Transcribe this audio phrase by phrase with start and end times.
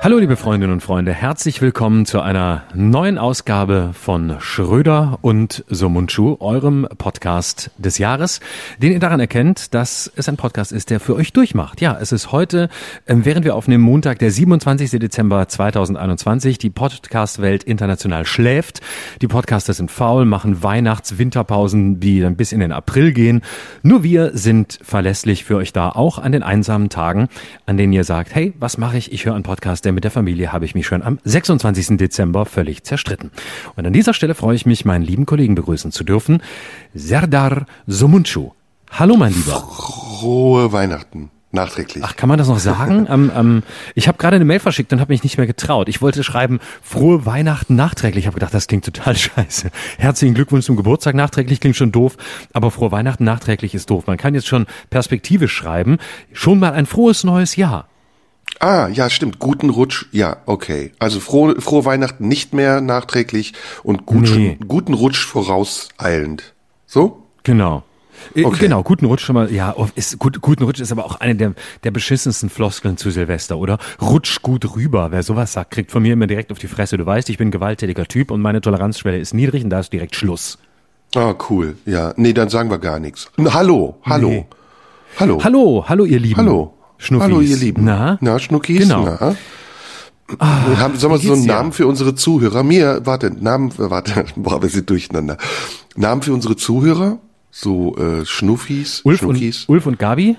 [0.00, 6.36] Hallo liebe Freundinnen und Freunde, herzlich willkommen zu einer neuen Ausgabe von Schröder und Somunchu,
[6.38, 8.38] eurem Podcast des Jahres,
[8.80, 11.80] den ihr daran erkennt, dass es ein Podcast ist, der für euch durchmacht.
[11.80, 12.68] Ja, es ist heute,
[13.08, 15.00] ähm, während wir aufnehmen, Montag, der 27.
[15.00, 16.58] Dezember 2021.
[16.58, 18.80] Die Podcast-Welt international schläft.
[19.20, 23.42] Die Podcaster sind faul, machen Weihnachts-Winterpausen, die dann bis in den April gehen.
[23.82, 27.28] Nur wir sind verlässlich für euch da, auch an den einsamen Tagen,
[27.66, 29.10] an denen ihr sagt, hey, was mache ich?
[29.10, 31.96] Ich höre einen Podcast, denn mit der Familie habe ich mich schon am 26.
[31.96, 33.30] Dezember völlig zerstritten.
[33.74, 36.42] Und an dieser Stelle freue ich mich, meinen lieben Kollegen begrüßen zu dürfen,
[36.94, 38.50] Serdar Somuncu.
[38.90, 39.60] Hallo, mein Lieber.
[39.60, 41.30] Frohe Weihnachten.
[41.50, 42.04] Nachträglich.
[42.04, 43.06] Ach, kann man das noch sagen?
[43.10, 43.62] ähm, ähm,
[43.94, 45.88] ich habe gerade eine Mail verschickt und habe mich nicht mehr getraut.
[45.88, 48.24] Ich wollte schreiben, frohe Weihnachten nachträglich.
[48.24, 49.70] Ich habe gedacht, das klingt total scheiße.
[49.96, 52.18] Herzlichen Glückwunsch zum Geburtstag nachträglich klingt schon doof,
[52.52, 54.06] aber frohe Weihnachten nachträglich ist doof.
[54.06, 55.96] Man kann jetzt schon perspektivisch schreiben,
[56.34, 57.88] schon mal ein frohes neues Jahr.
[58.60, 59.38] Ah, ja, stimmt.
[59.38, 60.06] Guten Rutsch.
[60.12, 60.92] Ja, okay.
[60.98, 64.58] Also frohe, frohe Weihnachten nicht mehr nachträglich und gut, Nee.
[64.66, 66.54] guten Rutsch vorauseilend.
[66.86, 67.22] So?
[67.44, 67.84] Genau.
[68.34, 68.58] Äh, Okay.
[68.62, 69.52] Genau, guten Rutsch schon mal.
[69.52, 73.10] Ja, oh, ist, gut, guten Rutsch ist aber auch eine der, der beschissensten Floskeln zu
[73.10, 73.78] Silvester, oder?
[74.02, 75.12] Rutsch gut rüber.
[75.12, 76.96] Wer sowas sagt, kriegt von mir immer direkt auf die Fresse.
[76.96, 79.92] Du weißt, ich bin ein gewalttätiger Typ und meine Toleranzschwelle ist niedrig und da ist
[79.92, 80.58] direkt Schluss.
[81.14, 81.76] Ah, cool.
[81.86, 82.12] Ja.
[82.16, 83.30] Nee, dann sagen wir gar nichts.
[83.38, 84.28] Hallo, hallo.
[84.28, 84.46] Nee.
[85.20, 85.40] Hallo.
[85.42, 86.36] Hallo, hallo ihr Lieben.
[86.38, 86.74] Hallo.
[86.98, 87.24] Schnuffis.
[87.24, 87.84] Hallo, ihr Lieben.
[87.84, 88.18] Na?
[88.20, 88.80] Na, Schnuckis?
[88.80, 89.04] Genau.
[89.04, 89.36] Na?
[90.38, 91.48] haben, sollen wir so einen dir?
[91.48, 92.62] Namen für unsere Zuhörer?
[92.62, 95.38] Mir, warte, Namen, warte, boah, wir sind durcheinander.
[95.96, 97.18] Namen für unsere Zuhörer?
[97.50, 100.36] So, äh, Schnuffis, Ulf Schnuckis, und, Ulf und Gabi?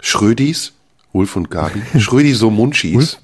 [0.00, 0.74] Schrödis,
[1.12, 3.18] Ulf und Gabi, Schrödi so Munchis.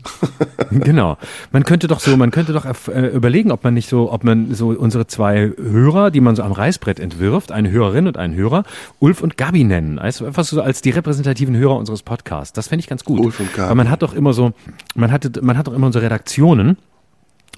[0.70, 1.16] Genau.
[1.52, 4.54] Man könnte doch so, man könnte doch äh, überlegen, ob man nicht so, ob man
[4.54, 8.64] so unsere zwei Hörer, die man so am Reißbrett entwirft, eine Hörerin und einen Hörer,
[8.98, 9.98] Ulf und Gabi nennen.
[9.98, 12.52] Also einfach so als die repräsentativen Hörer unseres Podcasts.
[12.52, 13.20] Das fände ich ganz gut.
[13.20, 13.70] Ulf und Gabi.
[13.70, 14.52] Weil man hat doch immer so,
[14.94, 16.76] man hatte, man hat doch immer unsere Redaktionen.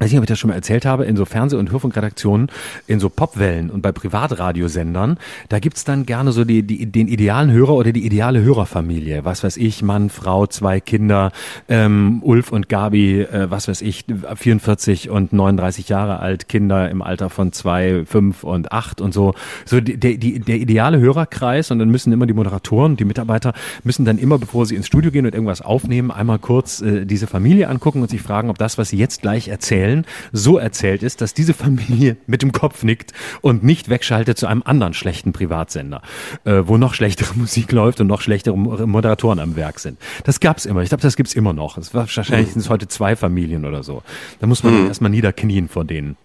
[0.00, 2.50] Ich weiß nicht, ob ich das schon mal erzählt habe, in so Fernseh- und Hörfunkredaktionen,
[2.86, 5.18] in so Popwellen und bei Privatradiosendern,
[5.50, 9.26] da gibt's dann gerne so die, die, den idealen Hörer oder die ideale Hörerfamilie.
[9.26, 11.32] Was weiß ich, Mann, Frau, zwei Kinder,
[11.68, 14.06] ähm, Ulf und Gabi, äh, was weiß ich,
[14.36, 19.34] 44 und 39 Jahre alt, Kinder im Alter von zwei, fünf und acht und so.
[19.66, 23.52] So die, die, der ideale Hörerkreis und dann müssen immer die Moderatoren, die Mitarbeiter,
[23.84, 27.26] müssen dann immer, bevor sie ins Studio gehen und irgendwas aufnehmen, einmal kurz äh, diese
[27.26, 29.89] Familie angucken und sich fragen, ob das, was sie jetzt gleich erzählen,
[30.32, 34.62] so erzählt ist, dass diese Familie mit dem Kopf nickt und nicht wegschaltet zu einem
[34.64, 36.02] anderen schlechten Privatsender,
[36.44, 39.98] äh, wo noch schlechtere Musik läuft und noch schlechtere Mo- Moderatoren am Werk sind.
[40.24, 40.82] Das gab's immer.
[40.82, 41.78] Ich glaube, das gibt's immer noch.
[41.78, 44.02] Es war wahrscheinlich sind es heute zwei Familien oder so.
[44.40, 46.16] Da muss man dann erstmal niederknien vor denen.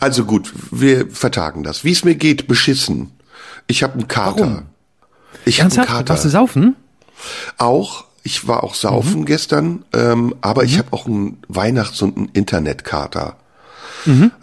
[0.00, 1.84] Also gut, wir vertagen das.
[1.84, 3.10] Wie es mir geht, beschissen.
[3.66, 4.40] Ich habe einen Kater.
[4.40, 4.62] Warum?
[5.44, 5.84] Ich habe einen?
[5.86, 6.08] Kater.
[6.08, 6.76] Warst du saufen?
[7.58, 12.28] Auch, ich war auch saufen gestern, ähm, aber ich habe auch einen Weihnachts- und einen
[12.32, 13.36] Internetkater.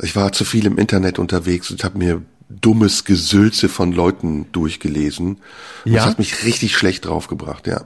[0.04, 5.40] Ich war zu viel im Internet unterwegs und habe mir dummes Gesülze von Leuten durchgelesen.
[5.84, 5.96] Ja?
[5.96, 7.86] Das hat mich richtig schlecht draufgebracht, ja.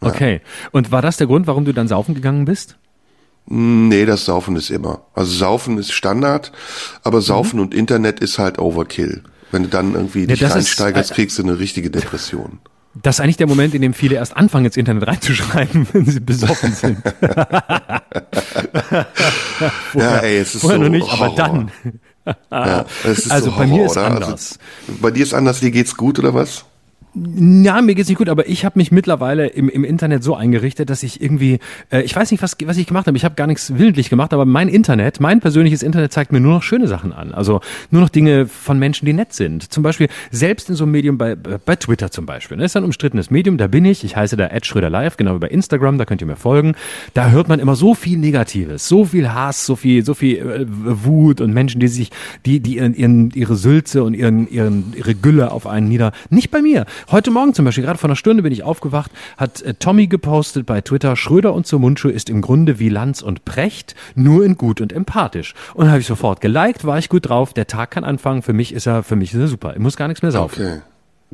[0.00, 0.40] Okay.
[0.72, 2.76] Und war das der Grund, warum du dann saufen gegangen bist?
[3.46, 5.02] Nee, das Saufen ist immer.
[5.14, 6.50] Also Saufen ist Standard,
[7.04, 9.22] aber Saufen und Internet ist halt Overkill.
[9.52, 12.58] Wenn du dann irgendwie dich das ist- reinsteigerst, äh, kriegst du eine richtige Depression.
[12.94, 16.20] Das ist eigentlich der Moment, in dem viele erst anfangen, ins Internet reinzuschreiben, wenn sie
[16.20, 16.98] besoffen sind.
[19.94, 21.36] ja, ey, es ist Vorher so noch nicht, aber Horror.
[21.36, 21.72] dann.
[22.50, 24.06] Ja, es ist Also so bei mir ist oder?
[24.06, 24.58] anders.
[24.88, 26.64] Also, bei dir ist anders, dir geht's gut oder was?
[27.14, 30.88] Ja, mir geht's nicht gut, aber ich habe mich mittlerweile im, im Internet so eingerichtet,
[30.88, 31.58] dass ich irgendwie,
[31.90, 33.18] äh, ich weiß nicht, was, was ich gemacht habe.
[33.18, 36.54] Ich habe gar nichts willentlich gemacht, aber mein Internet, mein persönliches Internet zeigt mir nur
[36.54, 37.34] noch schöne Sachen an.
[37.34, 39.70] Also nur noch Dinge von Menschen, die nett sind.
[39.70, 42.56] Zum Beispiel selbst in so einem Medium bei, bei Twitter zum Beispiel.
[42.56, 44.04] Das ist ein umstrittenes Medium, da bin ich.
[44.04, 46.74] Ich heiße da Ed Schröder Live, genau wie bei Instagram, da könnt ihr mir folgen.
[47.12, 50.64] Da hört man immer so viel Negatives, so viel Hass, so viel, so viel äh,
[50.66, 52.10] Wut und Menschen, die sich,
[52.46, 56.12] die, die ihren, ihren, ihre Sülze und ihren, ihren, ihre Gülle auf einen nieder.
[56.30, 56.86] Nicht bei mir.
[57.10, 60.66] Heute Morgen zum Beispiel, gerade vor einer Stunde bin ich aufgewacht, hat äh, Tommy gepostet
[60.66, 64.56] bei Twitter, Schröder und zur Mundschuh ist im Grunde wie Lanz und Precht, nur in
[64.56, 65.54] gut und empathisch.
[65.74, 68.72] Und habe ich sofort geliked, war ich gut drauf, der Tag kann anfangen, für mich
[68.72, 69.72] ist er, für mich ist er super.
[69.74, 70.62] Ich muss gar nichts mehr saufen.
[70.62, 70.80] Okay.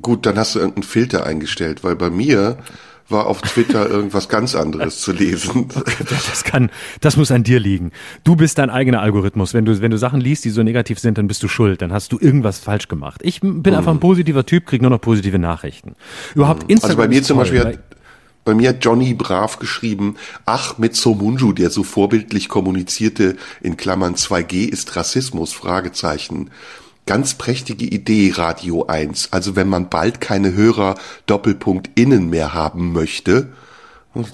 [0.00, 2.56] Gut, dann hast du irgendeinen Filter eingestellt, weil bei mir
[3.08, 5.69] war auf Twitter irgendwas ganz anderes zu lesen.
[6.08, 6.70] Das kann,
[7.00, 7.93] das muss an dir liegen.
[8.25, 9.55] Du bist dein eigener Algorithmus.
[9.55, 11.82] Wenn du, wenn du Sachen liest, die so negativ sind, dann bist du schuld.
[11.82, 13.20] Dann hast du irgendwas falsch gemacht.
[13.22, 15.94] Ich bin einfach ein positiver Typ, krieg nur noch positive Nachrichten.
[16.34, 16.90] Überhaupt Instagram.
[16.90, 17.78] Also bei mir zum Beispiel hat,
[18.44, 20.16] bei mir hat Johnny Brav geschrieben,
[20.46, 26.50] ach, mit Somunju, der so vorbildlich kommunizierte, in Klammern 2G ist Rassismus, Fragezeichen.
[27.08, 29.32] Ganz prächtige Idee, Radio 1.
[29.32, 30.94] Also wenn man bald keine Hörer
[31.25, 33.49] Doppelpunkt innen mehr haben möchte,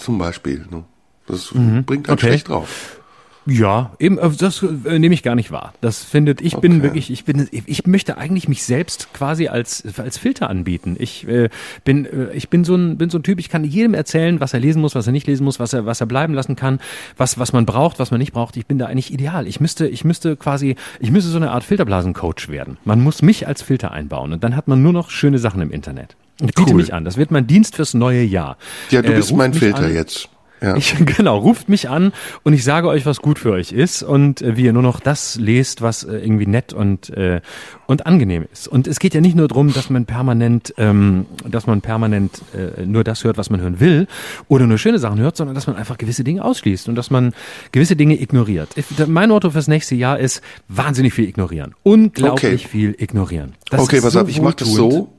[0.00, 0.82] zum Beispiel, ne?
[1.26, 1.84] das mhm.
[1.84, 2.26] bringt einen okay.
[2.26, 3.00] schlecht drauf.
[3.46, 5.74] Ja, eben, äh, das äh, nehme ich gar nicht wahr.
[5.80, 6.68] Das findet, ich okay.
[6.68, 10.96] bin wirklich, ich bin, ich möchte eigentlich mich selbst quasi als, als Filter anbieten.
[10.98, 11.50] Ich äh,
[11.84, 14.54] bin, äh, ich bin so ein, bin so ein Typ, ich kann jedem erzählen, was
[14.54, 16.80] er lesen muss, was er nicht lesen muss, was er, was er bleiben lassen kann,
[17.16, 18.56] was, was man braucht, was man nicht braucht.
[18.56, 19.46] Ich bin da eigentlich ideal.
[19.46, 22.78] Ich müsste, ich müsste quasi, ich müsste so eine Art Filterblasencoach werden.
[22.84, 25.70] Man muss mich als Filter einbauen und dann hat man nur noch schöne Sachen im
[25.70, 26.16] Internet.
[26.40, 26.74] Ich biete cool.
[26.74, 27.04] mich an.
[27.04, 28.56] Das wird mein Dienst fürs neue Jahr.
[28.90, 29.94] Ja, du bist mein Filter an.
[29.94, 30.28] jetzt.
[30.60, 30.76] Ja.
[30.76, 32.12] Ich, genau, ruft mich an
[32.42, 35.00] und ich sage euch, was gut für euch ist und äh, wie ihr nur noch
[35.00, 37.40] das lest, was äh, irgendwie nett und, äh,
[37.86, 38.68] und angenehm ist.
[38.68, 42.86] Und es geht ja nicht nur darum, dass man permanent, ähm, dass man permanent äh,
[42.86, 44.06] nur das hört, was man hören will
[44.48, 47.34] oder nur schöne Sachen hört, sondern dass man einfach gewisse Dinge ausschließt und dass man
[47.72, 48.70] gewisse Dinge ignoriert.
[49.06, 51.74] Mein Motto fürs nächste Jahr ist wahnsinnig viel ignorieren.
[51.82, 52.68] Unglaublich okay.
[52.68, 53.54] viel ignorieren.
[53.70, 55.12] Das okay, pass so auf, ich mache das so.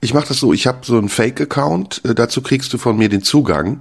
[0.00, 3.08] Ich mache das so, ich habe so einen Fake-Account, äh, dazu kriegst du von mir
[3.08, 3.80] den Zugang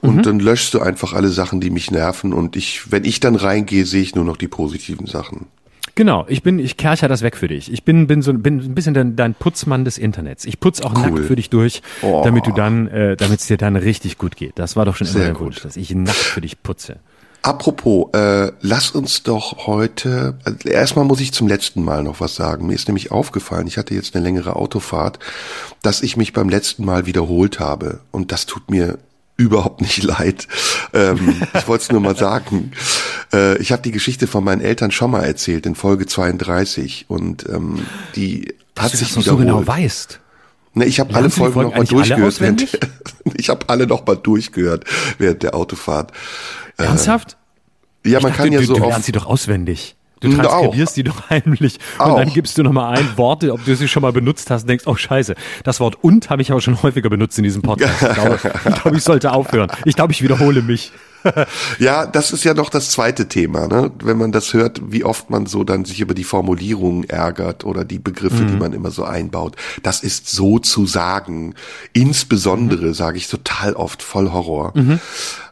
[0.00, 0.22] und mhm.
[0.22, 3.84] dann löschst du einfach alle Sachen, die mich nerven und ich, wenn ich dann reingehe,
[3.84, 5.46] sehe ich nur noch die positiven Sachen.
[5.94, 7.72] Genau, ich bin, ich kercher das weg für dich.
[7.72, 10.44] Ich bin, bin so, bin ein bisschen dein, dein Putzmann des Internets.
[10.44, 11.10] Ich putz auch cool.
[11.10, 12.20] nackt für dich durch, oh.
[12.22, 14.58] damit du dann, äh, damit es dir dann richtig gut geht.
[14.58, 16.98] Das war doch schon immer Sehr der Wunsch, dass ich nackt für dich putze.
[17.40, 22.34] Apropos, äh, lass uns doch heute, also erstmal muss ich zum letzten Mal noch was
[22.34, 22.66] sagen.
[22.66, 25.18] Mir ist nämlich aufgefallen, ich hatte jetzt eine längere Autofahrt,
[25.80, 28.00] dass ich mich beim letzten Mal wiederholt habe.
[28.10, 28.98] Und das tut mir
[29.36, 30.48] überhaupt nicht leid.
[30.92, 32.72] Ähm, ich wollte es nur mal sagen.
[33.32, 37.48] Äh, ich habe die Geschichte von meinen Eltern schon mal erzählt in Folge 32 und
[37.48, 39.26] ähm, die Dass hat sich das wiederholt.
[39.26, 40.20] so genau weißt.
[40.74, 42.40] Ne, ich habe alle Folgen, Folgen noch mal durchgehört.
[42.40, 42.78] Während,
[43.34, 44.84] ich habe alle noch mal durchgehört
[45.18, 46.12] während der Autofahrt.
[46.76, 47.38] Äh, Ernsthaft?
[48.04, 49.96] Äh, ja, man dachte, kann ja du, so du lernst sie doch auswendig.
[50.20, 52.16] Du transkribierst die doch heimlich und auch.
[52.16, 54.86] dann gibst du nochmal ein Worte, ob du sie schon mal benutzt hast und denkst,
[54.86, 58.02] oh scheiße, das Wort und habe ich aber schon häufiger benutzt in diesem Podcast.
[58.02, 59.70] Ich glaube, ich, glaube, ich sollte aufhören.
[59.84, 60.92] Ich glaube, ich wiederhole mich.
[61.78, 63.90] ja, das ist ja noch das zweite Thema, ne?
[64.02, 67.84] wenn man das hört, wie oft man so dann sich über die Formulierungen ärgert oder
[67.84, 68.48] die Begriffe, mhm.
[68.48, 69.56] die man immer so einbaut.
[69.82, 71.54] Das ist so zu sagen.
[71.92, 72.94] Insbesondere mhm.
[72.94, 74.72] sage ich total oft voll Horror.
[74.74, 75.00] Mhm.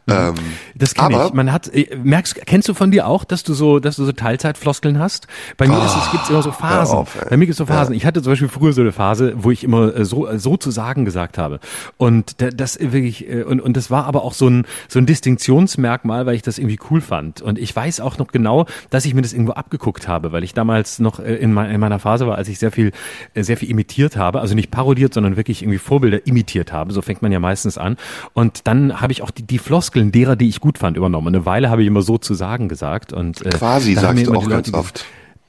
[0.07, 0.35] Ähm,
[0.75, 1.33] das kenne ich.
[1.33, 4.13] Man hat, äh, merkst, kennst du von dir auch, dass du so, dass du so
[4.13, 5.27] Teilzeitfloskeln hast?
[5.57, 6.97] Bei mir oh, ist es gibt's immer so Phasen.
[6.97, 7.95] Auf, Bei mir gibt es so Phasen.
[7.95, 7.97] Ja.
[7.97, 10.71] Ich hatte zum Beispiel früher so eine Phase, wo ich immer äh, so, so zu
[10.71, 11.59] sagen gesagt habe.
[11.97, 16.27] Und das wirklich, äh, und, und das war aber auch so ein, so ein Distinktionsmerkmal,
[16.27, 17.41] weil ich das irgendwie cool fand.
[17.41, 20.53] Und ich weiß auch noch genau, dass ich mir das irgendwo abgeguckt habe, weil ich
[20.53, 22.93] damals noch in meiner Phase war, als ich sehr viel,
[23.35, 24.41] sehr viel imitiert habe.
[24.41, 26.93] Also nicht parodiert, sondern wirklich irgendwie Vorbilder imitiert habe.
[26.93, 27.97] So fängt man ja meistens an.
[28.35, 31.29] Und dann habe ich auch die, die Floskeln Floskeln derer, die ich gut fand, übernommen.
[31.29, 33.13] Eine Weile habe ich immer so zu sagen gesagt.
[33.13, 35.05] Und, äh, Quasi sagst du auch ganz oft.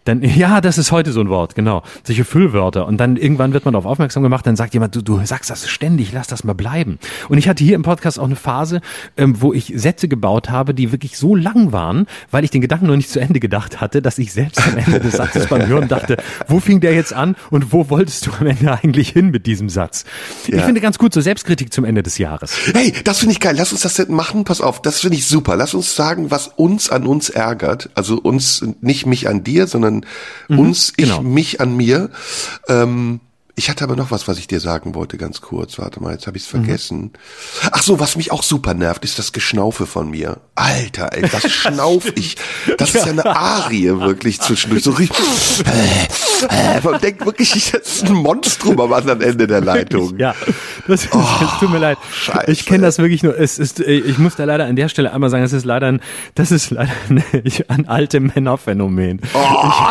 [0.06, 1.84] Dann, ja, das ist heute so ein Wort, genau.
[2.04, 2.88] Solche Füllwörter.
[2.88, 5.68] Und dann irgendwann wird man darauf aufmerksam gemacht, dann sagt jemand, du, du sagst das
[5.68, 7.00] ständig, lass das mal bleiben.
[7.28, 8.82] Und ich hatte hier im Podcast auch eine Phase,
[9.18, 12.88] ähm, wo ich Sätze gebaut habe, die wirklich so lang waren, weil ich den Gedanken
[12.88, 15.88] noch nicht zu Ende gedacht hatte, dass ich selbst am Ende des Satzes beim Hören
[15.88, 16.18] dachte,
[16.48, 19.70] wo fing der jetzt an und wo wolltest du am Ende eigentlich hin mit diesem
[19.70, 20.06] Satz?
[20.48, 20.58] Ja.
[20.58, 22.56] Ich finde ganz gut so Selbstkritik zum Ende des Jahres.
[22.74, 23.56] Hey, das finde ich geil.
[23.58, 24.44] Lass uns das machen.
[24.44, 25.56] Pass auf, das finde ich super.
[25.56, 27.90] Lass uns sagen, was uns an uns ärgert.
[27.96, 30.12] Also uns, nicht mich an dir, sondern sondern
[30.48, 31.22] mhm, uns, ich, genau.
[31.22, 32.10] mich an mir.
[32.68, 33.20] Ähm,
[33.58, 35.80] ich hatte aber noch was, was ich dir sagen wollte, ganz kurz.
[35.80, 37.02] Warte mal, jetzt habe ich es vergessen.
[37.02, 37.12] Mhm.
[37.72, 40.42] Ach so, was mich auch super nervt, ist das Geschnaufe von mir.
[40.56, 42.36] Alter, ey, das schnauf ich.
[42.78, 44.84] Das ist ja eine Arie wirklich zwischendurch.
[44.84, 45.26] So richtig.
[45.66, 50.18] Äh, äh, man denkt wirklich, das ist ein Monstrum am anderen Ende der Leitung.
[50.20, 50.36] Ja,
[50.88, 51.98] das, oh, das tut mir leid.
[52.12, 52.52] Scheiße.
[52.52, 53.40] Ich kenne das wirklich nur.
[53.40, 55.88] Es ist, äh, ich muss da leider an der Stelle einmal sagen, es ist leider
[55.88, 56.02] ein,
[56.36, 57.24] das ist leider ein,
[57.70, 59.22] ein alte Männerphänomen.
[59.34, 59.40] Oh,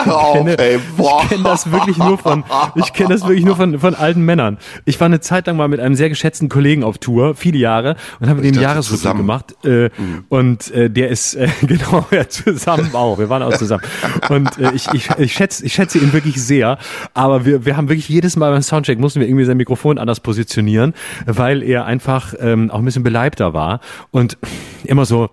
[0.05, 2.45] ich kenne, ey, ich kenne das wirklich nur von,
[2.75, 4.59] ich kenne das wirklich nur nur von, von alten Männern.
[4.85, 7.97] Ich war eine Zeit lang mal mit einem sehr geschätzten Kollegen auf Tour, viele Jahre,
[8.21, 9.55] und habe dem Jahresrückblick gemacht.
[9.65, 10.25] Äh, mhm.
[10.29, 13.19] Und äh, der ist, äh, genau, ja, zusammen auch.
[13.19, 13.83] Wir waren auch zusammen.
[14.29, 16.79] Und äh, ich, ich, ich, schätze, ich schätze ihn wirklich sehr.
[17.15, 20.21] Aber wir, wir haben wirklich jedes Mal beim Soundcheck mussten wir irgendwie sein Mikrofon anders
[20.21, 20.95] positionieren,
[21.27, 23.81] weil er einfach ähm, auch ein bisschen beleibter war
[24.11, 24.39] und
[24.85, 25.31] immer so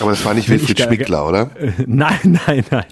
[0.00, 1.50] aber das war nicht Wilfried Schmickler, oder?
[1.86, 2.84] Nein, nein, nein.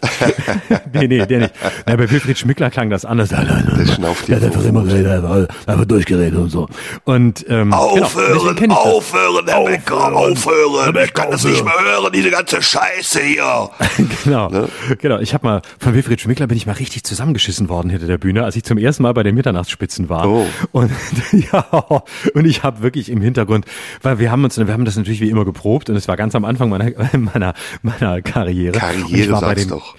[0.92, 1.54] nee, nee, der nicht.
[1.86, 3.30] Ja, bei Wilfried Schmickler klang das anders.
[3.30, 5.24] Der schnauft Der hat einfach immer geredet,
[5.66, 6.68] einfach, durchgeredet und so.
[7.04, 10.96] Und, ähm, aufhören, genau, aufhören, Herr Becker, aufhören.
[11.02, 13.70] Ich kann das nicht mehr hören, diese ganze Scheiße hier.
[14.24, 14.68] genau, ne?
[15.00, 15.18] genau.
[15.18, 18.44] Ich habe mal, von Wilfried Schmickler bin ich mal richtig zusammengeschissen worden hinter der Bühne,
[18.44, 20.28] als ich zum ersten Mal bei den Mitternachtsspitzen war.
[20.28, 20.46] Oh.
[20.72, 20.90] Und,
[21.32, 21.64] ja,
[22.34, 23.66] und ich habe wirklich im Hintergrund,
[24.02, 26.34] weil wir haben uns, wir haben das natürlich wie immer geprobt und es war ganz
[26.34, 28.78] am Anfang meiner meiner, meiner Karriere.
[28.78, 29.95] Karriere sagst doch.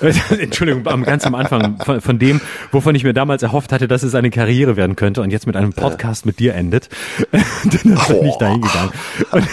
[0.38, 4.14] Entschuldigung, ganz am Anfang von, von, dem, wovon ich mir damals erhofft hatte, dass es
[4.14, 6.88] eine Karriere werden könnte und jetzt mit einem Podcast mit dir endet.
[7.32, 8.92] Dann bin ich da hingegangen.
[9.32, 9.48] Und,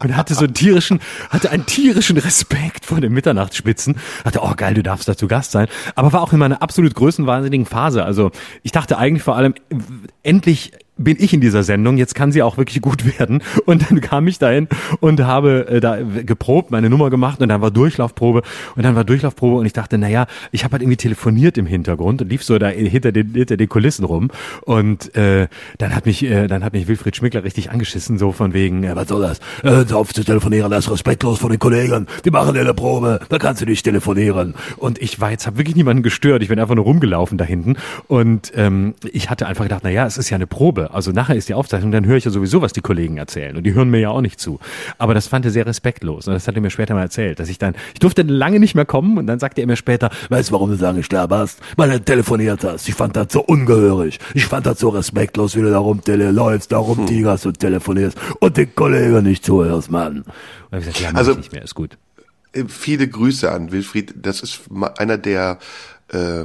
[0.00, 1.00] und, hatte so einen tierischen,
[1.30, 3.96] hatte einen tierischen Respekt vor den Mitternachtsspitzen.
[4.24, 5.66] Hatte, oh geil, du darfst da zu Gast sein.
[5.96, 8.04] Aber war auch in meiner absolut größenwahnsinnigen Phase.
[8.04, 8.30] Also
[8.62, 9.54] ich dachte eigentlich vor allem,
[10.22, 13.42] endlich bin ich in dieser Sendung, jetzt kann sie auch wirklich gut werden.
[13.64, 14.68] Und dann kam ich dahin
[15.00, 18.42] und habe äh, da geprobt, meine Nummer gemacht und dann war Durchlaufprobe
[18.76, 22.20] und dann war Durchlaufprobe und ich dachte, naja, ich habe halt irgendwie telefoniert im Hintergrund
[22.22, 24.30] und lief so da hinter den, hinter den Kulissen rum
[24.62, 28.52] und äh, dann hat mich äh, dann hat mich Wilfried Schmickler richtig angeschissen, so von
[28.52, 29.40] wegen, äh, was soll das?
[29.62, 33.38] Äh, auf zu telefonieren, das ist respektlos von den Kollegen, die machen eine Probe, da
[33.38, 34.54] kannst du nicht telefonieren.
[34.76, 37.76] Und ich war jetzt, habe wirklich niemanden gestört, ich bin einfach nur rumgelaufen da hinten
[38.08, 41.48] und ähm, ich hatte einfach gedacht, naja, es ist ja eine Probe also nachher ist
[41.48, 43.56] die Aufzeichnung, dann höre ich ja sowieso, was die Kollegen erzählen.
[43.56, 44.58] Und die hören mir ja auch nicht zu.
[44.98, 46.26] Aber das fand er sehr respektlos.
[46.26, 48.74] Und das hat er mir später mal erzählt, dass ich dann, ich durfte lange nicht
[48.74, 51.60] mehr kommen und dann sagte er mir später, weißt du, warum du da gestorben hast?
[51.76, 52.88] Weil du telefoniert hast.
[52.88, 54.18] Ich fand das so ungehörig.
[54.34, 58.74] Ich fand das so respektlos, wie du da rumläufst, da rumtigerst und telefonierst und den
[58.74, 60.24] Kollegen nicht zuhörst, Mann.
[60.70, 61.98] Und ich gesagt, ja, also, nicht mehr, ist gut.
[62.52, 64.14] Äh, viele Grüße an Wilfried.
[64.16, 64.62] Das ist
[64.98, 65.58] einer der
[66.08, 66.44] äh,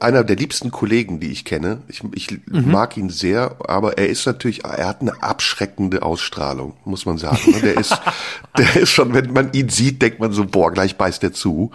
[0.00, 1.82] einer der liebsten Kollegen, die ich kenne.
[1.88, 2.70] Ich, ich mhm.
[2.70, 7.54] mag ihn sehr, aber er ist natürlich, er hat eine abschreckende Ausstrahlung, muss man sagen.
[7.62, 8.00] Der ist,
[8.58, 11.70] der ist schon, wenn man ihn sieht, denkt man so, boah, gleich beißt er zu.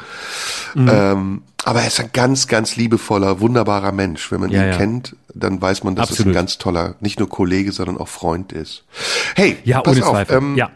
[0.73, 0.89] Mhm.
[0.91, 4.31] Ähm, aber er ist ein ganz, ganz liebevoller, wunderbarer Mensch.
[4.31, 4.77] Wenn man ja, ihn ja.
[4.77, 6.19] kennt, dann weiß man, dass Absolut.
[6.19, 8.85] es ein ganz toller, nicht nur Kollege, sondern auch Freund ist.
[9.35, 10.71] Hey, ja, pass auf, ähm, ja.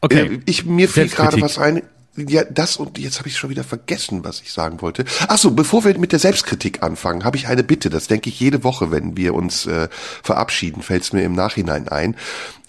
[0.00, 0.34] Okay.
[0.34, 1.82] Äh, ich, mir fiel gerade was ein.
[2.14, 5.06] Ja, das und jetzt habe ich schon wieder vergessen, was ich sagen wollte.
[5.28, 7.88] Ach so, bevor wir mit der Selbstkritik anfangen, habe ich eine Bitte.
[7.88, 9.88] Das denke ich jede Woche, wenn wir uns äh,
[10.22, 12.14] verabschieden, fällt es mir im Nachhinein ein.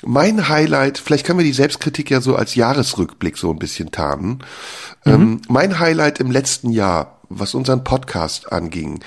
[0.06, 4.44] Mein Highlight, vielleicht können wir die Selbstkritik ja so als Jahresrückblick so ein bisschen tarnen.
[5.04, 5.14] Mhm.
[5.14, 9.02] Ähm, mein Highlight im letzten Jahr, was unseren Podcast anging,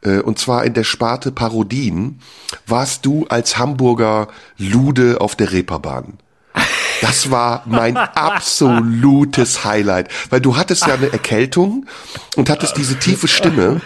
[0.00, 2.20] äh, und zwar in der Sparte Parodien,
[2.66, 6.18] warst du als Hamburger Lude auf der Reeperbahn.
[7.02, 11.86] Das war mein absolutes Highlight, weil du hattest ja eine Erkältung
[12.36, 13.80] und hattest diese tiefe Stimme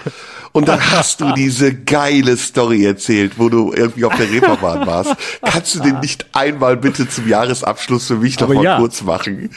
[0.57, 5.15] und dann hast du diese geile Story erzählt, wo du irgendwie auf der Reeperbahn warst.
[5.43, 8.79] Kannst du den nicht einmal bitte zum Jahresabschluss für mich noch mal ja.
[8.79, 9.51] kurz machen?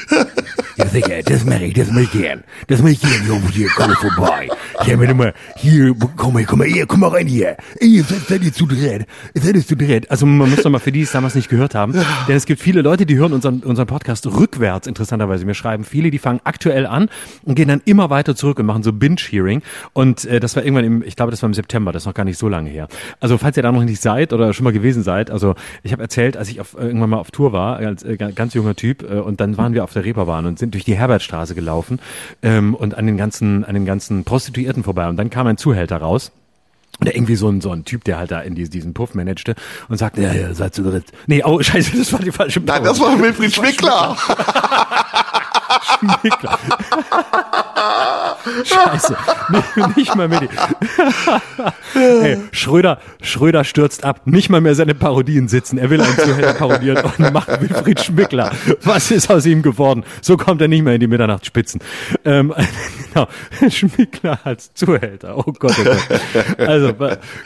[0.75, 2.43] Ja, sicher, das mache ich, das mache ich gern.
[2.67, 4.49] Das mache ich gern, hier, komm vorbei.
[4.81, 7.55] Ich habe immer, hier, komm mal, komm mal, hier, komm mal rein hier.
[7.79, 9.05] Ihr seid, ihr zu dritt?
[9.33, 10.11] Seid ihr zu dritt?
[10.11, 11.93] Also man muss doch mal für die, die es damals nicht gehört haben,
[12.27, 15.45] denn es gibt viele Leute, die hören unseren, unseren Podcast rückwärts, interessanterweise.
[15.45, 17.07] Mir schreiben viele, die fangen aktuell an
[17.43, 19.61] und gehen dann immer weiter zurück und machen so Binge-Hearing.
[19.93, 22.13] Und äh, das war irgendwann im, ich glaube, das war im September, das ist noch
[22.13, 22.87] gar nicht so lange her.
[23.19, 26.01] Also falls ihr da noch nicht seid oder schon mal gewesen seid, also ich habe
[26.01, 29.19] erzählt, als ich auf, irgendwann mal auf Tour war, als äh, ganz junger Typ, äh,
[29.19, 31.99] und dann waren wir auf der Reeperbahn und sind durch die Herbertstraße gelaufen
[32.41, 35.07] ähm, und an den ganzen, an den ganzen Prostituierten vorbei.
[35.07, 36.31] Und dann kam ein Zuhälter raus.
[37.01, 39.55] Der irgendwie so ein, so ein Typ, der halt da in diesen Puff managte
[39.87, 41.05] und sagte, ja, ja, seid zu dritt.
[41.27, 44.17] Nee, oh, scheiße, das war die falsche Nein, das war Wilfried Schmickler.
[45.99, 46.59] Schmickler.
[48.63, 49.17] Scheiße.
[49.49, 51.99] Nicht, nicht mal mehr die.
[51.99, 54.21] Ey, Schröder, Schröder stürzt ab.
[54.25, 55.77] Nicht mal mehr seine Parodien sitzen.
[55.77, 58.51] Er will einen Zuhälter parodieren und macht Wilfried Schmickler.
[58.83, 60.03] Was ist aus ihm geworden?
[60.21, 61.81] So kommt er nicht mehr in die Mitternachtsspitzen.
[62.25, 62.53] Ähm,
[63.13, 63.27] genau.
[63.69, 65.37] Schmickler als Zuhälter.
[65.37, 66.59] Oh Gott, oh Gott.
[66.59, 66.93] Also,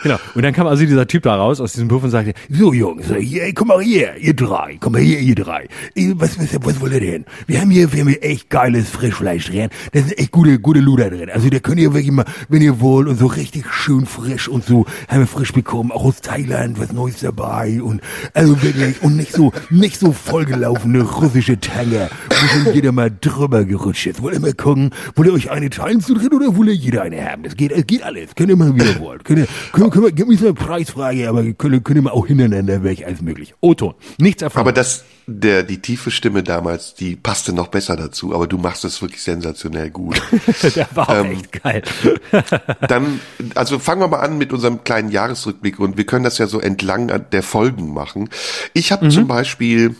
[0.03, 0.17] genau.
[0.35, 3.05] Und dann kam also dieser Typ da raus aus diesem Puff und sagte, so Jungs,
[3.19, 4.77] hier, komm mal hier, ihr drei.
[4.79, 5.67] Komm mal hier, ihr drei.
[6.15, 7.25] Was, was, was wollt ihr denn?
[7.47, 9.69] Wir haben hier, wir haben hier echt geiles Frischfleisch drin.
[9.91, 11.29] Das sind echt gute, gute Luder drin.
[11.29, 14.65] Also da könnt ihr wirklich mal, wenn ihr wollt, und so richtig schön frisch und
[14.65, 18.01] so, haben wir frisch bekommen, auch aus Thailand, was Neues dabei und,
[18.33, 23.65] also wirklich, und nicht so, nicht so vollgelaufene russische Tanger, wo schon jeder mal drüber
[23.65, 24.21] gerutscht ist.
[24.21, 27.01] Wollt ihr mal gucken, wollt ihr euch eine teilen zu drin oder wollt ihr jeder
[27.03, 27.43] eine haben?
[27.43, 28.35] Das geht, es geht alles.
[28.35, 29.23] Könnt ihr mal wieder wollt.
[29.23, 32.11] Könnt ihr, können, können wir, gib mir so eine Preisfrage, aber könnt, könnt ihr mal
[32.11, 33.53] auch hintereinander weg, alles möglich.
[33.61, 33.93] O-Ton.
[34.17, 34.61] Nichts erfahren.
[34.61, 38.83] Aber das, der, die tiefe Stimme damals, die passte noch besser dazu, aber du machst
[38.83, 40.21] es wirklich sensationell gut.
[40.75, 41.83] der war ähm, echt geil.
[42.87, 43.19] dann,
[43.55, 46.59] also fangen wir mal an mit unserem kleinen Jahresrückblick und wir können das ja so
[46.59, 48.29] entlang der Folgen machen.
[48.73, 49.11] Ich habe mhm.
[49.11, 49.95] zum Beispiel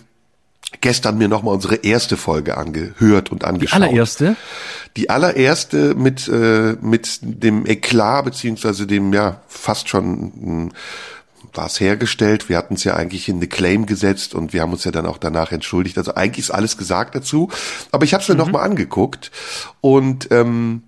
[0.82, 3.80] gestern mir nochmal unsere erste Folge angehört und angeschaut.
[3.80, 4.36] Die allererste?
[4.98, 10.72] Die allererste mit, äh, mit dem Eklat, beziehungsweise dem, ja, fast schon
[11.58, 12.50] war es hergestellt.
[12.50, 15.06] Wir hatten es ja eigentlich in the Claim gesetzt und wir haben uns ja dann
[15.06, 15.98] auch danach entschuldigt.
[15.98, 17.50] Also eigentlich ist alles gesagt dazu.
[17.92, 18.40] Aber ich habe es mir mhm.
[18.40, 19.32] nochmal angeguckt
[19.82, 20.84] und ähm,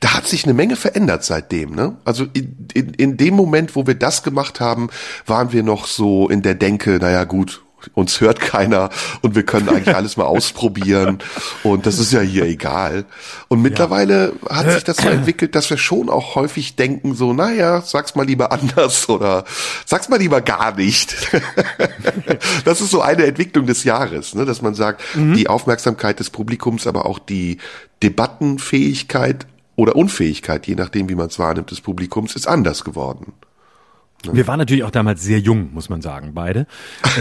[0.00, 1.74] da hat sich eine Menge verändert seitdem.
[1.74, 1.96] Ne?
[2.04, 4.88] Also in, in, in dem Moment, wo wir das gemacht haben,
[5.26, 7.62] waren wir noch so in der Denke, naja gut,
[7.94, 8.90] uns hört keiner
[9.22, 11.18] und wir können eigentlich alles mal ausprobieren
[11.62, 13.04] und das ist ja hier egal.
[13.48, 14.56] Und mittlerweile ja.
[14.56, 18.26] hat sich das so entwickelt, dass wir schon auch häufig denken so, naja, sag's mal
[18.26, 19.44] lieber anders oder
[19.84, 21.16] sag's mal lieber gar nicht.
[22.64, 25.34] das ist so eine Entwicklung des Jahres, ne, dass man sagt, mhm.
[25.34, 27.58] die Aufmerksamkeit des Publikums, aber auch die
[28.02, 33.34] Debattenfähigkeit oder Unfähigkeit, je nachdem, wie man es wahrnimmt, des Publikums, ist anders geworden.
[34.32, 36.66] Wir waren natürlich auch damals sehr jung, muss man sagen, beide.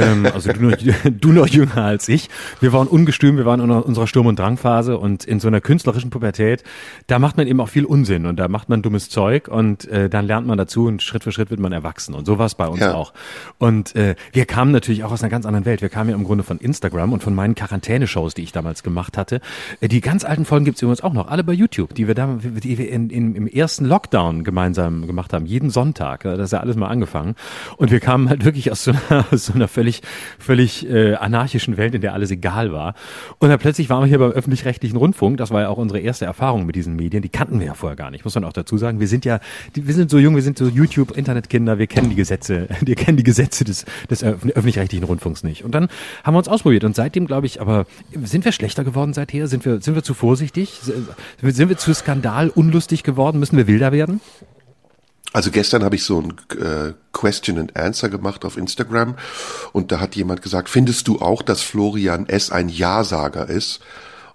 [0.02, 0.78] ähm, also du noch,
[1.12, 2.30] du noch jünger als ich.
[2.60, 6.10] Wir waren ungestüm, wir waren in unserer Sturm- und Drangphase und in so einer künstlerischen
[6.10, 6.64] Pubertät,
[7.08, 10.10] da macht man eben auch viel Unsinn und da macht man dummes Zeug und äh,
[10.10, 12.16] dann lernt man dazu und Schritt für Schritt wird man erwachsen.
[12.16, 12.94] Und so war es bei uns ja.
[12.94, 13.14] auch.
[13.58, 15.82] Und äh, wir kamen natürlich auch aus einer ganz anderen Welt.
[15.82, 19.18] Wir kamen ja im Grunde von Instagram und von meinen Quarantäneshows, die ich damals gemacht
[19.18, 19.42] hatte.
[19.82, 22.38] Äh, die ganz alten Folgen gibt's übrigens auch noch, alle bei YouTube, die wir da,
[22.42, 26.24] die wir in, in, im ersten Lockdown gemeinsam gemacht haben, jeden Sonntag.
[26.24, 27.36] Das ist ja alles mal angefangen.
[27.78, 30.02] Und wir kamen halt wirklich aus so einer, aus so einer völlig,
[30.40, 32.96] völlig äh, anarchischen Welt, in der alles egal war.
[33.40, 35.38] Und dann plötzlich waren wir hier beim öffentlich-rechtlichen Rundfunk.
[35.38, 37.22] Das war ja auch unsere erste Erfahrung mit diesen Medien.
[37.22, 39.00] Die kannten wir ja vorher gar nicht, muss man auch dazu sagen.
[39.00, 39.40] Wir sind ja,
[39.74, 43.24] wir sind so jung, wir sind so YouTube-Internetkinder, wir kennen die Gesetze, wir kennen die
[43.24, 45.64] Gesetze des, des öffentlich-rechtlichen Rundfunks nicht.
[45.64, 45.90] Und dann
[46.24, 46.84] haben wir uns ausprobiert.
[46.84, 47.86] Und seitdem, glaube ich, aber
[48.24, 49.48] sind wir schlechter geworden seither?
[49.48, 50.80] Sind wir, sind wir zu vorsichtig?
[51.42, 53.40] Sind wir zu skandal unlustig geworden?
[53.40, 54.22] Müssen wir wilder werden?
[55.36, 59.18] Also gestern habe ich so ein äh, Question and Answer gemacht auf Instagram
[59.74, 62.52] und da hat jemand gesagt, findest du auch, dass Florian S.
[62.52, 63.82] ein Ja-Sager ist?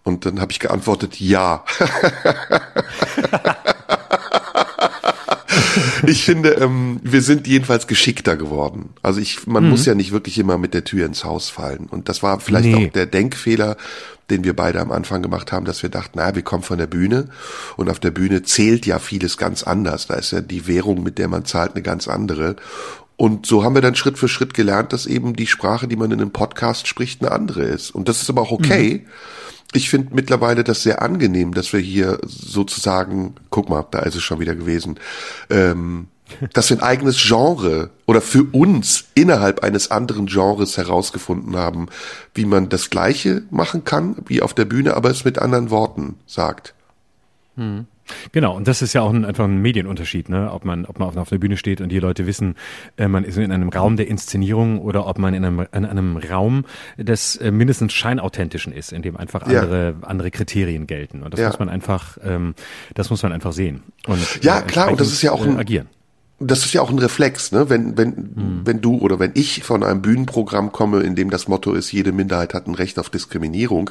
[0.03, 1.65] Und dann habe ich geantwortet, ja.
[6.07, 8.91] ich finde, ähm, wir sind jedenfalls geschickter geworden.
[9.03, 9.71] Also ich, man mhm.
[9.71, 11.87] muss ja nicht wirklich immer mit der Tür ins Haus fallen.
[11.91, 12.87] Und das war vielleicht nee.
[12.87, 13.77] auch der Denkfehler,
[14.31, 16.87] den wir beide am Anfang gemacht haben, dass wir dachten, na, wir kommen von der
[16.87, 17.29] Bühne
[17.77, 20.07] und auf der Bühne zählt ja vieles ganz anders.
[20.07, 22.57] Da ist ja die Währung, mit der man zahlt, eine ganz andere.
[23.17, 26.11] Und so haben wir dann Schritt für Schritt gelernt, dass eben die Sprache, die man
[26.11, 27.91] in einem Podcast spricht, eine andere ist.
[27.91, 29.05] Und das ist aber auch okay.
[29.05, 29.11] Mhm.
[29.73, 34.23] Ich finde mittlerweile das sehr angenehm, dass wir hier sozusagen, guck mal, da ist es
[34.23, 34.99] schon wieder gewesen,
[35.49, 36.09] ähm,
[36.53, 41.87] dass wir ein eigenes Genre oder für uns innerhalb eines anderen Genres herausgefunden haben,
[42.35, 46.17] wie man das Gleiche machen kann wie auf der Bühne, aber es mit anderen Worten
[46.27, 46.75] sagt.
[47.57, 47.87] Hm.
[48.33, 50.51] Genau, und das ist ja auch ein, einfach ein Medienunterschied, ne?
[50.53, 52.57] ob man ob man auf, einer Bühne steht und die Leute wissen,
[52.97, 56.17] äh, man ist in einem Raum der Inszenierung oder ob man in einem, in einem
[56.17, 56.65] Raum
[56.97, 60.07] des äh, mindestens scheinauthentischen ist, in dem einfach andere ja.
[60.07, 61.23] andere Kriterien gelten.
[61.23, 61.49] Und das ja.
[61.49, 62.55] muss man einfach, ähm,
[62.95, 63.83] das muss man einfach sehen.
[64.07, 65.89] Und, ja, äh, klar, und das ist ja auch ein, äh, agieren
[66.41, 67.69] das ist ja auch ein Reflex, ne?
[67.69, 68.61] Wenn, wenn, hm.
[68.65, 72.13] wenn du oder wenn ich von einem Bühnenprogramm komme, in dem das Motto ist, jede
[72.13, 73.91] Minderheit hat ein Recht auf Diskriminierung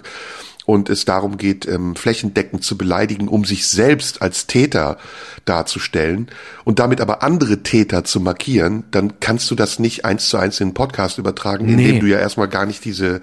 [0.69, 4.99] und es darum geht, ähm, flächendeckend zu beleidigen, um sich selbst als Täter
[5.45, 6.27] darzustellen
[6.63, 10.59] und damit aber andere Täter zu markieren, dann kannst du das nicht eins zu eins
[10.59, 11.71] in den Podcast übertragen, nee.
[11.71, 13.21] indem du ja erstmal gar nicht diese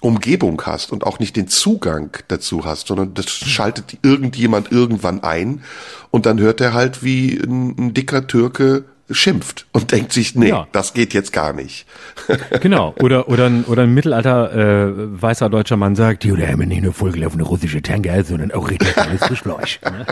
[0.00, 5.62] Umgebung hast und auch nicht den Zugang dazu hast, sondern das schaltet irgendjemand irgendwann ein
[6.10, 10.48] und dann hört er halt, wie ein, ein dicker Türke schimpft und denkt sich, nee,
[10.48, 10.66] ja.
[10.72, 11.86] das geht jetzt gar nicht.
[12.60, 12.94] genau.
[13.00, 16.92] Oder, oder, ein, oder ein Mittelalter äh, weißer deutscher Mann sagt, die haben nicht nur
[16.92, 19.80] vollgelaufene russische Tanker, sondern auch richtig alles Fischfleisch.
[19.90, 20.06] Ne?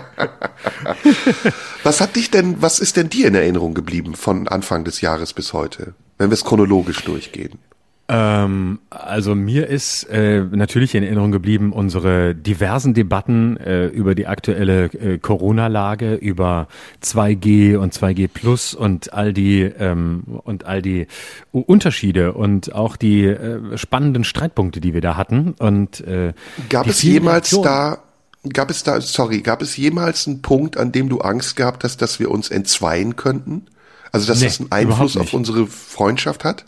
[1.85, 5.33] was hat dich denn, was ist denn dir in Erinnerung geblieben von Anfang des Jahres
[5.33, 7.59] bis heute, wenn wir es chronologisch durchgehen?
[8.11, 14.27] Ähm, also mir ist äh, natürlich in Erinnerung geblieben unsere diversen Debatten äh, über die
[14.27, 16.69] aktuelle äh, Corona-Lage, über
[17.05, 21.07] 2G und 2G Plus und all die ähm, und all die
[21.53, 25.55] Unterschiede und auch die äh, spannenden Streitpunkte, die wir da hatten.
[25.59, 26.33] Und äh,
[26.71, 27.99] gab es jemals da
[28.53, 32.01] Gab es da, sorry, gab es jemals einen Punkt, an dem du Angst gehabt hast,
[32.01, 33.67] dass wir uns entzweien könnten?
[34.13, 36.65] Also, dass nee, das einen Einfluss auf unsere Freundschaft hat?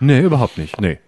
[0.00, 0.80] Nee, überhaupt nicht.
[0.80, 0.98] Nee.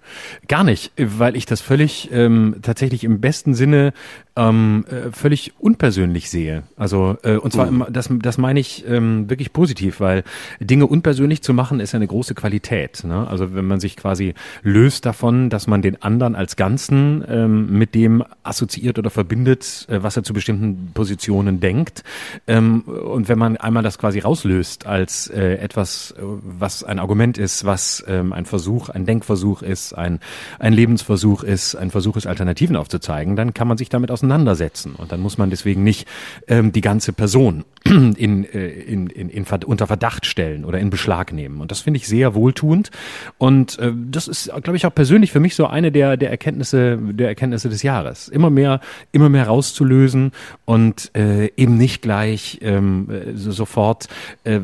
[0.48, 3.92] Gar nicht, weil ich das völlig ähm, tatsächlich im besten Sinne
[4.36, 6.62] ähm, äh, völlig unpersönlich sehe.
[6.76, 7.86] Also äh, und zwar mhm.
[7.90, 10.24] das, das meine ich ähm, wirklich positiv, weil
[10.60, 13.04] Dinge unpersönlich zu machen ist eine große Qualität.
[13.04, 13.26] Ne?
[13.28, 17.94] Also wenn man sich quasi löst davon, dass man den anderen als Ganzen ähm, mit
[17.94, 22.02] dem assoziiert oder verbindet, äh, was er zu bestimmten Positionen denkt.
[22.46, 27.36] Ähm, und wenn man einmal das quasi rauslöst als äh, etwas, äh, was ein Argument
[27.36, 30.20] ist, was ähm, ein Versuch, ein Denkversuch ist, ein,
[30.58, 34.94] ein Lebensversuch ist, ein Versuch ist, Alternativen aufzuzeigen, dann kann man sich damit auseinandersetzen.
[34.96, 36.08] Und dann muss man deswegen nicht
[36.48, 41.32] ähm, die ganze Person in, äh, in, in, in, unter Verdacht stellen oder in Beschlag
[41.32, 41.60] nehmen.
[41.60, 42.90] Und das finde ich sehr wohltuend.
[43.38, 46.98] Und äh, das ist, glaube ich, auch persönlich für mich so eine der, der Erkenntnisse,
[47.00, 48.28] der Erkenntnisse des Jahres.
[48.28, 48.80] Immer mehr,
[49.12, 50.32] immer mehr rauszulösen
[50.64, 54.08] und äh, eben nicht gleich ähm, so sofort
[54.44, 54.60] äh,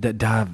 [0.00, 0.46] da, da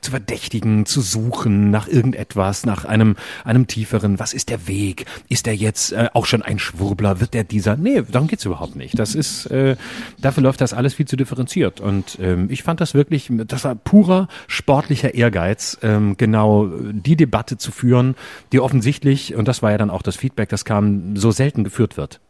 [0.00, 5.06] zu verdächtigen, zu suchen nach irgendetwas, nach einem einem tieferen, was ist der Weg?
[5.28, 7.20] Ist er jetzt äh, auch schon ein Schwurbler?
[7.20, 7.76] Wird der dieser?
[7.76, 8.98] Nee, darum geht's überhaupt nicht.
[8.98, 9.76] Das ist, äh,
[10.20, 11.80] dafür läuft das alles viel zu differenziert.
[11.80, 17.58] Und ähm, ich fand das wirklich, das war purer sportlicher Ehrgeiz, ähm, genau die Debatte
[17.58, 18.14] zu führen,
[18.52, 21.96] die offensichtlich, und das war ja dann auch das Feedback, das kam, so selten geführt
[21.96, 22.20] wird.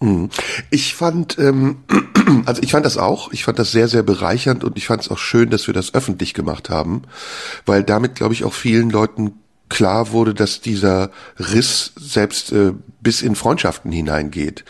[0.00, 0.30] Mhm.
[0.70, 1.78] Ich fand, ähm,
[2.46, 5.10] also ich fand das auch, ich fand das sehr, sehr bereichernd und ich fand es
[5.10, 7.02] auch schön, dass wir das öffentlich gemacht haben,
[7.64, 9.34] weil damit, glaube ich, auch vielen Leuten
[9.68, 14.64] klar wurde, dass dieser Riss selbst äh, bis in Freundschaften hineingeht.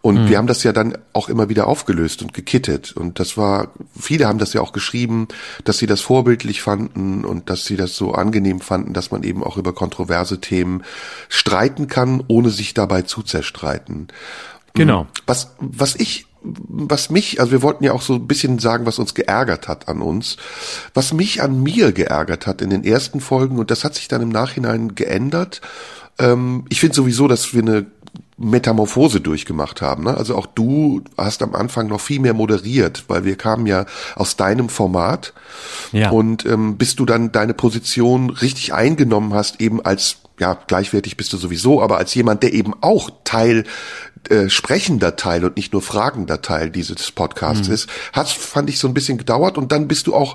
[0.00, 0.28] Und mhm.
[0.28, 2.92] wir haben das ja dann auch immer wieder aufgelöst und gekittet.
[2.92, 5.28] Und das war, viele haben das ja auch geschrieben,
[5.64, 9.42] dass sie das vorbildlich fanden und dass sie das so angenehm fanden, dass man eben
[9.42, 10.82] auch über kontroverse Themen
[11.28, 14.08] streiten kann, ohne sich dabei zu zerstreiten.
[14.74, 15.06] Genau.
[15.26, 18.98] Was, was ich, was mich, also wir wollten ja auch so ein bisschen sagen, was
[18.98, 20.36] uns geärgert hat an uns.
[20.94, 24.22] Was mich an mir geärgert hat in den ersten Folgen, und das hat sich dann
[24.22, 25.60] im Nachhinein geändert.
[26.18, 27.86] Ähm, ich finde sowieso, dass wir eine
[28.36, 30.04] Metamorphose durchgemacht haben.
[30.04, 30.16] Ne?
[30.16, 34.36] Also auch du hast am Anfang noch viel mehr moderiert, weil wir kamen ja aus
[34.36, 35.32] deinem Format.
[35.92, 36.10] Ja.
[36.10, 41.32] Und ähm, bis du dann deine Position richtig eingenommen hast, eben als ja, gleichwertig bist
[41.32, 43.64] du sowieso, aber als jemand, der eben auch Teil
[44.28, 47.74] äh, sprechender Teil und nicht nur fragender Teil dieses Podcasts mhm.
[47.74, 50.34] ist, hat, fand ich so ein bisschen gedauert und dann bist du auch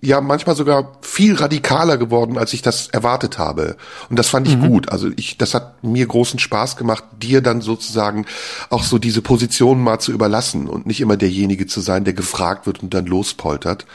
[0.00, 3.76] ja manchmal sogar viel radikaler geworden, als ich das erwartet habe.
[4.08, 4.68] Und das fand ich mhm.
[4.68, 4.88] gut.
[4.90, 8.26] Also ich, das hat mir großen Spaß gemacht, dir dann sozusagen
[8.70, 12.66] auch so diese Position mal zu überlassen und nicht immer derjenige zu sein, der gefragt
[12.66, 13.86] wird und dann lospoltert.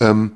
[0.00, 0.32] Ähm,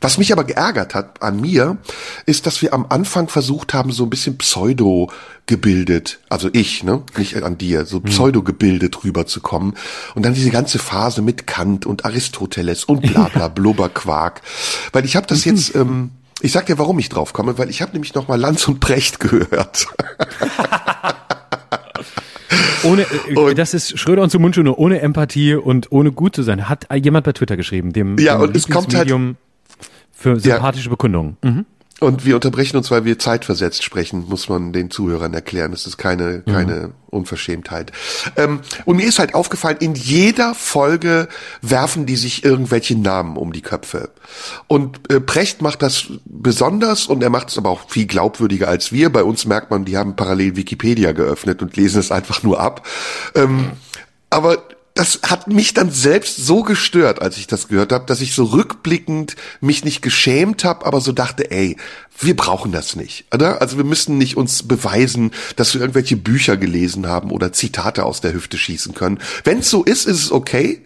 [0.00, 1.78] was mich aber geärgert hat an mir,
[2.24, 5.10] ist, dass wir am Anfang versucht haben, so ein bisschen pseudo
[5.46, 8.04] gebildet, also ich, ne, nicht an dir, so hm.
[8.04, 9.74] pseudo gebildet rüberzukommen
[10.14, 14.42] und dann diese ganze Phase mit Kant und Aristoteles und bla bla Blubberquark,
[14.92, 17.82] weil ich habe das jetzt ähm, ich sag dir, warum ich drauf komme, weil ich
[17.82, 19.86] habe nämlich noch mal Lanz und Brecht gehört.
[22.84, 26.68] ohne, äh, das ist Schröder und zum Mundschule ohne Empathie und ohne gut zu sein.
[26.68, 29.12] Hat jemand bei Twitter geschrieben, dem, ja, dem und es kommt halt
[30.18, 30.90] für sympathische ja.
[30.90, 31.36] Bekundungen.
[31.42, 31.64] Mhm.
[32.00, 35.72] Und wir unterbrechen uns, weil wir zeitversetzt sprechen, muss man den Zuhörern erklären.
[35.72, 36.92] Das ist keine, keine mhm.
[37.10, 37.90] Unverschämtheit.
[38.36, 41.28] Ähm, und mir ist halt aufgefallen, in jeder Folge
[41.60, 44.10] werfen die sich irgendwelche Namen um die Köpfe.
[44.68, 48.92] Und äh, Precht macht das besonders und er macht es aber auch viel glaubwürdiger als
[48.92, 49.10] wir.
[49.10, 52.86] Bei uns merkt man, die haben parallel Wikipedia geöffnet und lesen es einfach nur ab.
[53.34, 53.72] Ähm,
[54.30, 54.58] aber
[54.98, 58.46] das hat mich dann selbst so gestört, als ich das gehört habe, dass ich so
[58.46, 61.76] rückblickend mich nicht geschämt habe, aber so dachte, ey,
[62.18, 63.62] wir brauchen das nicht, oder?
[63.62, 68.20] Also wir müssen nicht uns beweisen, dass wir irgendwelche Bücher gelesen haben oder Zitate aus
[68.20, 69.20] der Hüfte schießen können.
[69.44, 70.84] Wenn es so ist, ist es okay.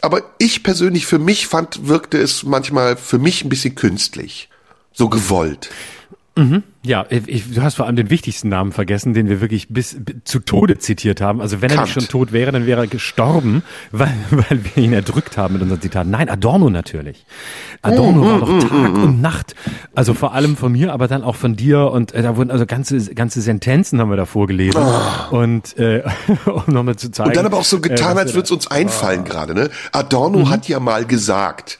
[0.00, 4.48] Aber ich persönlich, für mich fand, wirkte es manchmal für mich ein bisschen künstlich.
[4.92, 5.70] So gewollt.
[6.36, 6.62] Mhm.
[6.82, 10.38] Ja, ich, du hast vor allem den wichtigsten Namen vergessen, den wir wirklich bis, zu
[10.38, 11.42] Tode zitiert haben.
[11.42, 11.80] Also wenn Kant.
[11.80, 13.62] er nicht schon tot wäre, dann wäre er gestorben,
[13.92, 16.10] weil, weil wir ihn erdrückt haben mit unseren Zitaten.
[16.10, 17.26] Nein, Adorno natürlich.
[17.82, 19.54] Adorno mm, war doch mm, Tag mm, und Nacht.
[19.94, 21.90] Also vor allem von mir, aber dann auch von dir.
[21.90, 24.82] Und äh, da wurden also ganze ganze Sentenzen haben wir da vorgelesen.
[24.82, 25.36] Oh.
[25.36, 26.02] Und äh,
[26.46, 27.28] um nochmal zu zeigen.
[27.28, 29.28] Und dann aber auch so getan, äh, als würde es uns einfallen oh.
[29.28, 29.52] gerade.
[29.52, 29.68] Ne?
[29.92, 30.48] Adorno mhm.
[30.48, 31.78] hat ja mal gesagt.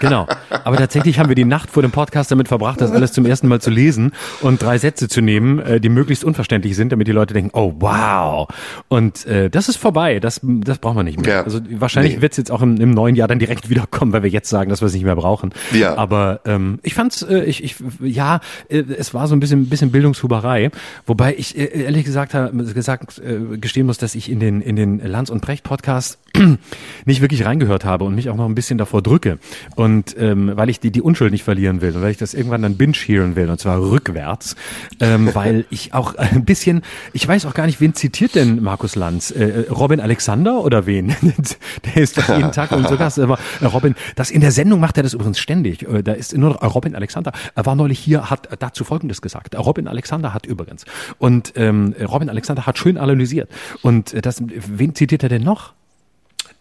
[0.00, 0.26] genau.
[0.64, 3.46] Aber tatsächlich haben wir die Nacht vor dem Podcast damit verbracht, das alles zum ersten
[3.46, 4.10] Mal zu lesen
[4.40, 7.74] und drei Sätze zu nehmen, äh, die möglichst unverständlich sind, damit die Leute denken, oh
[7.78, 8.48] wow.
[8.88, 11.34] Und äh, das ist vorbei, das, das brauchen wir nicht mehr.
[11.34, 11.42] Ja.
[11.42, 12.22] Also wahrscheinlich nee.
[12.22, 14.70] wird es jetzt auch im, im neuen Jahr dann direkt wiederkommen, weil wir jetzt sagen,
[14.70, 15.50] dass wir es nicht mehr brauchen.
[15.72, 15.96] Ja.
[15.96, 19.90] Aber ähm, ich fand's, äh, ich, ich, ja, äh, es war so ein bisschen, bisschen
[19.90, 20.70] Bildungshuberei,
[21.06, 22.36] wobei ich äh, ehrlich gesagt,
[22.74, 26.18] gesagt äh, gestehen muss, dass ich in den, in den Lanz und Brecht Podcast
[27.04, 29.38] nicht wirklich reingehört habe und mich auch noch ein bisschen davor drücke.
[29.74, 32.62] Und ähm, weil ich die, die Unschuld nicht verlieren will und weil ich das irgendwann
[32.62, 34.56] dann binge-hearen will, und zwar rückwärts,
[35.00, 38.94] ähm, weil ich auch ein bisschen, ich weiß auch gar nicht, wen zitiert denn Markus
[38.94, 39.30] Lanz?
[39.30, 41.14] Äh, Robin Alexander oder wen?
[41.84, 45.02] Der ist doch jeden Tag und sogar aber Robin, das in der Sendung macht er
[45.02, 45.82] das übrigens ständig.
[45.82, 47.32] Äh, da ist nur noch Robin Alexander.
[47.54, 49.56] Er war neulich hier, hat dazu Folgendes gesagt.
[49.56, 50.84] Robin Alexander hat übrigens.
[51.18, 53.50] Und ähm, Robin Alexander hat schön analysiert.
[53.82, 55.72] Und das, wen zitiert er denn noch?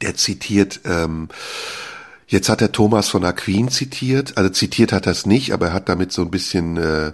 [0.02, 1.30] der zitiert, ähm,
[2.28, 5.74] jetzt hat er Thomas von Aquin zitiert, also zitiert hat er es nicht, aber er
[5.74, 7.14] hat damit so ein bisschen äh,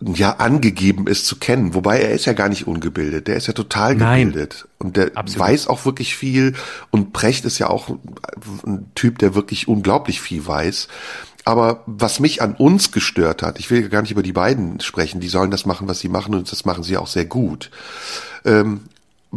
[0.00, 1.74] ja angegeben, es zu kennen.
[1.74, 5.12] Wobei er ist ja gar nicht ungebildet, der ist ja total gebildet Nein, und der
[5.14, 5.48] absolut.
[5.48, 6.54] weiß auch wirklich viel.
[6.90, 7.88] Und Precht ist ja auch
[8.66, 10.88] ein Typ, der wirklich unglaublich viel weiß.
[11.44, 15.20] Aber was mich an uns gestört hat, ich will gar nicht über die beiden sprechen,
[15.20, 17.70] die sollen das machen, was sie machen und das machen sie auch sehr gut.
[18.44, 18.80] Ähm,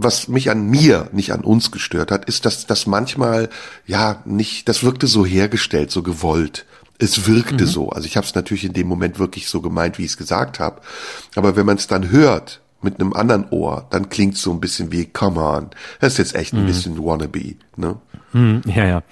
[0.03, 3.49] was mich an mir, nicht an uns gestört hat, ist, dass das manchmal,
[3.85, 6.65] ja, nicht, das wirkte so hergestellt, so gewollt.
[6.97, 7.89] Es wirkte so.
[7.89, 10.59] Also ich habe es natürlich in dem Moment wirklich so gemeint, wie ich es gesagt
[10.59, 10.81] habe.
[11.35, 14.91] Aber wenn man es dann hört mit einem anderen Ohr, dann klingt so ein bisschen
[14.91, 15.69] wie Come on.
[15.99, 17.55] Das ist jetzt echt ein bisschen wannabe.
[17.75, 17.97] Ne?
[18.31, 19.03] Hm, ja, ja.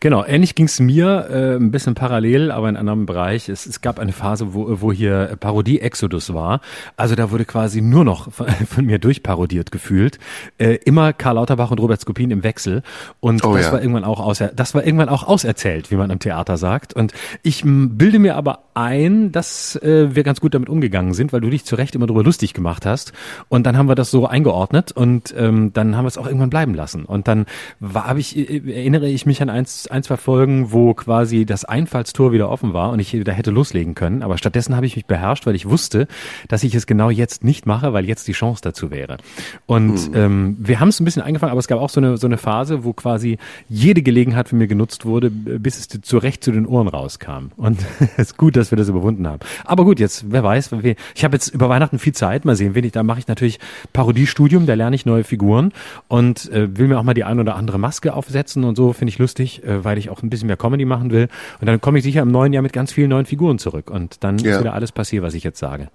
[0.00, 3.48] Genau, ähnlich ging es mir, äh, ein bisschen parallel, aber in einem anderen Bereich.
[3.48, 6.60] Es, es gab eine Phase, wo, wo hier Parodie-Exodus war.
[6.96, 10.18] Also da wurde quasi nur noch von, von mir durchparodiert gefühlt.
[10.58, 12.82] Äh, immer Karl Lauterbach und Robert Skopin im Wechsel.
[13.20, 13.72] Und Oh das ja.
[13.72, 16.94] war irgendwann auch außer, das war irgendwann auch auserzählt, wie man im Theater sagt.
[16.94, 21.40] Und ich bilde mir aber ein, dass äh, wir ganz gut damit umgegangen sind, weil
[21.40, 23.12] du dich zu Recht immer darüber lustig gemacht hast.
[23.48, 26.50] Und dann haben wir das so eingeordnet und ähm, dann haben wir es auch irgendwann
[26.50, 27.04] bleiben lassen.
[27.04, 27.46] Und dann
[27.80, 31.64] war, hab ich, äh, erinnere ich mich an eins, ein, zwei Folgen, wo quasi das
[31.64, 34.22] Einfallstor wieder offen war und ich da hätte loslegen können.
[34.22, 36.06] Aber stattdessen habe ich mich beherrscht, weil ich wusste,
[36.48, 39.18] dass ich es genau jetzt nicht mache, weil jetzt die Chance dazu wäre.
[39.66, 42.26] Und ähm, wir haben es ein bisschen eingefangen, aber es gab auch so eine, so
[42.26, 46.52] eine Phase, wo quasi jede Gelegenheit für mir genutzt wurde, bis es zu Recht zu
[46.52, 47.52] den Ohren rauskam.
[47.56, 47.78] Und
[48.16, 49.40] es ist gut, dass wir das überwunden haben.
[49.64, 50.72] Aber gut, jetzt, wer weiß,
[51.14, 53.58] ich habe jetzt über Weihnachten viel Zeit, mal sehen, wen ich, da mache ich natürlich
[53.92, 55.72] Parodiestudium, da lerne ich neue Figuren
[56.08, 59.10] und äh, will mir auch mal die ein oder andere Maske aufsetzen und so, finde
[59.10, 61.28] ich lustig, äh, weil ich auch ein bisschen mehr Comedy machen will.
[61.60, 64.22] Und dann komme ich sicher im neuen Jahr mit ganz vielen neuen Figuren zurück und
[64.24, 64.54] dann Ja.
[64.54, 65.88] ist wieder alles passiert, was ich jetzt sage.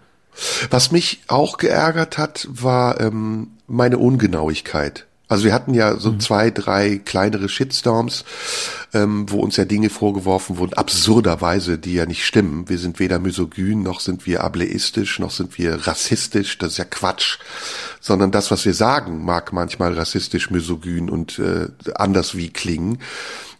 [0.69, 5.05] Was mich auch geärgert hat, war ähm, meine Ungenauigkeit.
[5.29, 8.25] Also wir hatten ja so zwei, drei kleinere Shitstorms,
[8.95, 12.67] ähm, wo uns ja Dinge vorgeworfen wurden, absurderweise, die ja nicht stimmen.
[12.67, 16.57] Wir sind weder misogyn, noch sind wir ableistisch, noch sind wir rassistisch.
[16.57, 17.37] Das ist ja Quatsch.
[18.01, 22.97] Sondern das, was wir sagen, mag manchmal rassistisch, misogyn und äh, anders wie klingen.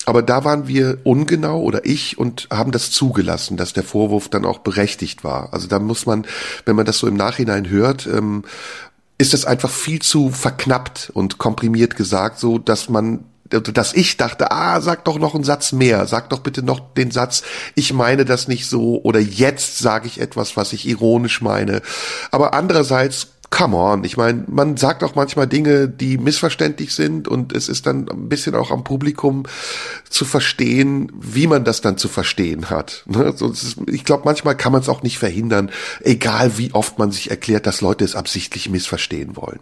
[0.06, 4.44] Aber da waren wir ungenau oder ich und haben das zugelassen, dass der Vorwurf dann
[4.44, 5.54] auch berechtigt war.
[5.54, 6.26] Also da muss man,
[6.66, 8.44] wenn man das so im Nachhinein hört, ähm,
[9.20, 14.52] ist es einfach viel zu verknappt und komprimiert gesagt, so dass man dass ich dachte,
[14.52, 17.42] ah, sag doch noch einen Satz mehr, sag doch bitte noch den Satz,
[17.74, 21.82] ich meine das nicht so oder jetzt sage ich etwas, was ich ironisch meine.
[22.30, 27.52] Aber andererseits Come on, ich meine, man sagt auch manchmal Dinge, die missverständlich sind und
[27.52, 29.46] es ist dann ein bisschen auch am Publikum
[30.08, 33.04] zu verstehen, wie man das dann zu verstehen hat.
[33.08, 33.34] Ne?
[33.88, 37.66] Ich glaube, manchmal kann man es auch nicht verhindern, egal wie oft man sich erklärt,
[37.66, 39.60] dass Leute es absichtlich missverstehen wollen.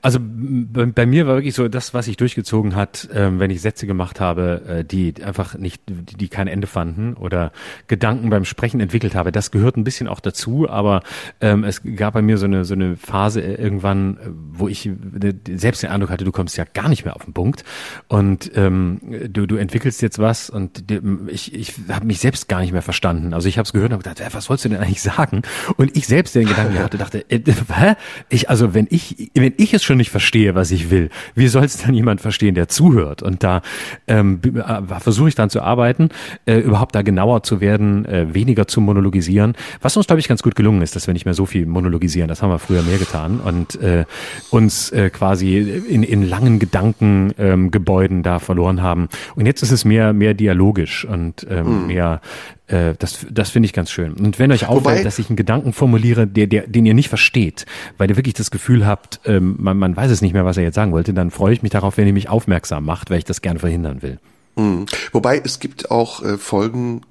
[0.00, 3.86] Also bei, mir war wirklich so das, was sich durchgezogen hat, ähm, wenn ich Sätze
[3.86, 7.52] gemacht habe, äh, die einfach nicht, die, die kein Ende fanden oder
[7.88, 9.32] Gedanken beim Sprechen entwickelt habe.
[9.32, 11.02] Das gehört ein bisschen auch dazu, aber
[11.40, 14.86] ähm, es gab bei mir so eine so eine Phase äh, irgendwann, äh, wo ich
[14.86, 17.64] äh, selbst den Eindruck hatte, du kommst ja gar nicht mehr auf den Punkt
[18.06, 20.84] und ähm, du du entwickelst jetzt was und
[21.28, 23.34] ich ich habe mich selbst gar nicht mehr verstanden.
[23.34, 25.42] Also ich habe es gehört und habe gedacht, was sollst du denn eigentlich sagen?
[25.76, 27.40] Und ich selbst den Gedanken hatte, dachte, äh,
[27.74, 27.94] hä?
[28.28, 31.64] Ich also wenn ich wenn ich es schon nicht verstehe, was ich will, wie soll
[31.64, 33.22] es dann jemand verstehen, der zuhört?
[33.22, 33.62] Und da
[34.06, 36.10] ähm, äh, versuche ich dann zu arbeiten,
[36.46, 39.54] äh, überhaupt da genauer zu werden, äh, weniger zu monologisieren.
[39.80, 42.28] Was uns glaube ich ganz gut gelungen ist, dass wir nicht mehr so viel monologisieren.
[42.28, 44.04] Das haben wir früher mehr getan und äh,
[44.50, 49.08] uns äh, quasi in, in langen Gedankengebäuden ähm, Gebäuden da verloren haben.
[49.34, 52.20] Und jetzt ist es mehr mehr dialogisch und ähm, mehr
[52.68, 54.12] äh, das, das finde ich ganz schön.
[54.14, 57.08] Und wenn euch auffällt, Wobei- dass ich einen Gedanken formuliere, der, der, den ihr nicht
[57.08, 60.56] versteht, weil ihr wirklich das Gefühl habt, ähm, man, man weiß es nicht mehr, was
[60.56, 63.18] er jetzt sagen wollte, dann freue ich mich darauf, wenn ihr mich aufmerksam macht, weil
[63.18, 64.18] ich das gerne verhindern will.
[64.56, 64.86] Mhm.
[65.12, 67.02] Wobei es gibt auch äh, Folgen,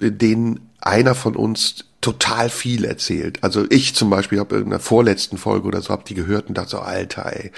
[0.00, 3.38] in denen einer von uns total viel erzählt.
[3.42, 6.58] Also ich zum Beispiel habe in der vorletzten Folge oder so hab die gehört und
[6.58, 7.52] dachte so, Alter, ey,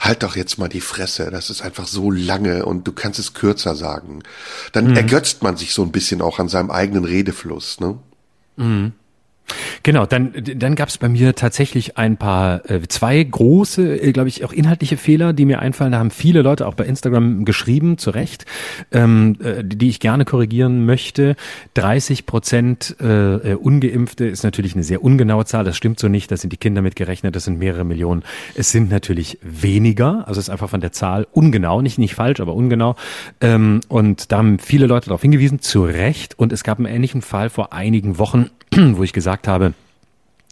[0.00, 1.30] halt doch jetzt mal die Fresse.
[1.30, 4.22] Das ist einfach so lange und du kannst es kürzer sagen.
[4.72, 7.78] Dann ergötzt man sich so ein bisschen auch an seinem eigenen Redefluss.
[7.78, 7.98] Ne?
[9.82, 14.28] Genau, dann, dann gab es bei mir tatsächlich ein paar, äh, zwei große, äh, glaube
[14.28, 15.92] ich, auch inhaltliche Fehler, die mir einfallen.
[15.92, 18.46] Da haben viele Leute auch bei Instagram geschrieben, zu Recht,
[18.92, 21.36] ähm, äh, die ich gerne korrigieren möchte.
[21.74, 25.64] 30 Prozent äh, äh, Ungeimpfte ist natürlich eine sehr ungenaue Zahl.
[25.64, 26.30] Das stimmt so nicht.
[26.30, 27.36] Das sind die Kinder mitgerechnet.
[27.36, 28.22] Das sind mehrere Millionen.
[28.54, 30.26] Es sind natürlich weniger.
[30.26, 32.96] Also es ist einfach von der Zahl ungenau, nicht nicht falsch, aber ungenau.
[33.40, 36.38] Ähm, und da haben viele Leute darauf hingewiesen, zu Recht.
[36.38, 39.74] Und es gab einen ähnlichen Fall vor einigen Wochen, wo ich gesagt habe,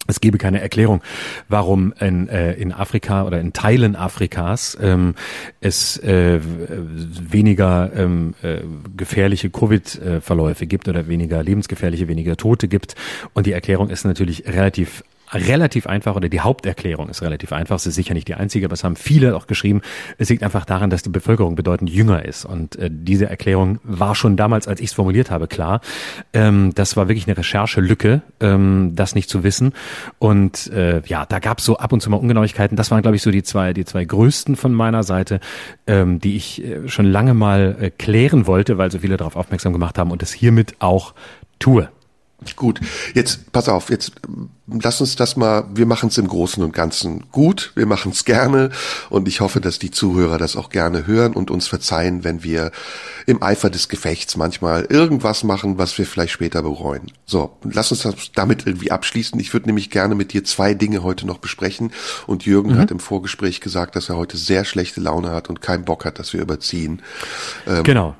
[0.09, 1.01] es gebe keine Erklärung,
[1.49, 5.15] warum in, äh, in Afrika oder in Teilen Afrikas ähm,
[5.61, 8.63] es äh, weniger ähm, äh,
[8.97, 12.97] gefährliche Covid-Verläufe gibt oder weniger lebensgefährliche, weniger Tote gibt.
[13.33, 17.77] Und die Erklärung ist natürlich relativ relativ einfach oder die Haupterklärung ist relativ einfach.
[17.77, 19.83] Es ist sicher nicht die einzige, aber es haben viele auch geschrieben.
[20.19, 22.45] Es liegt einfach daran, dass die Bevölkerung bedeutend jünger ist.
[22.45, 25.81] Und äh, diese Erklärung war schon damals, als ich es formuliert habe, klar.
[26.33, 29.73] Ähm, das war wirklich eine Recherchelücke, ähm, das nicht zu wissen.
[30.19, 32.77] Und äh, ja, da gab es so ab und zu mal Ungenauigkeiten.
[32.77, 35.41] Das waren, glaube ich, so die zwei, die zwei größten von meiner Seite,
[35.87, 39.73] ähm, die ich äh, schon lange mal äh, klären wollte, weil so viele darauf aufmerksam
[39.73, 41.15] gemacht haben und es hiermit auch
[41.59, 41.89] tue.
[42.57, 42.81] Gut,
[43.15, 44.13] jetzt pass auf, jetzt
[44.67, 48.25] lass uns das mal, wir machen es im Großen und Ganzen gut, wir machen es
[48.25, 48.71] gerne
[49.11, 52.71] und ich hoffe, dass die Zuhörer das auch gerne hören und uns verzeihen, wenn wir
[53.27, 57.13] im Eifer des Gefechts manchmal irgendwas machen, was wir vielleicht später bereuen.
[57.27, 59.39] So, lass uns das damit irgendwie abschließen.
[59.41, 61.93] Ich würde nämlich gerne mit dir zwei Dinge heute noch besprechen
[62.27, 62.79] und Jürgen mhm.
[62.79, 66.19] hat im Vorgespräch gesagt, dass er heute sehr schlechte Laune hat und keinen Bock hat,
[66.19, 67.03] dass wir überziehen.
[67.67, 68.17] Ähm, genau.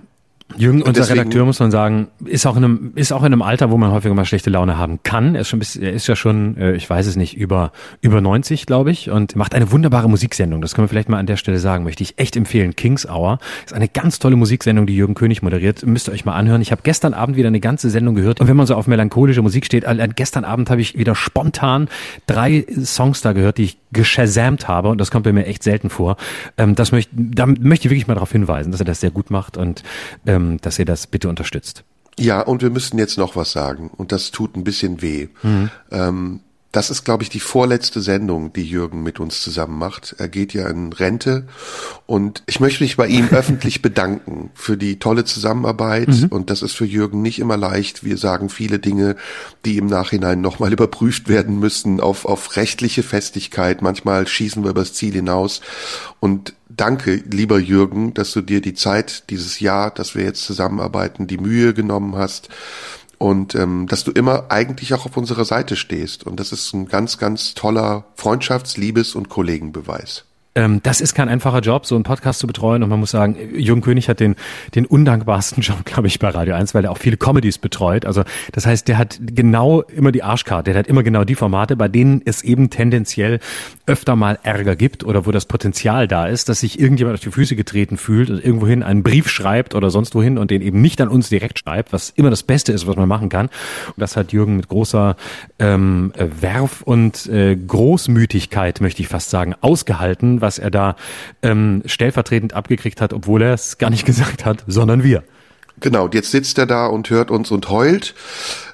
[0.57, 3.43] Jürgen, unser deswegen, Redakteur, muss man sagen, ist auch in einem, ist auch in einem
[3.43, 5.35] Alter, wo man häufiger mal schlechte Laune haben kann.
[5.35, 8.21] Er ist schon, bisschen, er ist ja schon, äh, ich weiß es nicht, über, über
[8.21, 10.63] 90, glaube ich, und macht eine wunderbare Musiksendung.
[10.63, 12.77] Das können wir vielleicht mal an der Stelle sagen, möchte ich echt empfehlen.
[12.77, 15.85] Kings Hour ist eine ganz tolle Musiksendung, die Jürgen König moderiert.
[15.87, 16.63] Müsst ihr euch mal anhören.
[16.63, 18.41] Ich habe gestern Abend wieder eine ganze Sendung gehört.
[18.41, 19.85] Und wenn man so auf melancholische Musik steht,
[20.17, 21.89] gestern Abend habe ich wieder spontan
[22.27, 24.89] drei Songs da gehört, die ich geschasamt habe.
[24.89, 26.17] Und das kommt bei mir echt selten vor.
[26.57, 29.31] Ähm, das möchte, da möchte ich wirklich mal darauf hinweisen, dass er das sehr gut
[29.31, 29.83] macht und
[30.27, 31.85] ähm, dass ihr das bitte unterstützt.
[32.19, 33.91] Ja, und wir müssten jetzt noch was sagen.
[33.97, 35.29] Und das tut ein bisschen weh.
[35.43, 35.71] Mhm.
[35.91, 36.41] Ähm,
[36.73, 40.17] das ist, glaube ich, die vorletzte Sendung, die Jürgen mit uns zusammen macht.
[40.19, 41.47] Er geht ja in Rente
[42.07, 46.29] und ich möchte mich bei ihm öffentlich bedanken für die tolle Zusammenarbeit mhm.
[46.29, 48.05] und das ist für Jürgen nicht immer leicht.
[48.05, 49.17] Wir sagen viele Dinge,
[49.67, 53.83] die im Nachhinein nochmal überprüft werden müssen auf, auf rechtliche Festigkeit.
[53.83, 55.61] Manchmal schießen wir übers Ziel hinaus
[56.21, 61.27] und danke, lieber Jürgen, dass du dir die Zeit dieses Jahr, dass wir jetzt zusammenarbeiten,
[61.27, 62.49] die Mühe genommen hast
[63.23, 66.27] und ähm, dass du immer eigentlich auch auf unserer Seite stehst.
[66.27, 70.25] Und das ist ein ganz, ganz toller Freundschafts-, Liebes- und Kollegenbeweis.
[70.55, 72.83] Ähm, das ist kein einfacher Job, so einen Podcast zu betreuen.
[72.83, 74.37] Und man muss sagen, Jürgen König hat den,
[74.75, 78.05] den undankbarsten Job, glaube ich, bei Radio 1, weil er auch viele Comedies betreut.
[78.05, 80.73] Also das heißt, der hat genau immer die Arschkarte.
[80.73, 83.41] Der hat immer genau die Formate, bei denen es eben tendenziell
[83.87, 87.31] öfter mal Ärger gibt oder wo das Potenzial da ist, dass sich irgendjemand auf die
[87.31, 91.01] Füße getreten fühlt und irgendwohin einen Brief schreibt oder sonst wohin und den eben nicht
[91.01, 93.47] an uns direkt schreibt, was immer das Beste ist, was man machen kann.
[93.47, 95.17] Und das hat Jürgen mit großer
[95.59, 100.97] ähm, Werf und äh, Großmütigkeit, möchte ich fast sagen, ausgehalten was er da
[101.43, 105.23] ähm, stellvertretend abgekriegt hat, obwohl er es gar nicht gesagt hat, sondern wir.
[105.81, 108.15] Genau, jetzt sitzt er da und hört uns und heult.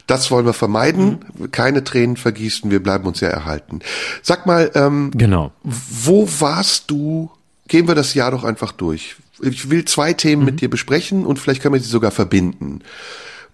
[0.06, 1.24] Das wollen wir vermeiden.
[1.36, 1.50] Mhm.
[1.50, 3.80] Keine Tränen vergießen, wir bleiben uns ja erhalten.
[4.22, 5.52] Sag mal, ähm, genau.
[5.62, 7.30] wo warst du?
[7.68, 9.16] Gehen wir das Jahr doch einfach durch.
[9.42, 10.46] Ich will zwei Themen mhm.
[10.46, 12.80] mit dir besprechen und vielleicht können wir sie sogar verbinden.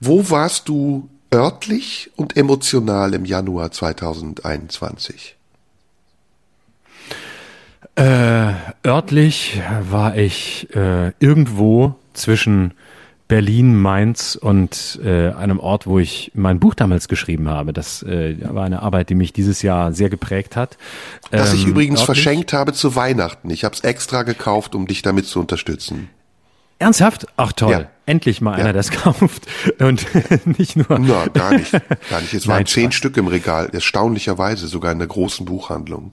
[0.00, 5.36] Wo warst du örtlich und emotional im Januar 2021?
[7.96, 8.52] Äh,
[8.84, 12.74] örtlich war ich äh, irgendwo zwischen
[13.28, 17.72] Berlin, Mainz und äh, einem Ort, wo ich mein Buch damals geschrieben habe.
[17.72, 20.76] Das äh, war eine Arbeit, die mich dieses Jahr sehr geprägt hat.
[21.30, 22.22] Das ähm, ich übrigens örtlich.
[22.22, 23.48] verschenkt habe zu Weihnachten.
[23.48, 26.10] Ich habe es extra gekauft, um dich damit zu unterstützen.
[26.78, 27.26] Ernsthaft?
[27.36, 27.70] Ach toll.
[27.70, 27.90] Ja.
[28.06, 28.72] Endlich mal einer, ja.
[28.72, 29.46] der es kauft.
[29.78, 30.06] Und
[30.58, 30.98] nicht nur.
[30.98, 31.72] Na, gar nicht.
[32.10, 32.34] Gar nicht.
[32.34, 32.94] Es waren Nein, zehn Spaß.
[32.94, 33.70] Stück im Regal.
[33.72, 36.12] Erstaunlicherweise sogar in der großen Buchhandlung.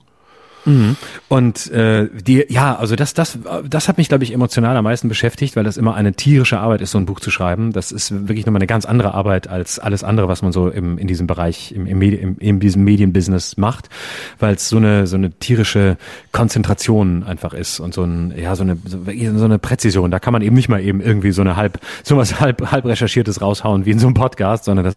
[0.64, 0.96] Mhm.
[1.28, 5.08] Und äh, die, ja, also das, das, das hat mich, glaube ich, emotional am meisten
[5.08, 7.72] beschäftigt, weil das immer eine tierische Arbeit ist, so ein Buch zu schreiben.
[7.72, 10.98] Das ist wirklich nochmal eine ganz andere Arbeit als alles andere, was man so im,
[10.98, 13.88] in diesem Bereich, im, im, im, in diesem Medienbusiness macht,
[14.38, 15.96] weil es so eine, so eine tierische
[16.32, 20.10] Konzentration einfach ist und so ein, ja, so eine, so eine Präzision.
[20.10, 22.84] Da kann man eben nicht mal eben irgendwie so eine halb, so was halb, halb
[22.84, 24.94] recherchiertes raushauen wie in so einem Podcast, sondern das,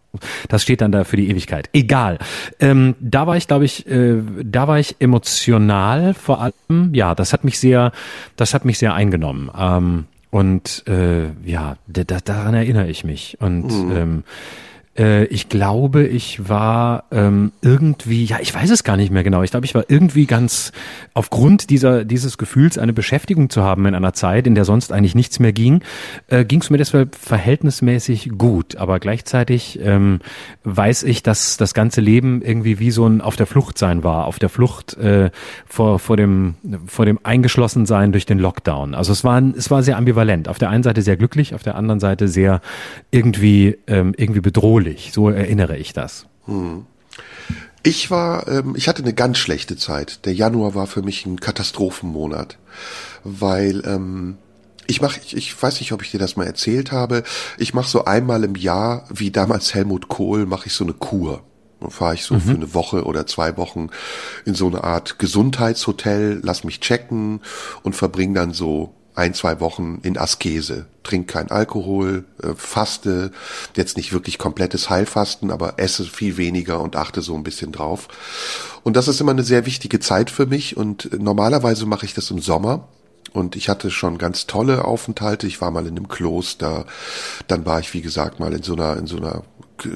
[0.48, 1.70] das steht dann da für die Ewigkeit.
[1.74, 2.20] Egal.
[2.60, 7.16] Ähm, da war ich, glaube ich, äh, da war ich emotional emotional vor allem, ja,
[7.16, 7.92] das hat mich sehr,
[8.36, 9.50] das hat mich sehr eingenommen.
[9.58, 13.38] Ähm, und äh, ja, daran erinnere ich mich.
[13.40, 13.96] Und mhm.
[13.96, 14.24] ähm,
[14.98, 19.44] äh, ich glaube, ich war ähm, irgendwie, ja, ich weiß es gar nicht mehr genau.
[19.44, 20.72] Ich glaube, ich war irgendwie ganz
[21.14, 25.16] aufgrund dieser dieses Gefühls, eine Beschäftigung zu haben in einer Zeit, in der sonst eigentlich
[25.16, 25.82] nichts mehr ging,
[26.28, 28.78] äh, ging es mir deshalb verhältnismäßig gut.
[28.78, 30.20] Aber gleichzeitig ähm,
[30.64, 34.26] weiß ich, dass das ganze Leben irgendwie wie so ein auf der Flucht sein war,
[34.26, 35.30] auf der Flucht äh,
[35.66, 36.56] vor vor dem
[36.88, 38.96] vor dem Eingeschlossensein durch den Lockdown.
[38.96, 40.48] Also es war es war sehr ambivalent.
[40.48, 42.62] Auf der einen Seite sehr glücklich, auf der anderen Seite sehr
[43.12, 45.12] irgendwie ähm, irgendwie bedrohlich bedrohlich.
[45.14, 46.26] So erinnere ich das.
[46.46, 46.86] Hm.
[47.84, 50.26] Ich war, ähm, ich hatte eine ganz schlechte Zeit.
[50.26, 52.58] Der Januar war für mich ein Katastrophenmonat,
[53.24, 54.38] weil ähm,
[54.88, 57.24] ich mache, ich, ich weiß nicht, ob ich dir das mal erzählt habe.
[57.58, 61.44] Ich mache so einmal im Jahr, wie damals Helmut Kohl, mache ich so eine Kur.
[61.80, 62.42] Dann fahre ich so mhm.
[62.42, 63.90] für eine Woche oder zwei Wochen
[64.46, 67.42] in so eine Art Gesundheitshotel, lass mich checken
[67.84, 70.86] und verbringe dann so ein, zwei Wochen in Askese.
[71.04, 73.32] Trink kein Alkohol, äh, faste,
[73.76, 78.08] jetzt nicht wirklich komplettes Heilfasten, aber esse viel weniger und achte so ein bisschen drauf.
[78.84, 82.30] Und das ist immer eine sehr wichtige Zeit für mich und normalerweise mache ich das
[82.32, 82.88] im Sommer.
[83.34, 85.46] Und ich hatte schon ganz tolle Aufenthalte.
[85.46, 86.86] Ich war mal in einem Kloster,
[87.48, 89.44] dann war ich, wie gesagt, mal in so einer, in so einer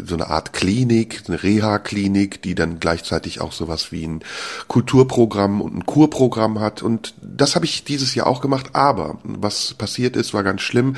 [0.06, 4.24] so eine Art Klinik, eine Reha-Klinik, die dann gleichzeitig auch sowas wie ein
[4.68, 6.84] Kulturprogramm und ein Kurprogramm hat.
[6.84, 8.72] Und das habe ich dieses Jahr auch gemacht.
[8.74, 10.96] Aber was passiert ist, war ganz schlimm.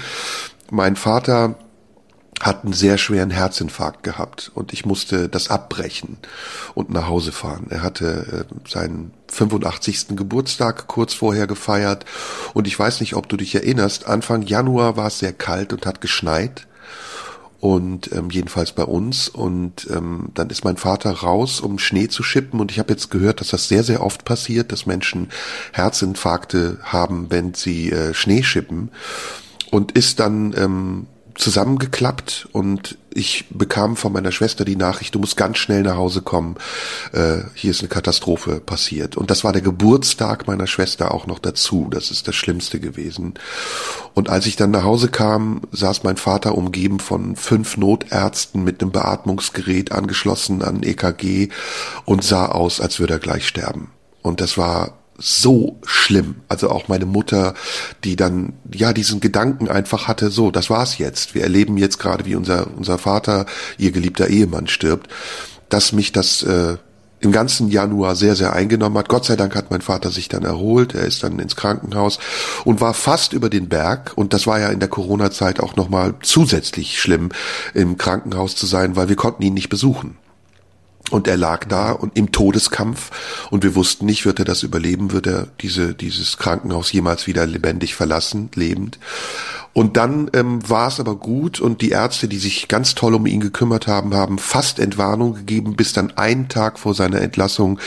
[0.70, 1.56] Mein Vater
[2.42, 6.18] hat einen sehr schweren Herzinfarkt gehabt und ich musste das abbrechen
[6.74, 7.68] und nach Hause fahren.
[7.70, 10.16] Er hatte äh, seinen 85.
[10.16, 12.06] Geburtstag kurz vorher gefeiert
[12.54, 15.86] und ich weiß nicht, ob du dich erinnerst, Anfang Januar war es sehr kalt und
[15.86, 16.68] hat geschneit
[17.62, 19.30] und ähm, jedenfalls bei uns.
[19.30, 22.60] Und ähm, dann ist mein Vater raus, um Schnee zu schippen.
[22.60, 25.30] Und ich habe jetzt gehört, dass das sehr, sehr oft passiert, dass Menschen
[25.72, 28.90] Herzinfarkte haben, wenn sie äh, Schnee schippen.
[29.70, 35.38] Und ist dann ähm, zusammengeklappt und ich bekam von meiner Schwester die Nachricht, du musst
[35.38, 36.56] ganz schnell nach Hause kommen,
[37.12, 39.18] äh, hier ist eine Katastrophe passiert.
[39.18, 43.34] Und das war der Geburtstag meiner Schwester auch noch dazu, das ist das Schlimmste gewesen.
[44.14, 48.82] Und als ich dann nach Hause kam, saß mein Vater umgeben von fünf Notärzten mit
[48.82, 51.50] einem Beatmungsgerät angeschlossen an EKG
[52.06, 53.92] und sah aus, als würde er gleich sterben.
[54.22, 56.36] Und das war so schlimm.
[56.48, 57.54] Also auch meine Mutter,
[58.04, 61.36] die dann ja diesen Gedanken einfach hatte, so, das war's jetzt.
[61.36, 63.46] Wir erleben jetzt gerade, wie unser unser Vater,
[63.78, 65.10] ihr geliebter Ehemann stirbt,
[65.70, 66.78] dass mich das äh,
[67.22, 69.08] im ganzen Januar sehr, sehr eingenommen hat.
[69.08, 70.96] Gott sei Dank hat mein Vater sich dann erholt.
[70.96, 72.18] Er ist dann ins Krankenhaus
[72.66, 74.14] und war fast über den Berg.
[74.16, 77.30] Und das war ja in der Corona-Zeit auch nochmal zusätzlich schlimm,
[77.76, 80.18] im Krankenhaus zu sein, weil wir konnten ihn nicht besuchen.
[81.10, 83.12] Und er lag da und im Todeskampf
[83.50, 87.46] und wir wussten nicht, wird er das überleben, wird er diese, dieses Krankenhaus jemals wieder
[87.46, 89.00] lebendig verlassen, lebend.
[89.74, 93.26] Und dann ähm, war es aber gut und die Ärzte, die sich ganz toll um
[93.26, 97.80] ihn gekümmert haben, haben fast Entwarnung gegeben, bis dann einen Tag vor seiner Entlassung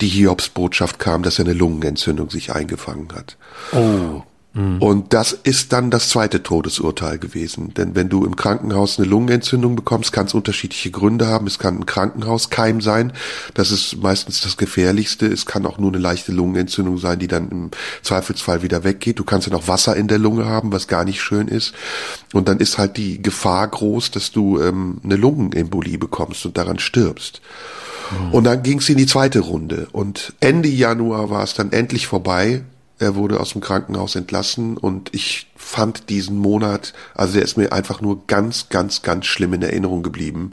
[0.00, 3.36] die Hiobsbotschaft kam, dass er eine Lungenentzündung sich eingefangen hat.
[3.72, 4.22] Oh.
[4.54, 4.82] Mhm.
[4.82, 7.72] Und das ist dann das zweite Todesurteil gewesen.
[7.74, 11.46] Denn wenn du im Krankenhaus eine Lungenentzündung bekommst, kann es unterschiedliche Gründe haben.
[11.46, 13.12] Es kann ein Krankenhauskeim sein.
[13.54, 15.26] Das ist meistens das Gefährlichste.
[15.26, 17.70] Es kann auch nur eine leichte Lungenentzündung sein, die dann im
[18.02, 19.18] Zweifelsfall wieder weggeht.
[19.18, 21.72] Du kannst ja noch Wasser in der Lunge haben, was gar nicht schön ist.
[22.34, 26.78] Und dann ist halt die Gefahr groß, dass du ähm, eine Lungenembolie bekommst und daran
[26.78, 27.40] stirbst.
[28.10, 28.34] Mhm.
[28.34, 29.88] Und dann ging es in die zweite Runde.
[29.92, 32.64] Und Ende Januar war es dann endlich vorbei.
[33.02, 37.72] Er wurde aus dem Krankenhaus entlassen und ich fand diesen Monat, also der ist mir
[37.72, 40.52] einfach nur ganz, ganz, ganz schlimm in Erinnerung geblieben.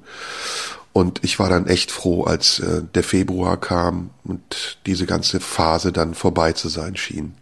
[0.92, 5.92] Und ich war dann echt froh, als äh, der Februar kam und diese ganze Phase
[5.92, 7.36] dann vorbei zu sein schien.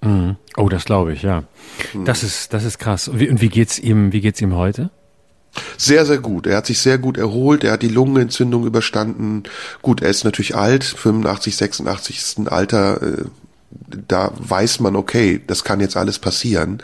[0.00, 0.36] Mhm.
[0.56, 1.44] Oh, das glaube ich, ja.
[1.94, 2.04] Mhm.
[2.04, 3.06] Das ist, das ist krass.
[3.06, 4.90] Und wie, und wie geht's ihm, wie geht's ihm heute?
[5.76, 6.46] Sehr, sehr gut.
[6.46, 7.62] Er hat sich sehr gut erholt.
[7.62, 9.44] Er hat die Lungenentzündung überstanden.
[9.82, 10.82] Gut, er ist natürlich alt.
[10.82, 13.02] 85, 86 ist ein Alter.
[13.02, 13.24] Äh,
[14.08, 16.82] da weiß man, okay, das kann jetzt alles passieren.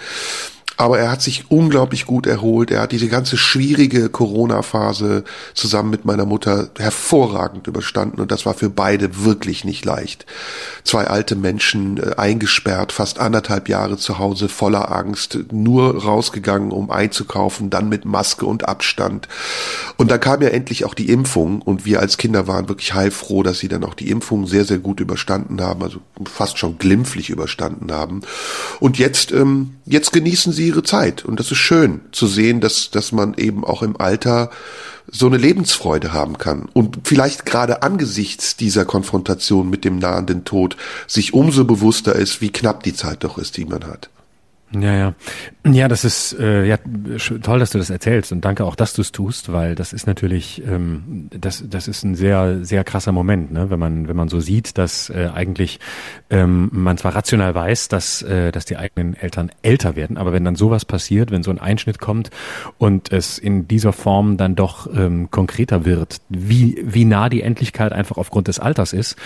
[0.81, 2.70] Aber er hat sich unglaublich gut erholt.
[2.70, 8.20] Er hat diese ganze schwierige Corona-Phase zusammen mit meiner Mutter hervorragend überstanden.
[8.20, 10.24] Und das war für beide wirklich nicht leicht.
[10.85, 16.93] Zwei alte Menschen äh, eingesperrt, fast anderthalb Jahre zu Hause, voller Angst, nur rausgegangen, um
[16.93, 19.26] einzukaufen, dann mit Maske und Abstand.
[19.97, 21.61] Und dann kam ja endlich auch die Impfung.
[21.61, 24.79] Und wir als Kinder waren wirklich heilfroh, dass sie dann auch die Impfung sehr, sehr
[24.79, 25.83] gut überstanden haben.
[25.83, 25.99] Also
[26.33, 28.20] fast schon glimpflich überstanden haben.
[28.79, 31.24] Und jetzt, ähm, jetzt genießen sie ihre Zeit.
[31.24, 34.51] Und das ist schön zu sehen, dass, dass man eben auch im Alter
[35.11, 36.68] so eine Lebensfreude haben kann.
[36.72, 40.76] Und vielleicht gerade angesichts dieser Konfrontation mit dem nahenden Tod
[41.07, 44.11] sich umso bewusster ist, wie knapp die Zeit doch ist, die man hat.
[44.72, 45.14] Ja, ja.
[45.64, 46.76] Ja, das ist äh, ja
[47.42, 50.06] toll, dass du das erzählst und danke auch, dass du es tust, weil das ist
[50.06, 53.70] natürlich, ähm, das, das ist ein sehr, sehr krasser Moment, ne?
[53.70, 55.80] wenn man, wenn man so sieht, dass äh, eigentlich
[56.28, 60.44] ähm, man zwar rational weiß, dass, äh, dass die eigenen Eltern älter werden, aber wenn
[60.44, 62.30] dann sowas passiert, wenn so ein Einschnitt kommt
[62.76, 67.92] und es in dieser Form dann doch ähm, konkreter wird, wie, wie nah die Endlichkeit
[67.92, 69.16] einfach aufgrund des Alters ist,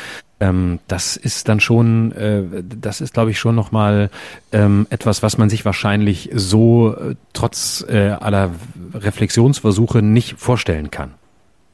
[0.42, 4.10] ähm, das ist dann schon, äh, das ist, glaube ich, schon nochmal
[4.50, 8.50] ähm, etwas, was man sich wahrscheinlich so äh, trotz äh, aller
[8.92, 11.14] Reflexionsversuche nicht vorstellen kann.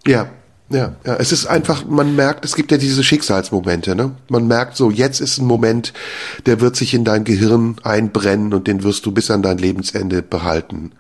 [0.07, 0.29] Ja,
[0.71, 4.13] Ja, ja, es ist einfach, man merkt, es gibt ja diese Schicksalsmomente, ne?
[4.29, 5.95] Man merkt so, jetzt ist ein Moment,
[6.45, 10.21] der wird sich in dein Gehirn einbrennen und den wirst du bis an dein Lebensende
[10.21, 10.93] behalten.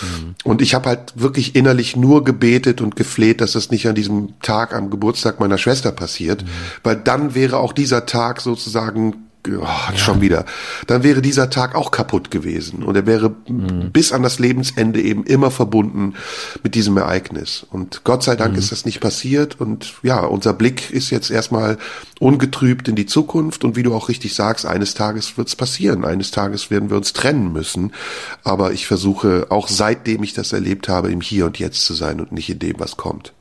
[0.00, 0.36] Mhm.
[0.44, 4.34] Und ich habe halt wirklich innerlich nur gebetet und gefleht, dass das nicht an diesem
[4.42, 6.48] Tag am Geburtstag meiner Schwester passiert, mhm.
[6.84, 9.96] weil dann wäre auch dieser Tag sozusagen oh, ja.
[9.96, 10.44] schon wieder,
[10.86, 13.90] dann wäre dieser Tag auch kaputt gewesen und er wäre mhm.
[13.92, 16.14] bis an das Lebensende eben immer verbunden
[16.62, 17.66] mit diesem Ereignis.
[17.70, 18.58] Und Gott sei Dank mhm.
[18.58, 21.78] ist das nicht passiert und ja, unser Blick ist jetzt erstmal
[22.18, 26.04] ungetrübt in die Zukunft und wie du auch richtig sagst, eines Tages wird es passieren,
[26.04, 27.92] eines Tages werden wir uns trennen müssen,
[28.42, 32.20] aber ich versuche auch seitdem ich das erlebt habe, im Hier und Jetzt zu sein
[32.20, 33.32] und nicht in dem, was kommt.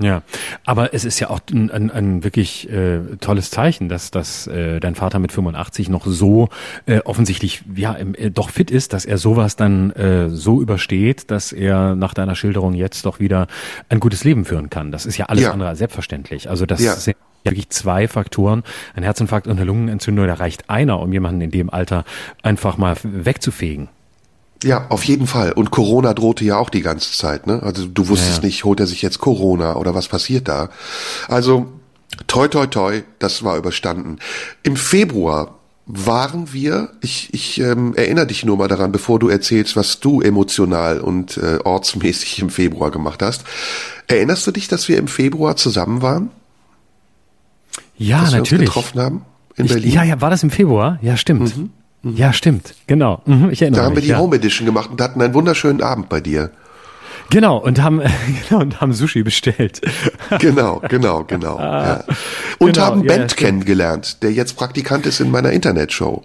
[0.00, 0.22] Ja,
[0.64, 4.78] aber es ist ja auch ein, ein, ein wirklich äh, tolles Zeichen, dass, dass äh,
[4.78, 6.48] dein Vater mit 85 noch so
[6.86, 11.52] äh, offensichtlich ja äh, doch fit ist, dass er sowas dann äh, so übersteht, dass
[11.52, 13.48] er nach deiner Schilderung jetzt doch wieder
[13.88, 14.92] ein gutes Leben führen kann.
[14.92, 15.52] Das ist ja alles ja.
[15.52, 16.48] andere als selbstverständlich.
[16.48, 16.94] Also das ja.
[16.94, 18.62] sind ja wirklich zwei Faktoren,
[18.94, 22.04] ein Herzinfarkt und eine Lungenentzündung, da reicht einer, um jemanden in dem Alter
[22.42, 23.88] einfach mal wegzufegen.
[24.64, 25.52] Ja, auf jeden Fall.
[25.52, 27.62] Und Corona drohte ja auch die ganze Zeit, ne?
[27.62, 30.70] Also du wusstest ja, nicht, holt er sich jetzt Corona oder was passiert da?
[31.28, 31.68] Also
[32.26, 34.18] toi toi toi, das war überstanden.
[34.64, 39.74] Im Februar waren wir, ich, ich ähm, erinnere dich nur mal daran, bevor du erzählst,
[39.74, 43.44] was du emotional und äh, ortsmäßig im Februar gemacht hast.
[44.06, 46.30] Erinnerst du dich, dass wir im Februar zusammen waren?
[47.96, 48.50] Ja, dass natürlich.
[48.50, 49.24] Wir uns getroffen haben
[49.56, 49.92] in ich, Berlin?
[49.92, 50.98] Ja, ja, war das im Februar?
[51.00, 51.56] Ja, stimmt.
[51.56, 51.70] Mhm.
[52.10, 52.16] Mhm.
[52.16, 52.74] Ja, stimmt.
[52.86, 53.22] Genau.
[53.26, 54.18] Mhm, ich erinnere da haben mich, wir die ja.
[54.18, 56.50] Home Edition gemacht und hatten einen wunderschönen Abend bei dir.
[57.30, 58.00] Genau, und haben,
[58.48, 59.80] genau, und haben Sushi bestellt.
[60.38, 61.58] Genau, genau, genau.
[61.68, 62.14] Ah, ja.
[62.58, 66.22] Und genau, haben Ben ja, kennengelernt, der jetzt Praktikant ist in meiner Internetshow.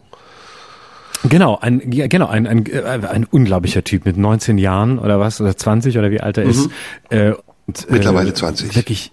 [1.26, 5.40] Genau, ein, ja, genau, ein, ein, äh, ein unglaublicher Typ mit 19 Jahren oder was,
[5.40, 6.66] oder 20 oder wie alt er ist.
[6.66, 6.72] Mhm.
[7.10, 7.34] Äh,
[7.66, 8.76] und, Mittlerweile äh, 20.
[8.76, 9.12] Wirklich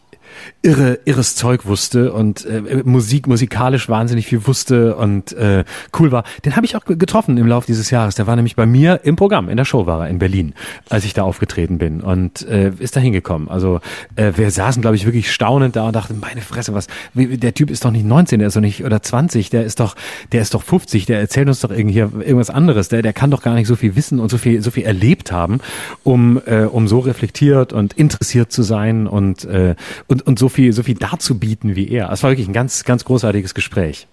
[0.63, 5.65] irre, irres Zeug wusste und äh, Musik, musikalisch wahnsinnig viel wusste und äh,
[5.99, 6.25] cool war.
[6.45, 8.15] Den habe ich auch getroffen im Laufe dieses Jahres.
[8.15, 10.55] Der war nämlich bei mir im Programm, in der Show war er in Berlin,
[10.89, 13.49] als ich da aufgetreten bin und äh, ist da hingekommen.
[13.49, 13.81] Also
[14.17, 17.55] äh, wir saßen, glaube ich, wirklich staunend da und dachten, meine Fresse, was, wie, der
[17.55, 19.97] Typ ist doch nicht 19, der ist doch nicht, oder 20, der ist doch,
[20.33, 23.43] der ist doch 50, der erzählt uns doch irgendwie irgendwas anderes, der, der kann doch
[23.43, 25.61] gar nicht so viel wissen und so viel, so viel erlebt haben,
[26.03, 29.75] um, äh, um so reflektiert und interessiert zu sein und, äh,
[30.07, 32.11] und, und so viel, so viel dazu bieten wie er.
[32.11, 34.07] Es war wirklich ein ganz, ganz großartiges Gespräch.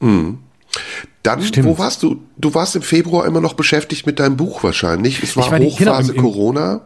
[0.00, 0.40] Mhm.
[1.22, 1.68] Dann, Stimmt.
[1.68, 2.20] wo warst du?
[2.36, 5.22] Du warst im Februar immer noch beschäftigt mit deinem Buch wahrscheinlich.
[5.22, 6.80] Es war, war Hochphase genau, im, Corona.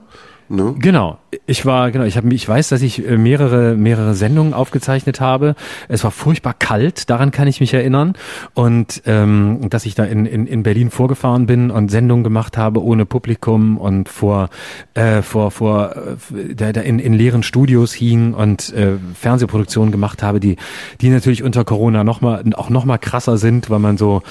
[0.48, 0.74] Ne?
[0.78, 1.18] Genau.
[1.46, 5.54] Ich war, genau, ich habe ich weiß, dass ich äh, mehrere, mehrere Sendungen aufgezeichnet habe.
[5.88, 8.14] Es war furchtbar kalt, daran kann ich mich erinnern.
[8.54, 12.82] Und ähm, dass ich da in, in, in Berlin vorgefahren bin und Sendungen gemacht habe
[12.82, 14.50] ohne Publikum und vor,
[14.94, 20.22] äh, vor, vor äh, da, da in, in leeren Studios hing und äh, Fernsehproduktionen gemacht
[20.22, 20.56] habe, die,
[21.00, 24.22] die natürlich unter Corona noch mal, auch noch mal krasser sind, weil man so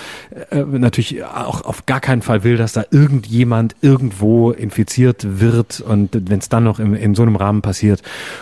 [0.49, 6.09] äh, natürlich auch auf gar keinen Fall will, dass da irgendjemand irgendwo infiziert wird und
[6.29, 8.01] wenn es dann noch in, so einem Rahmen passiert.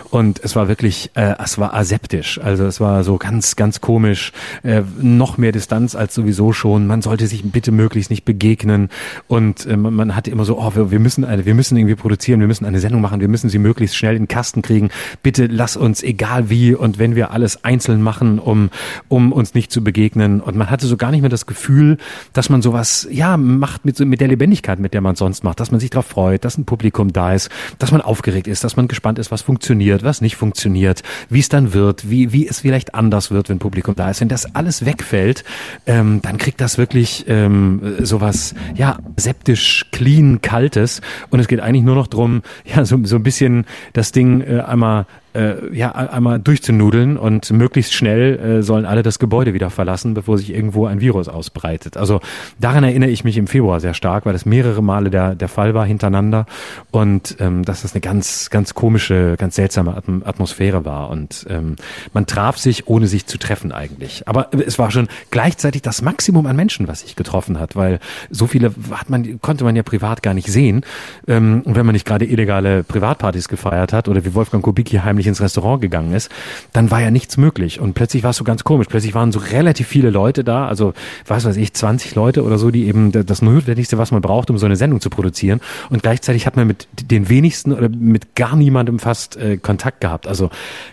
[0.10, 2.40] Und es war wirklich, äh, es war aseptisch.
[2.40, 4.32] Also es war so ganz, ganz komisch.
[4.64, 6.88] Äh, noch mehr Distanz als sowieso schon.
[6.88, 8.90] Man sollte sich bitte möglichst nicht begegnen.
[9.28, 11.96] Und äh, man, man hatte immer so, oh, wir, wir müssen eine, wir müssen irgendwie
[11.96, 14.90] produzieren, wir müssen eine Sendung machen, wir müssen sie möglichst schnell in den Kasten kriegen.
[15.22, 18.70] Bitte lass uns, egal wie, und wenn wir alles einzeln machen, um,
[19.08, 20.42] um uns nicht zu begegnen.
[20.42, 21.98] Und man hatte so gar nicht mehr das Gefühl,
[22.34, 25.72] dass man sowas, ja, macht mit, mit der Lebendigkeit, mit der man sonst macht, dass
[25.72, 27.50] man sich darauf freut, dass ein Publikum da ist,
[27.80, 31.50] dass man aufgeregt ist, dass man gespannt ist, was funktioniert, was nicht funktioniert, wie es
[31.50, 34.22] dann wird, wie, wie es vielleicht anders wird, wenn Publikum da ist.
[34.22, 35.44] Wenn das alles wegfällt,
[35.86, 41.02] ähm, dann kriegt das wirklich ähm, sowas, ja, septisch, clean, kaltes.
[41.30, 44.62] Und es geht eigentlich nur noch drum, ja, so, so ein bisschen das Ding äh,
[44.62, 50.14] einmal äh, ja einmal durchzunudeln und möglichst schnell äh, sollen alle das Gebäude wieder verlassen,
[50.14, 51.98] bevor sich irgendwo ein Virus ausbreitet.
[51.98, 52.22] Also
[52.60, 55.74] daran erinnere ich mich im Februar sehr stark, weil das mehrere Male der, der Fall
[55.74, 56.46] war hintereinander
[56.92, 61.76] und ähm, dass das eine ganz, ganz komische, ganz seltsame Atmosphäre war und ähm,
[62.14, 64.28] man traf sich, ohne sich zu treffen eigentlich.
[64.28, 68.48] Aber es war schon gleichzeitig das Maximum an Menschen, was sich getroffen hat, weil so
[68.48, 70.86] viele hat man, konnte man ja privat gar nicht sehen,
[71.28, 75.30] ähm, wenn man nicht gerade illegale Privatpartys gefeiert hat oder wie Wolfgang Kubicki heimlich nicht
[75.30, 76.30] ins Restaurant gegangen ist,
[76.74, 77.80] dann war ja nichts möglich.
[77.80, 78.88] Und plötzlich war es so ganz komisch.
[78.90, 80.94] Plötzlich waren so relativ viele Leute da, also
[81.26, 84.58] was weiß ich, 20 Leute oder so, die eben das Notwendigste, was man braucht, um
[84.58, 85.62] so eine Sendung zu produzieren.
[85.90, 90.28] Und gleichzeitig hat man mit den wenigsten oder mit gar niemandem fast äh, Kontakt gehabt.
[90.28, 90.50] Also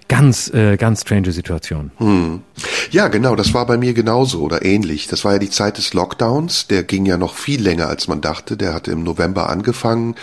[0.08, 1.90] ganz, äh, ganz strange Situation.
[1.98, 2.42] Hm.
[2.90, 5.08] Ja, genau, das war bei mir genauso oder ähnlich.
[5.08, 8.20] Das war ja die Zeit des Lockdowns, der ging ja noch viel länger, als man
[8.20, 8.56] dachte.
[8.56, 10.14] Der hatte im November angefangen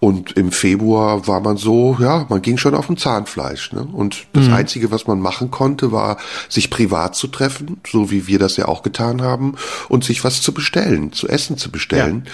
[0.00, 3.72] und im Februar war man so, ja, man ging schon auf dem Zahnfleisch Frischfleisch.
[3.72, 3.86] Ne?
[3.92, 4.54] Und das Mhm.
[4.54, 6.18] Einzige, was man machen konnte, war,
[6.48, 9.54] sich privat zu treffen, so wie wir das ja auch getan haben,
[9.88, 12.24] und sich was zu bestellen, zu essen zu bestellen.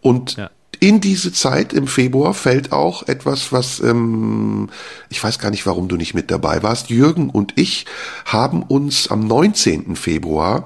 [0.00, 0.50] Und Ja.
[0.80, 4.68] in diese Zeit im Februar fällt auch etwas, was ähm,
[5.08, 6.90] ich weiß gar nicht, warum du nicht mit dabei warst.
[6.90, 7.86] Jürgen und ich
[8.24, 9.96] haben uns am 19.
[9.96, 10.64] Februar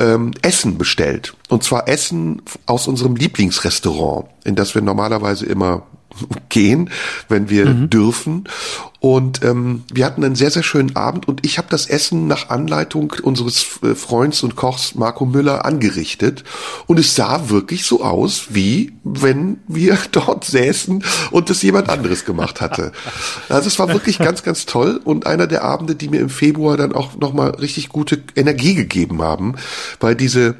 [0.00, 1.34] ähm, Essen bestellt.
[1.48, 5.86] Und zwar Essen aus unserem Lieblingsrestaurant, in das wir normalerweise immer
[6.48, 6.90] gehen,
[7.28, 8.44] wenn wir dürfen.
[9.00, 12.48] Und ähm, wir hatten einen sehr, sehr schönen Abend und ich habe das Essen nach
[12.48, 16.42] Anleitung unseres äh, Freunds und Kochs Marco Müller angerichtet.
[16.86, 22.24] Und es sah wirklich so aus, wie wenn wir dort säßen und es jemand anderes
[22.24, 22.92] gemacht hatte.
[23.50, 26.78] Also es war wirklich ganz, ganz toll und einer der Abende, die mir im Februar
[26.78, 29.56] dann auch nochmal richtig gute Energie gegeben haben,
[30.00, 30.56] weil diese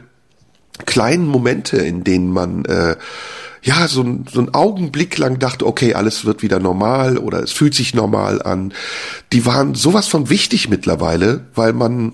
[0.84, 2.96] kleinen Momente, in denen man äh,
[3.64, 7.50] ja so, ein- so einen Augenblick lang dachte, okay, alles wird wieder normal oder es
[7.52, 8.72] fühlt sich normal an,
[9.32, 12.12] die waren sowas von wichtig mittlerweile, weil man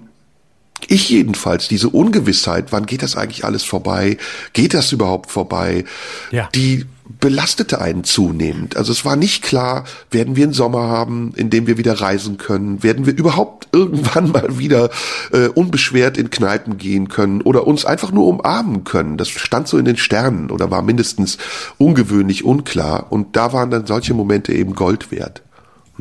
[0.88, 4.16] ich jedenfalls, diese Ungewissheit, wann geht das eigentlich alles vorbei?
[4.54, 5.84] Geht das überhaupt vorbei?
[6.30, 6.48] Ja.
[6.54, 6.86] Die
[7.18, 8.76] belastete einen zunehmend.
[8.76, 12.36] Also es war nicht klar, werden wir einen Sommer haben, in dem wir wieder reisen
[12.36, 12.82] können?
[12.82, 14.90] Werden wir überhaupt irgendwann mal wieder
[15.32, 19.16] äh, unbeschwert in Kneipen gehen können oder uns einfach nur umarmen können?
[19.16, 21.38] Das stand so in den Sternen oder war mindestens
[21.78, 23.06] ungewöhnlich unklar.
[23.10, 25.42] Und da waren dann solche Momente eben Gold wert.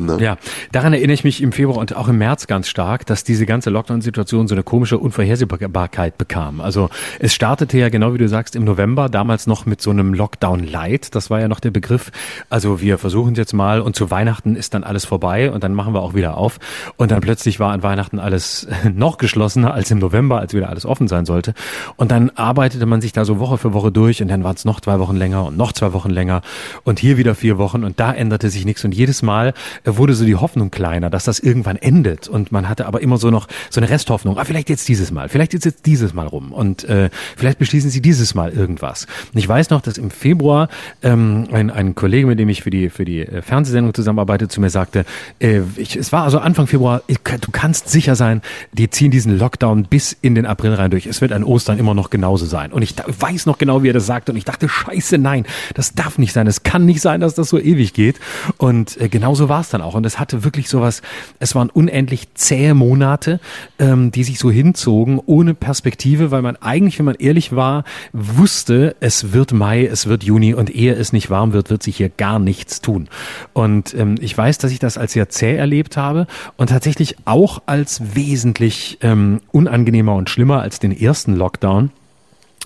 [0.06, 0.18] Ne?
[0.20, 0.38] Ja,
[0.72, 3.70] daran erinnere ich mich im Februar und auch im März ganz stark, dass diese ganze
[3.70, 6.62] Lockdown-Situation so eine komische Unvorhersehbarkeit bekam.
[6.62, 6.89] Also
[7.20, 11.16] es startete ja genau wie du sagst im November, damals noch mit so einem Lockdown-Light.
[11.16, 12.12] Das war ja noch der Begriff.
[12.50, 15.74] Also wir versuchen es jetzt mal und zu Weihnachten ist dann alles vorbei und dann
[15.74, 16.60] machen wir auch wieder auf.
[16.97, 20.86] Und dann plötzlich war an Weihnachten alles noch geschlossener als im November, als wieder alles
[20.86, 21.54] offen sein sollte.
[21.95, 24.66] Und dann arbeitete man sich da so Woche für Woche durch und dann waren es
[24.66, 26.41] noch zwei Wochen länger und noch zwei Wochen länger
[26.84, 29.54] und hier wieder vier Wochen und da änderte sich nichts und jedes Mal
[29.98, 33.30] wurde so die Hoffnung kleiner, dass das irgendwann endet und man hatte aber immer so
[33.30, 36.52] noch so eine Resthoffnung, ah, vielleicht jetzt dieses Mal, vielleicht ist jetzt dieses Mal rum
[36.52, 39.08] und äh, vielleicht beschließen sie dieses Mal irgendwas.
[39.34, 40.70] Und ich weiß noch, dass im Februar
[41.02, 44.62] ähm, ein, ein Kollege, mit dem ich für die für die äh, Fernsehsendung zusammenarbeite, zu
[44.62, 45.06] mir sagte,
[45.40, 48.42] äh, ich, es war also Anfang Februar, ich, du kannst sicher sein,
[48.74, 51.06] die ziehen diesen Lockdown bis in den April rein durch.
[51.06, 52.72] Es wird an Ostern immer noch genauso sein.
[52.72, 54.32] Und ich weiß noch genau, wie er das sagte.
[54.32, 56.48] Und ich dachte, scheiße, nein, das darf nicht sein.
[56.48, 58.20] Es kann nicht sein, dass das so ewig geht.
[58.58, 59.96] Und äh, genauso war es dann auch.
[59.96, 61.02] Und es hatte wirklich sowas,
[61.40, 63.40] es waren unendlich zähe Monate,
[63.80, 68.96] ähm, die sich so hinzogen, ohne Perspektive, weil man eigentlich, wenn man ehrlich war, wusste,
[69.00, 72.10] es wird Mai, es wird Juni und ehe es nicht warm wird, wird sich hier
[72.10, 73.10] gar nichts tun.
[73.54, 76.28] Und ähm, ich weiß, dass ich das als sehr zäh erlebt habe
[76.58, 81.92] und tatsächlich auch als wesentlich ähm, unangenehmer und schlimmer als den ersten Lockdown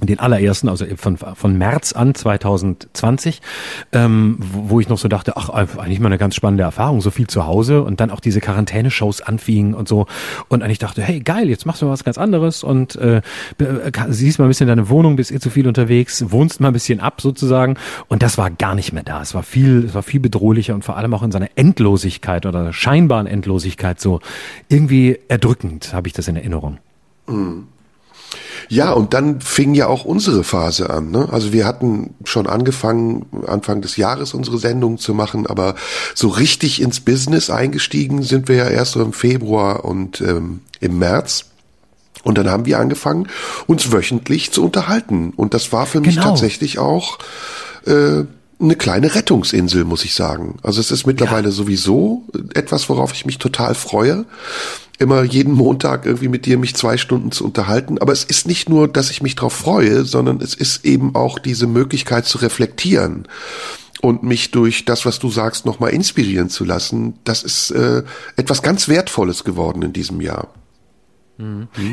[0.02, 3.42] den allerersten, also von, von März an 2020,
[3.92, 7.28] ähm, wo ich noch so dachte, ach, eigentlich mal eine ganz spannende Erfahrung, so viel
[7.28, 10.08] zu Hause und dann auch diese Quarantäneshows anfingen und so
[10.50, 13.22] und eigentlich dachte, hey, geil, jetzt machst du mal was ganz anderes und äh,
[13.92, 16.74] kann- siehst mal ein bisschen deine Wohnung, bist eh zu viel unterwegs, wohnst mal ein
[16.74, 17.76] bisschen ab sozusagen
[18.08, 19.22] und das war gar nicht mehr da.
[19.22, 22.74] Es war viel, es war viel bedrohlicher und vor allem auch in seiner Endlosigkeit oder
[22.74, 24.20] scheinbaren Endlosigkeit so
[24.70, 26.80] irgendwie erdrückend, habe ich das in Erinnerung.
[28.70, 31.12] Ja, und dann fing ja auch unsere Phase an.
[31.12, 31.28] Ne?
[31.32, 35.76] Also wir hatten schon angefangen, Anfang des Jahres unsere Sendung zu machen, aber
[36.16, 40.98] so richtig ins Business eingestiegen sind wir ja erst so im Februar und ähm, im
[41.00, 41.46] März.
[42.24, 43.28] Und dann haben wir angefangen,
[43.68, 45.34] uns wöchentlich zu unterhalten.
[45.36, 46.30] Und das war für mich Genau.
[46.30, 47.20] tatsächlich auch
[47.86, 48.24] äh,
[48.60, 50.58] eine kleine Rettungsinsel, muss ich sagen.
[50.64, 52.24] Also es ist mittlerweile sowieso
[52.54, 54.26] etwas, worauf ich mich total freue.
[55.00, 57.98] Immer jeden Montag irgendwie mit dir mich zwei Stunden zu unterhalten.
[57.98, 61.40] Aber es ist nicht nur, dass ich mich darauf freue, sondern es ist eben auch
[61.40, 63.28] diese Möglichkeit zu reflektieren
[64.02, 67.16] und mich durch das, was du sagst, nochmal inspirieren zu lassen.
[67.24, 68.04] Das ist äh,
[68.36, 70.50] etwas ganz Wertvolles geworden in diesem Jahr.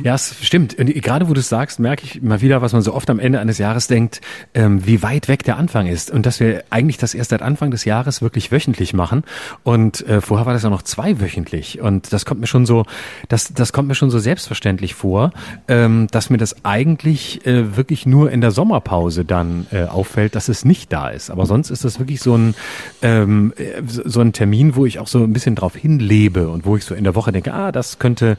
[0.04, 0.78] Ja, es stimmt.
[0.78, 3.18] Und gerade wo du es sagst, merke ich mal wieder, was man so oft am
[3.18, 4.20] Ende eines Jahres denkt,
[4.52, 6.10] ähm, wie weit weg der Anfang ist.
[6.10, 9.24] Und dass wir eigentlich das erst seit Anfang des Jahres wirklich wöchentlich machen.
[9.62, 11.80] Und äh, vorher war das ja noch zweiwöchentlich.
[11.80, 12.84] Und das kommt mir schon so,
[13.28, 15.32] das, das kommt mir schon so selbstverständlich vor,
[15.68, 20.48] ähm, dass mir das eigentlich äh, wirklich nur in der Sommerpause dann äh, auffällt, dass
[20.50, 21.30] es nicht da ist.
[21.30, 22.54] Aber sonst ist das wirklich so ein,
[23.00, 26.76] ähm, äh, so ein Termin, wo ich auch so ein bisschen drauf hinlebe und wo
[26.76, 28.36] ich so in der Woche denke, ah, das könnte,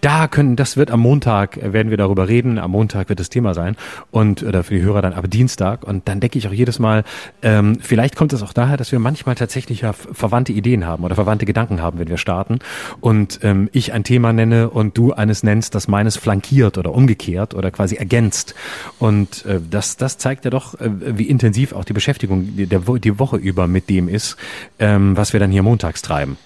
[0.00, 3.28] da können, das wird am Montag, äh, werden wir darüber reden, am Montag wird das
[3.28, 3.76] Thema sein.
[4.10, 5.84] Und oder für die Hörer dann aber Dienstag.
[5.84, 7.04] Und dann denke ich auch jedes Mal,
[7.42, 11.14] ähm, vielleicht kommt es auch daher, dass wir manchmal tatsächlich ja verwandte Ideen haben oder
[11.14, 12.60] verwandte Gedanken haben, wenn wir starten.
[13.00, 17.52] Und ähm, ich ein Thema nenne und du eines nennst, das meines flankiert oder umgekehrt
[17.52, 18.54] oder quasi ergänzt.
[18.98, 20.88] Und äh, das, das zeigt ja doch, äh,
[21.18, 24.38] wie intensiv auch die Beschäftigung die, der, die Woche über mit dem ist,
[24.78, 26.38] ähm, was wir dann hier montags treiben.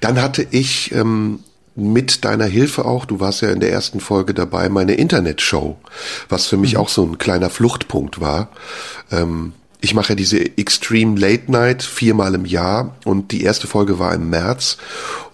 [0.00, 1.40] Dann hatte ich ähm,
[1.78, 5.76] mit deiner Hilfe auch, du warst ja in der ersten Folge dabei, meine Internetshow,
[6.28, 8.48] was für mich auch so ein kleiner Fluchtpunkt war.
[9.10, 13.98] Ähm, ich mache ja diese Extreme Late Night viermal im Jahr und die erste Folge
[14.00, 14.76] war im März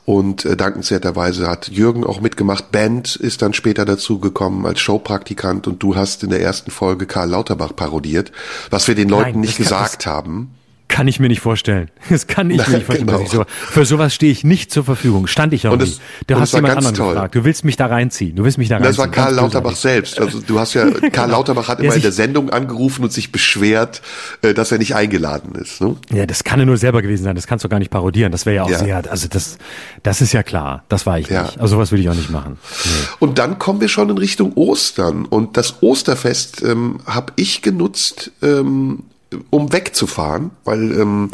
[0.04, 2.70] und äh, dankenswerterweise hat Jürgen auch mitgemacht.
[2.70, 7.06] Band ist dann später dazu gekommen als Showpraktikant und du hast in der ersten Folge
[7.06, 8.32] Karl Lauterbach parodiert,
[8.68, 10.54] was wir den Leuten Nein, nicht gesagt haben.
[10.86, 11.90] Kann ich mir nicht vorstellen.
[12.10, 13.06] Das kann ich mir nicht vorstellen.
[13.08, 13.24] Genau.
[13.26, 15.26] so, für sowas stehe ich nicht zur Verfügung.
[15.26, 15.88] Stand ich auch Und nie.
[15.88, 17.14] es- Du hast jemand anderen toll.
[17.14, 17.34] gefragt.
[17.34, 18.36] Du willst mich da reinziehen.
[18.36, 18.90] Du willst mich da reinziehen.
[18.92, 20.20] Das war Karl Ganz Lauterbach selbst.
[20.20, 24.02] Also du hast ja, Karl Lauterbach hat immer in der Sendung angerufen und sich beschwert,
[24.42, 25.80] äh, dass er nicht eingeladen ist.
[25.80, 25.96] Ne?
[26.12, 27.34] Ja, das kann er nur selber gewesen sein.
[27.34, 28.30] Das kannst du gar nicht parodieren.
[28.30, 28.78] Das wäre ja auch Ja.
[28.78, 29.58] sehr, also das,
[30.02, 30.84] das ist ja klar.
[30.88, 31.44] Das war ich Ja.
[31.44, 31.58] nicht.
[31.60, 32.58] Also sowas würde ich auch nicht machen.
[32.84, 32.90] Nee.
[33.20, 35.24] Und dann kommen wir schon in Richtung Ostern.
[35.24, 39.04] Und das Osterfest ähm, habe ich genutzt, ähm,
[39.50, 41.30] um wegzufahren, weil ähm,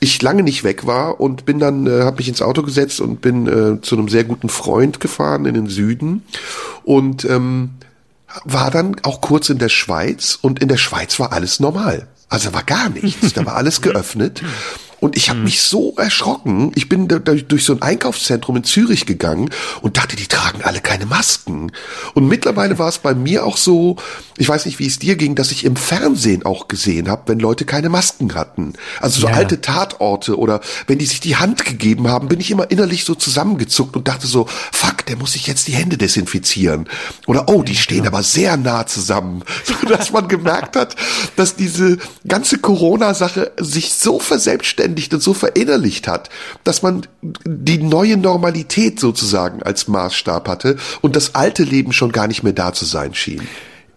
[0.00, 3.20] ich lange nicht weg war und bin dann, äh, habe mich ins Auto gesetzt und
[3.20, 6.22] bin äh, zu einem sehr guten Freund gefahren in den Süden
[6.84, 7.70] und ähm,
[8.44, 12.08] war dann auch kurz in der Schweiz und in der Schweiz war alles normal.
[12.28, 14.42] Also war gar nichts, da war alles geöffnet.
[15.04, 16.72] Und ich habe mich so erschrocken.
[16.76, 19.50] Ich bin da, durch so ein Einkaufszentrum in Zürich gegangen
[19.82, 21.72] und dachte, die tragen alle keine Masken.
[22.14, 23.96] Und mittlerweile war es bei mir auch so,
[24.38, 27.38] ich weiß nicht, wie es dir ging, dass ich im Fernsehen auch gesehen habe, wenn
[27.38, 28.72] Leute keine Masken hatten.
[28.98, 29.34] Also so Ja.
[29.34, 33.14] alte Tatorte oder wenn die sich die Hand gegeben haben, bin ich immer innerlich so
[33.14, 36.88] zusammengezuckt und dachte so, fuck, der muss sich jetzt die Hände desinfizieren.
[37.26, 39.42] Oder oh, die stehen aber sehr nah zusammen.
[39.64, 40.94] So, dass man gemerkt hat,
[41.36, 46.30] dass diese ganze Corona-Sache sich so verselbstständigt und so verinnerlicht hat,
[46.64, 52.26] dass man die neue Normalität sozusagen als Maßstab hatte und das alte Leben schon gar
[52.26, 53.42] nicht mehr da zu sein schien.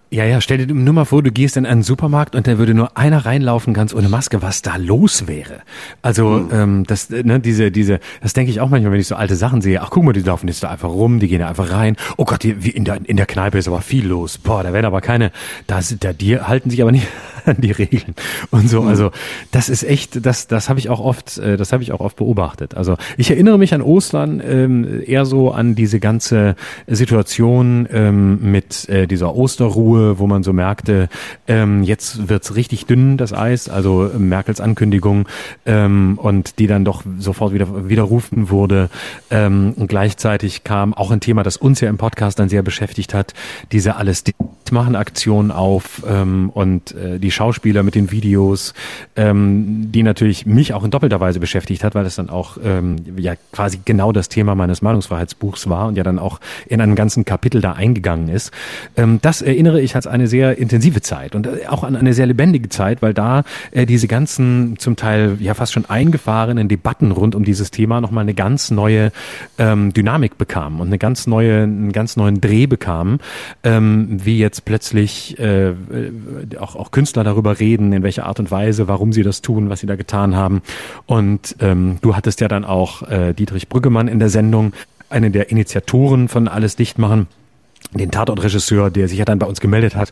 [0.09, 2.73] Ja, ja, stell dir nur mal vor, du gehst in einen Supermarkt und da würde
[2.73, 5.59] nur einer reinlaufen, ganz ohne Maske, was da los wäre.
[6.01, 9.35] Also, ähm, das, ne, diese, diese, das denke ich auch manchmal, wenn ich so alte
[9.35, 9.81] Sachen sehe.
[9.81, 11.97] Ach, guck mal, die laufen jetzt da einfach rum, die gehen da einfach rein.
[12.15, 14.37] Oh Gott, die, wie in der, in der Kneipe ist aber viel los.
[14.37, 15.33] Boah, da werden aber keine,
[15.67, 17.07] da, da, die halten sich aber nicht
[17.47, 18.15] an die Regeln
[18.51, 18.83] und so.
[18.83, 19.11] Also,
[19.51, 22.15] das ist echt, das, das habe ich auch oft, äh, das habe ich auch oft
[22.15, 22.75] beobachtet.
[22.75, 26.55] Also, ich erinnere mich an Ostern ähm, eher so an diese ganze
[26.87, 31.09] Situation ähm, mit äh, dieser Osterruhe, wo man so merkte,
[31.47, 35.27] ähm, jetzt wird's richtig dünn, das Eis, also Merkels Ankündigung
[35.65, 38.89] und und die dann doch sofort wieder widerrufen wurde.
[39.31, 43.13] Ähm, und gleichzeitig kam auch ein Thema, das uns ja im Podcast dann sehr beschäftigt
[43.13, 43.33] hat,
[43.71, 44.23] diese alles
[44.71, 48.73] machen Aktion auf ähm, und äh, die Schauspieler mit den Videos,
[49.15, 52.97] ähm, die natürlich mich auch in doppelter Weise beschäftigt hat, weil es dann auch ähm,
[53.15, 57.25] ja quasi genau das Thema meines Meinungsfreiheitsbuchs war und ja dann auch in einem ganzen
[57.25, 58.51] Kapitel da eingegangen ist.
[58.95, 62.25] Ähm, das erinnere ich als eine sehr intensive Zeit und äh, auch an eine sehr
[62.25, 67.35] lebendige Zeit, weil da äh, diese ganzen zum Teil ja fast schon eingefahrenen Debatten rund
[67.35, 69.11] um dieses Thema nochmal eine ganz neue
[69.59, 73.19] ähm, Dynamik bekamen und eine ganz neue, einen ganz neuen Dreh bekamen,
[73.63, 75.73] ähm, wie jetzt plötzlich äh, äh,
[76.59, 79.81] auch, auch Künstler darüber reden, in welcher Art und Weise, warum sie das tun, was
[79.81, 80.61] sie da getan haben.
[81.05, 84.73] Und ähm, du hattest ja dann auch äh, Dietrich Brüggemann in der Sendung,
[85.09, 87.27] einen der Initiatoren von Alles dicht machen
[87.93, 90.11] den Tatortregisseur, der sich ja dann bei uns gemeldet hat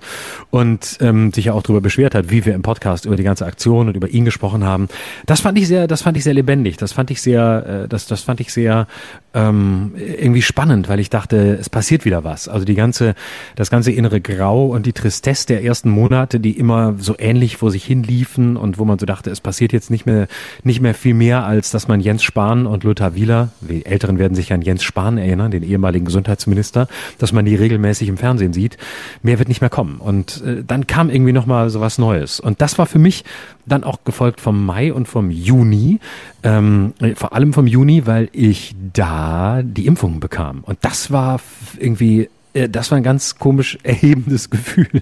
[0.49, 3.45] und ähm, sich ja auch darüber beschwert hat, wie wir im Podcast über die ganze
[3.45, 4.87] Aktion und über ihn gesprochen haben.
[5.25, 6.77] Das fand ich sehr, das fand ich sehr lebendig.
[6.77, 8.87] Das fand ich sehr, äh, das, das fand ich sehr
[9.33, 12.47] ähm, irgendwie spannend, weil ich dachte, es passiert wieder was.
[12.47, 13.15] Also die ganze,
[13.55, 17.71] das ganze innere Grau und die Tristesse der ersten Monate, die immer so ähnlich vor
[17.71, 20.27] sich hin liefen und wo man so dachte, es passiert jetzt nicht mehr,
[20.63, 24.35] nicht mehr viel mehr, als dass man Jens Spahn und Lothar Wieler, die Älteren werden
[24.35, 26.87] sich an Jens Spahn erinnern, den ehemaligen Gesundheitsminister,
[27.17, 28.77] dass man die regelmäßig im Fernsehen sieht.
[29.23, 29.97] Mehr wird nicht mehr kommen.
[29.99, 32.39] Und äh, dann kam irgendwie nochmal so was Neues.
[32.39, 33.23] Und das war für mich
[33.65, 35.99] dann auch gefolgt vom Mai und vom Juni,
[36.43, 40.63] ähm, vor allem vom Juni, weil ich da die Impfungen bekam.
[40.63, 41.39] Und das war
[41.77, 45.01] irgendwie, äh, das war ein ganz komisch erhebendes Gefühl.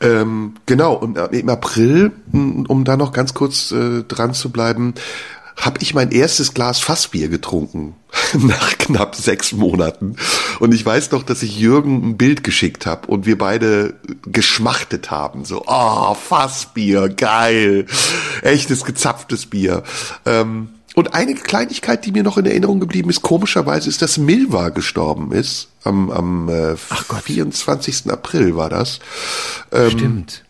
[0.00, 4.94] Ähm, genau, und äh, im April, um da noch ganz kurz äh, dran zu bleiben,
[5.60, 7.94] habe ich mein erstes Glas Fassbier getrunken
[8.34, 10.16] nach knapp sechs Monaten.
[10.58, 15.10] Und ich weiß noch, dass ich Jürgen ein Bild geschickt habe und wir beide geschmachtet
[15.10, 15.44] haben.
[15.44, 17.86] So, oh, Fassbier, geil.
[18.42, 19.82] Echtes gezapftes Bier.
[20.26, 24.70] Ähm, und eine Kleinigkeit, die mir noch in Erinnerung geblieben ist, komischerweise ist, dass Milva
[24.70, 25.68] gestorben ist.
[25.84, 28.10] Am, am äh, 24.
[28.10, 28.98] April war das.
[29.70, 30.44] Ähm, Stimmt.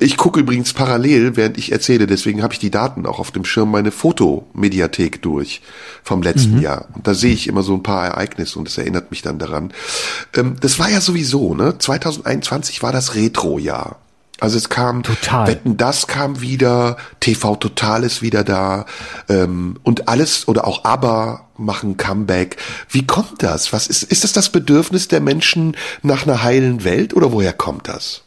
[0.00, 3.44] Ich gucke übrigens parallel, während ich erzähle, deswegen habe ich die Daten auch auf dem
[3.44, 5.62] Schirm, meine Fotomediathek durch
[6.02, 6.88] vom letzten Jahr.
[6.94, 9.72] Und da sehe ich immer so ein paar Ereignisse und das erinnert mich dann daran.
[10.36, 11.78] Ähm, das war ja sowieso, ne?
[11.78, 13.98] 2021 war das Retro-Jahr.
[14.40, 15.46] Also es kam, Total.
[15.46, 18.86] Wetten, das kam wieder, TV Total ist wieder da
[19.28, 22.56] ähm, und alles oder auch ABBA machen Comeback.
[22.88, 23.72] Wie kommt das?
[23.74, 27.86] Was ist, ist das das Bedürfnis der Menschen nach einer heilen Welt oder woher kommt
[27.86, 28.22] das?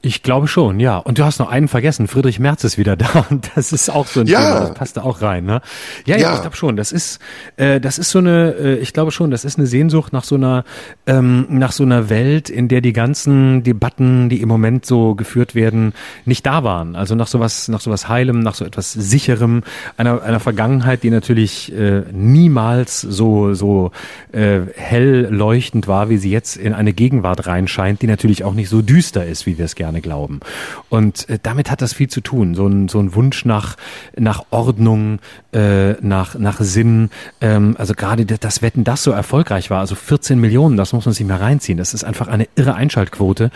[0.00, 0.98] Ich glaube schon, ja.
[0.98, 2.06] Und du hast noch einen vergessen.
[2.06, 4.38] Friedrich Merz ist wieder da und das ist auch so ein Ja.
[4.40, 4.60] Thema.
[4.60, 5.60] Das passt da auch rein, ne?
[6.06, 6.34] Ja, ja, Ja.
[6.34, 6.76] ich glaube schon.
[6.76, 7.18] Das ist,
[7.56, 10.36] äh, das ist so eine, äh, ich glaube schon, das ist eine Sehnsucht nach so
[10.36, 10.64] einer,
[11.08, 15.56] ähm, nach so einer Welt, in der die ganzen Debatten, die im Moment so geführt
[15.56, 15.92] werden,
[16.24, 16.94] nicht da waren.
[16.94, 19.64] Also nach sowas, nach sowas Heilem, nach so etwas Sicherem,
[19.96, 23.90] einer, einer Vergangenheit, die natürlich äh, niemals so, so
[24.30, 28.68] äh, hell leuchtend war, wie sie jetzt in eine Gegenwart reinscheint, die natürlich auch nicht
[28.68, 30.40] so düster ist, wie wir es gerne glauben.
[30.88, 32.54] Und äh, damit hat das viel zu tun.
[32.54, 33.76] So ein, so ein Wunsch nach,
[34.16, 35.18] nach Ordnung,
[35.52, 37.10] äh, nach, nach Sinn.
[37.40, 41.04] Ähm, also gerade das- das Wetten, das so erfolgreich war, also 14 Millionen, das muss
[41.04, 41.76] man sich mal reinziehen.
[41.78, 43.50] Das ist einfach eine irre Einschaltquote,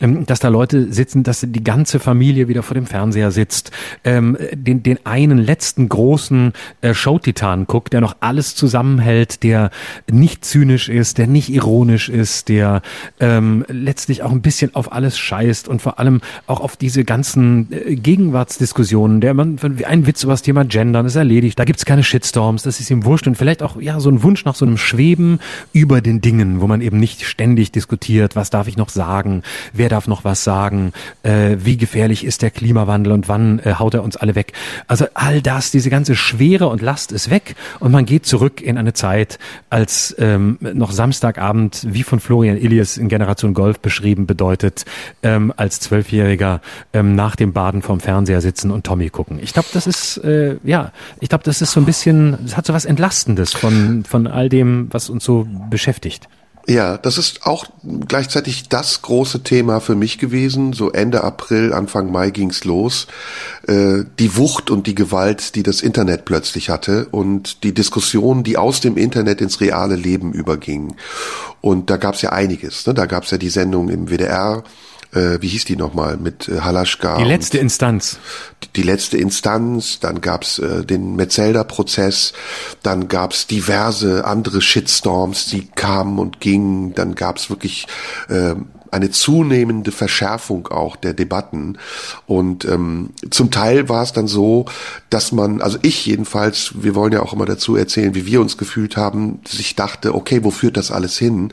[0.00, 3.70] ähm, dass da Leute sitzen, dass die ganze Familie wieder vor dem Fernseher sitzt,
[4.04, 9.70] ähm, den, den einen letzten großen äh, Showtitan guckt, der noch alles zusammenhält, der
[10.10, 12.82] nicht zynisch ist, der nicht ironisch ist, der
[13.20, 17.72] ähm, letztlich auch ein bisschen auf alles scheißt und vor allem auch auf diese ganzen
[17.72, 22.02] äh, Gegenwartsdiskussionen, der man ein Witz über das Thema Gendern ist erledigt, da gibt's keine
[22.02, 24.78] Shitstorms, das ist ihm wurscht und vielleicht auch ja so ein Wunsch nach so einem
[24.78, 25.40] Schweben
[25.72, 29.88] über den Dingen, wo man eben nicht ständig diskutiert, was darf ich noch sagen, wer
[29.88, 34.02] darf noch was sagen, äh, wie gefährlich ist der Klimawandel und wann äh, haut er
[34.02, 34.52] uns alle weg.
[34.86, 38.78] Also all das, diese ganze Schwere und Last ist weg und man geht zurück in
[38.78, 39.38] eine Zeit,
[39.70, 44.84] als ähm, noch Samstagabend, wie von Florian Illies in Generation Golf beschrieben, bedeutet,
[45.22, 46.60] ähm, als Zwölfjähriger
[46.92, 49.40] ähm, nach dem Baden vorm Fernseher sitzen und Tommy gucken.
[49.42, 52.66] Ich glaube, das ist, äh, ja, ich glaube, das ist so ein bisschen, das hat
[52.66, 56.28] so was Entlastendes von, von all dem, was uns so beschäftigt.
[56.68, 57.66] Ja, das ist auch
[58.08, 60.72] gleichzeitig das große Thema für mich gewesen.
[60.72, 63.06] So Ende April, Anfang Mai ging's los.
[63.68, 68.56] Äh, die Wucht und die Gewalt, die das Internet plötzlich hatte und die Diskussion, die
[68.56, 70.96] aus dem Internet ins reale Leben überging.
[71.60, 72.84] Und da gab's ja einiges.
[72.86, 72.94] Ne?
[72.94, 74.64] Da gab's ja die Sendung im WDR.
[75.16, 76.18] Äh, wie hieß die nochmal?
[76.18, 77.16] Mit äh, Halaschka.
[77.16, 78.18] Die letzte Instanz.
[78.74, 82.34] die letzte Instanz, dann gab's äh, den Metzelder-Prozess,
[82.82, 87.86] dann gab's diverse andere Shitstorms, die kamen und gingen, dann gab's wirklich
[88.28, 88.54] äh,
[88.90, 91.78] eine zunehmende Verschärfung auch der Debatten
[92.26, 94.66] und ähm, zum Teil war es dann so,
[95.10, 98.56] dass man, also ich jedenfalls, wir wollen ja auch immer dazu erzählen, wie wir uns
[98.56, 101.52] gefühlt haben, sich dachte, okay, wo führt das alles hin?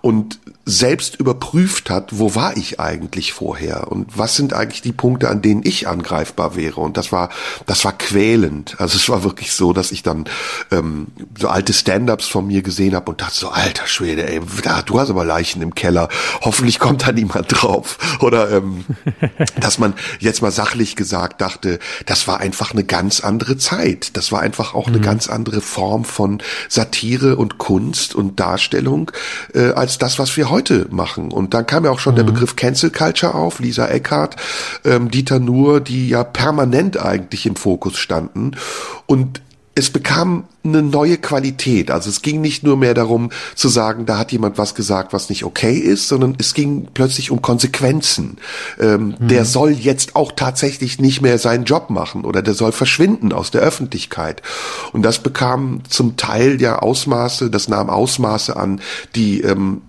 [0.00, 5.28] Und selbst überprüft hat, wo war ich eigentlich vorher und was sind eigentlich die Punkte,
[5.28, 6.80] an denen ich angreifbar wäre.
[6.80, 7.30] Und das war,
[7.66, 8.76] das war quälend.
[8.78, 10.28] Also es war wirklich so, dass ich dann
[10.70, 14.82] ähm, so alte Stand-ups von mir gesehen habe und dachte so, alter Schwede, ey, da,
[14.82, 16.08] du hast aber Leichen im Keller.
[16.42, 17.98] Hoffentlich kommt da niemand drauf.
[18.20, 18.84] Oder ähm,
[19.60, 24.16] dass man jetzt mal sachlich gesagt dachte, das war einfach eine ganz andere Zeit.
[24.16, 29.10] Das war einfach auch eine ganz andere Form von Satire und Kunst und Darstellung
[29.54, 31.32] äh, als das, was wir heute machen.
[31.32, 34.36] Und dann kam ja auch schon der Begriff Cancel Culture auf, Lisa Eckhardt,
[34.84, 38.52] ähm, Dieter Nuhr, die ja permanent eigentlich im Fokus standen.
[39.06, 39.42] Und
[39.74, 41.90] es bekam eine neue Qualität.
[41.90, 45.30] Also es ging nicht nur mehr darum zu sagen, da hat jemand was gesagt, was
[45.30, 48.36] nicht okay ist, sondern es ging plötzlich um Konsequenzen.
[48.78, 53.32] Ähm, Der soll jetzt auch tatsächlich nicht mehr seinen Job machen oder der soll verschwinden
[53.32, 54.42] aus der Öffentlichkeit.
[54.92, 58.80] Und das bekam zum Teil ja Ausmaße, das nahm Ausmaße an,
[59.14, 59.80] die ähm,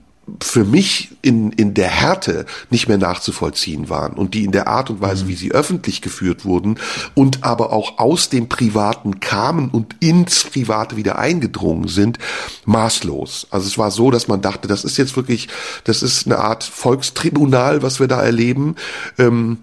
[0.41, 4.89] für mich in, in der Härte nicht mehr nachzuvollziehen waren und die in der Art
[4.89, 6.79] und Weise, wie sie öffentlich geführt wurden
[7.13, 12.19] und aber auch aus dem Privaten kamen und ins Private wieder eingedrungen sind,
[12.65, 13.47] maßlos.
[13.49, 15.49] Also es war so, dass man dachte, das ist jetzt wirklich,
[15.83, 18.75] das ist eine Art Volkstribunal, was wir da erleben.
[19.17, 19.57] Ähm,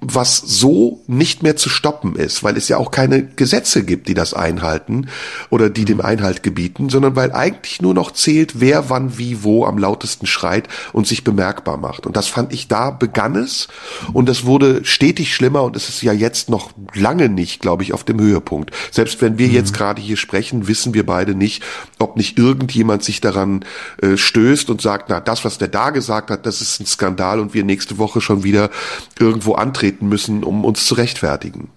[0.00, 4.14] was so nicht mehr zu stoppen ist, weil es ja auch keine Gesetze gibt, die
[4.14, 5.08] das einhalten
[5.50, 9.66] oder die dem Einhalt gebieten, sondern weil eigentlich nur noch zählt, wer wann wie wo
[9.66, 12.06] am lautesten schreit und sich bemerkbar macht.
[12.06, 13.68] Und das fand ich, da begann es
[14.14, 17.92] und das wurde stetig schlimmer und es ist ja jetzt noch lange nicht, glaube ich,
[17.92, 18.70] auf dem Höhepunkt.
[18.90, 21.62] Selbst wenn wir jetzt gerade hier sprechen, wissen wir beide nicht,
[21.98, 23.64] ob nicht irgendjemand sich daran
[24.00, 27.40] äh, stößt und sagt, na, das, was der da gesagt hat, das ist ein Skandal
[27.40, 28.70] und wir nächste Woche schon wieder
[29.18, 31.68] irgendwo antreten müssen, um uns zu rechtfertigen.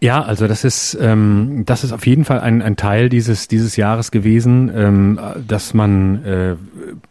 [0.00, 3.76] Ja, also das ist ähm, das ist auf jeden Fall ein, ein Teil dieses dieses
[3.76, 6.54] Jahres gewesen, ähm, dass man äh,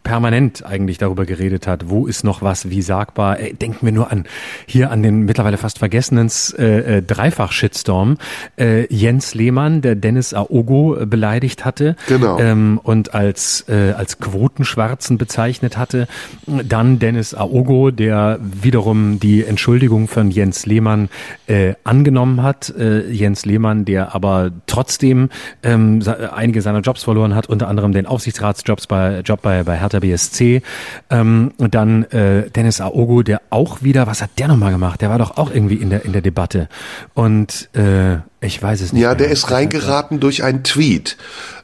[0.02, 3.38] permanent eigentlich darüber geredet hat, wo ist noch was wie sagbar.
[3.38, 4.24] Ey, denken wir nur an
[4.66, 8.16] hier an den mittlerweile fast vergessenen äh, äh, Dreifach-Shitstorm.
[8.58, 12.38] Äh, Jens Lehmann, der Dennis Aogo äh, beleidigt hatte Genau.
[12.38, 16.08] ähm, und als, äh, als Quotenschwarzen bezeichnet hatte.
[16.46, 21.08] Dann Dennis Aogo, der wiederum die Entschuldigung von Jens Lehmann
[21.46, 22.72] äh, angenommen hat.
[22.78, 25.30] Äh, Jens Lehmann, der aber trotzdem
[25.62, 26.00] ähm,
[26.34, 30.62] einige seiner Jobs verloren hat, unter anderem den Aufsichtsratsjobs bei Job bei, bei Hertha BSC.
[31.10, 35.00] Ähm, und dann äh, Dennis Aogo, der auch wieder, was hat der nochmal gemacht?
[35.00, 36.68] Der war doch auch irgendwie in der in der Debatte.
[37.14, 39.02] Und äh, ich weiß es nicht.
[39.02, 39.16] Ja, mehr.
[39.16, 41.16] der ist reingeraten durch einen Tweet,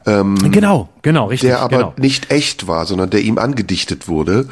[0.06, 1.50] ähm, Genau, genau, richtig.
[1.50, 1.94] der aber genau.
[1.96, 4.48] nicht echt war, sondern der ihm angedichtet wurde.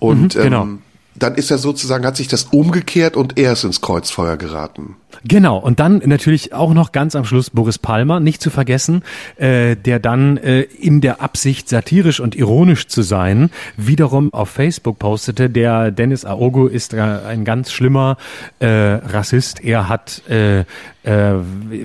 [0.00, 0.62] Und Mhm, genau.
[0.62, 0.78] ähm,
[1.16, 4.96] dann ist er sozusagen, hat sich das umgekehrt und er ist ins Kreuzfeuer geraten.
[5.24, 9.02] Genau, und dann natürlich auch noch ganz am Schluss Boris Palmer, nicht zu vergessen,
[9.36, 14.98] äh, der dann äh, in der Absicht, satirisch und ironisch zu sein, wiederum auf Facebook
[14.98, 18.16] postete, der Dennis Aogo ist äh, ein ganz schlimmer
[18.58, 19.62] äh, Rassist.
[19.64, 20.64] Er hat äh,
[21.02, 21.34] äh,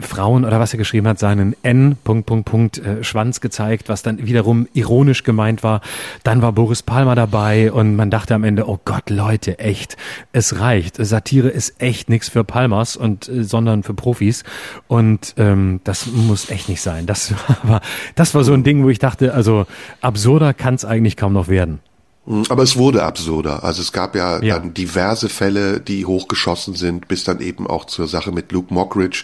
[0.02, 1.96] Frauen oder was er geschrieben hat, seinen N.
[2.04, 5.82] Punkt, Punkt, Punkt, äh, Schwanz gezeigt, was dann wiederum ironisch gemeint war.
[6.24, 9.96] Dann war Boris Palmer dabei und man dachte am Ende, oh Gott, Leute, echt,
[10.34, 10.98] es reicht.
[10.98, 14.44] Satire ist echt nichts für Palmers und äh, sondern für Profis.
[14.88, 17.06] Und ähm, das muss echt nicht sein.
[17.06, 17.82] Das war,
[18.16, 19.66] das war so ein Ding, wo ich dachte, also
[20.02, 21.80] absurder kann es eigentlich kaum noch werden.
[22.26, 23.64] Mhm, Aber es wurde absurder.
[23.64, 24.58] Also es gab ja, Ja.
[24.60, 29.24] dann diverse Fälle, die hochgeschossen sind, bis dann eben auch zur Sache mit Luke Mockridge,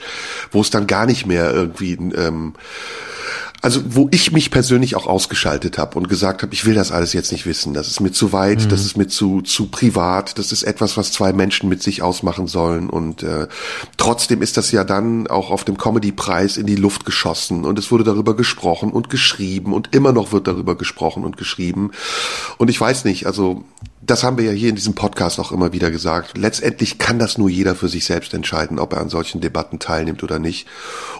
[0.51, 2.53] wo es dann gar nicht mehr irgendwie, ähm,
[3.61, 7.13] also wo ich mich persönlich auch ausgeschaltet habe und gesagt habe, ich will das alles
[7.13, 7.73] jetzt nicht wissen.
[7.73, 10.39] Das ist mir zu weit, das ist mir zu zu privat.
[10.39, 12.89] Das ist etwas, was zwei Menschen mit sich ausmachen sollen.
[12.89, 13.47] Und äh,
[13.97, 17.91] trotzdem ist das ja dann auch auf dem Comedy-Preis in die Luft geschossen und es
[17.91, 21.91] wurde darüber gesprochen und geschrieben und immer noch wird darüber gesprochen und geschrieben.
[22.57, 23.63] Und ich weiß nicht, also
[24.01, 26.37] das haben wir ja hier in diesem Podcast auch immer wieder gesagt.
[26.37, 30.23] Letztendlich kann das nur jeder für sich selbst entscheiden, ob er an solchen Debatten teilnimmt
[30.23, 30.67] oder nicht.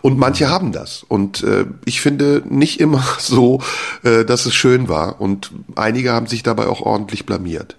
[0.01, 1.03] Und manche haben das.
[1.07, 3.61] Und äh, ich finde nicht immer so,
[4.03, 5.21] äh, dass es schön war.
[5.21, 7.77] Und einige haben sich dabei auch ordentlich blamiert.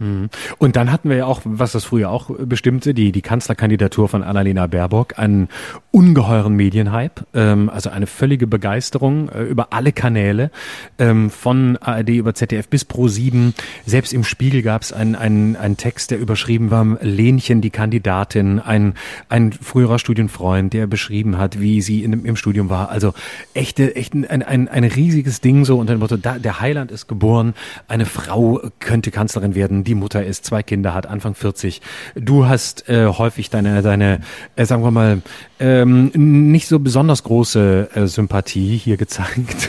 [0.00, 4.22] Und dann hatten wir ja auch, was das früher auch bestimmte, die, die Kanzlerkandidatur von
[4.22, 5.48] Annalena Baerbock, einen
[5.90, 10.50] ungeheuren Medienhype, ähm, also eine völlige Begeisterung äh, über alle Kanäle,
[10.98, 13.52] ähm, von ARD über ZDF bis Pro7.
[13.86, 18.60] Selbst im Spiegel gab es einen, einen, einen Text, der überschrieben war, Lenchen, die Kandidatin,
[18.60, 18.94] ein,
[19.28, 22.90] ein früherer Studienfreund, der beschrieben hat, wie sie in, im Studium war.
[22.90, 23.14] Also
[23.54, 27.08] echte, echt ein, ein, ein riesiges Ding so unter dem Motto, da, der Heiland ist
[27.08, 27.54] geboren,
[27.88, 31.80] eine Frau könnte Kanzlerin werden, die Mutter ist, zwei Kinder hat, Anfang 40.
[32.14, 34.20] Du hast äh, häufig deine, deine
[34.54, 35.22] äh, sagen wir mal,
[35.60, 39.68] ähm, nicht so besonders große äh, Sympathie hier gezeigt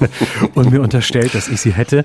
[0.54, 2.04] und mir unterstellt, dass ich sie hätte.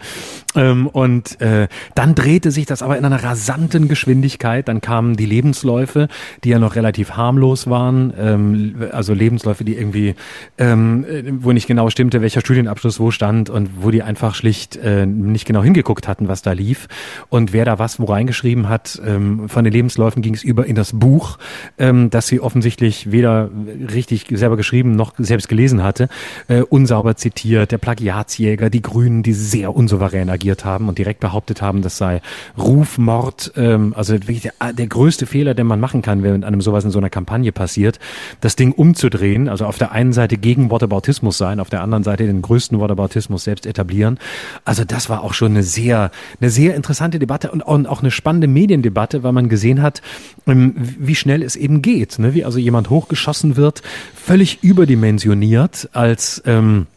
[0.56, 4.68] Ähm, und äh, dann drehte sich das aber in einer rasanten Geschwindigkeit.
[4.68, 6.08] Dann kamen die Lebensläufe,
[6.44, 8.14] die ja noch relativ harmlos waren.
[8.18, 10.16] Ähm, also Lebensläufe, die irgendwie,
[10.58, 14.78] ähm, äh, wo nicht genau stimmte, welcher Studienabschluss wo stand und wo die einfach schlicht
[14.78, 16.88] äh, nicht genau hingeguckt hatten, was da lief.
[17.30, 20.76] Und wer da was wo reingeschrieben hat, ähm, von den Lebensläufen ging es über in
[20.76, 21.38] das Buch,
[21.78, 26.09] ähm, das sie offensichtlich weder richtig selber geschrieben noch selbst gelesen hatte.
[26.47, 31.61] Äh, unsauber zitiert, der Plagiatsjäger, die Grünen, die sehr unsouverän agiert haben und direkt behauptet
[31.61, 32.21] haben, das sei
[32.57, 36.84] Rufmord, ähm, also wirklich der, der größte Fehler, den man machen kann, wenn einem sowas
[36.84, 37.99] in so einer Kampagne passiert,
[38.41, 42.26] das Ding umzudrehen, also auf der einen Seite gegen Whataboutismus sein, auf der anderen Seite
[42.26, 44.19] den größten Whataboutismus selbst etablieren.
[44.63, 48.47] Also das war auch schon eine sehr, eine sehr interessante Debatte und auch, eine spannende
[48.47, 50.01] Mediendebatte, weil man gesehen hat,
[50.47, 52.34] ähm, wie schnell es eben geht, ne?
[52.34, 53.82] wie also jemand hochgeschossen wird,
[54.13, 56.88] völlig überdimensioniert als ähm,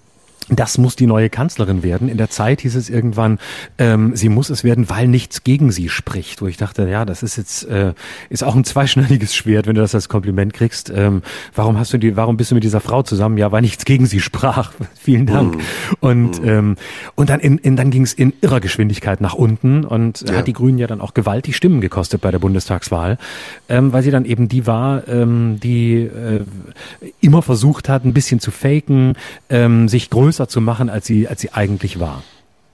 [0.51, 2.09] das muss die neue Kanzlerin werden.
[2.09, 3.38] In der Zeit hieß es irgendwann,
[3.78, 6.40] ähm, sie muss es werden, weil nichts gegen sie spricht.
[6.40, 7.92] Wo ich dachte, ja, das ist jetzt äh,
[8.30, 10.90] ist auch ein zweischneidiges Schwert, wenn du das als Kompliment kriegst.
[10.94, 11.22] Ähm,
[11.55, 13.36] warum hast du die, warum bist du mit dieser Frau zusammen?
[13.38, 14.72] Ja, weil nichts gegen sie sprach.
[14.99, 15.59] Vielen Dank.
[16.01, 16.76] Und ähm,
[17.14, 20.36] und dann in, in dann ging es in irrer Geschwindigkeit nach unten und Ja.
[20.36, 23.18] hat die Grünen ja dann auch gewaltig Stimmen gekostet bei der Bundestagswahl,
[23.68, 26.44] ähm, weil sie dann eben die war, ähm, die äh,
[27.20, 29.14] immer versucht hat, ein bisschen zu faken,
[29.51, 32.22] ähm, sich größer zu machen, als sie, als sie eigentlich war.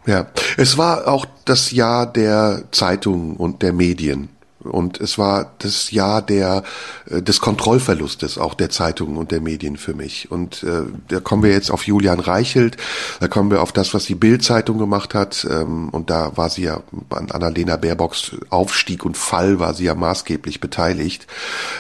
[0.07, 0.27] Ja,
[0.59, 4.29] es war auch das Jahr der Zeitungen und der Medien.
[4.65, 6.63] Und es war das Jahr der,
[7.11, 10.31] äh, des Kontrollverlustes auch der Zeitungen und der Medien für mich.
[10.31, 12.77] Und äh, da kommen wir jetzt auf Julian Reichelt,
[13.21, 15.47] da kommen wir auf das, was die Bild-Zeitung gemacht hat.
[15.51, 19.95] Ähm, und da war sie ja an Annalena Baerbocks Aufstieg und Fall war sie ja
[19.95, 21.27] maßgeblich beteiligt.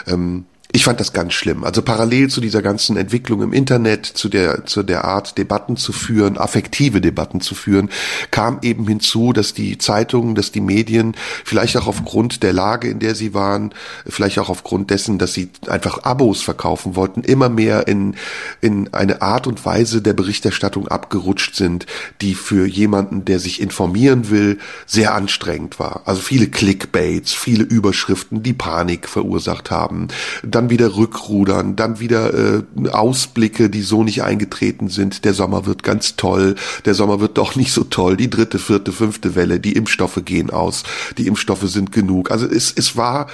[0.07, 1.63] Ähm, ich fand das ganz schlimm.
[1.63, 5.93] Also parallel zu dieser ganzen Entwicklung im Internet, zu der, zu der Art, Debatten zu
[5.93, 7.91] führen, affektive Debatten zu führen,
[8.33, 11.15] kam eben hinzu, dass die Zeitungen, dass die Medien,
[11.45, 13.73] vielleicht auch aufgrund der Lage, in der sie waren,
[14.05, 18.17] vielleicht auch aufgrund dessen, dass sie einfach Abos verkaufen wollten, immer mehr in,
[18.61, 21.87] in eine Art und Weise der Berichterstattung abgerutscht sind,
[22.21, 26.03] die für jemanden, der sich informieren will, sehr anstrengend war.
[26.05, 30.09] Also viele Clickbaits, viele Überschriften, die Panik verursacht haben.
[30.43, 35.25] Dann dann wieder rückrudern, dann wieder äh, Ausblicke, die so nicht eingetreten sind.
[35.25, 36.55] Der Sommer wird ganz toll,
[36.87, 38.17] der Sommer wird doch nicht so toll.
[38.17, 40.85] Die dritte, vierte, fünfte Welle, die Impfstoffe gehen aus,
[41.19, 42.31] die Impfstoffe sind genug.
[42.31, 43.27] Also es, es war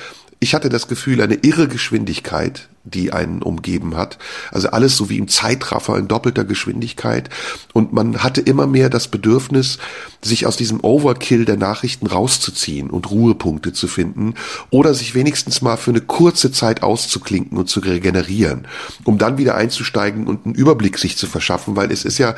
[0.43, 4.18] ich hatte das Gefühl, eine irre Geschwindigkeit, die einen umgeben hat.
[4.51, 7.28] Also alles so wie im Zeitraffer in doppelter Geschwindigkeit.
[7.74, 9.78] Und man hatte immer mehr das Bedürfnis,
[10.22, 14.34] sich aus diesem Overkill der Nachrichten rauszuziehen und Ruhepunkte zu finden
[14.70, 18.66] oder sich wenigstens mal für eine kurze Zeit auszuklinken und zu regenerieren,
[19.05, 22.34] um dann wieder einzusteigen und einen Überblick sich zu verschaffen, weil es ist ja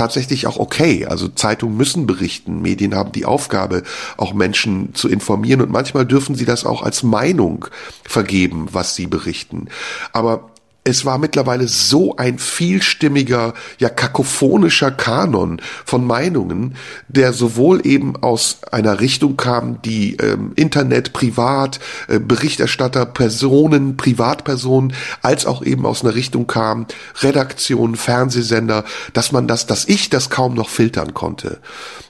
[0.00, 1.04] tatsächlich auch okay.
[1.04, 3.82] Also Zeitungen müssen berichten, Medien haben die Aufgabe,
[4.16, 7.66] auch Menschen zu informieren und manchmal dürfen sie das auch als Meinung
[8.02, 9.68] vergeben, was sie berichten.
[10.14, 10.49] Aber
[10.82, 16.74] es war mittlerweile so ein vielstimmiger, ja kakophonischer Kanon von Meinungen,
[17.08, 24.94] der sowohl eben aus einer Richtung kam, die ähm, Internet, Privat, äh, Berichterstatter, Personen, Privatpersonen,
[25.20, 26.86] als auch eben aus einer Richtung kam,
[27.20, 31.60] Redaktion, Fernsehsender, dass man das, dass ich das kaum noch filtern konnte.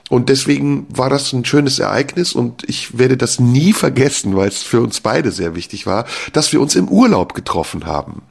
[0.09, 4.61] Und deswegen war das ein schönes Ereignis und ich werde das nie vergessen, weil es
[4.61, 8.21] für uns beide sehr wichtig war, dass wir uns im Urlaub getroffen haben.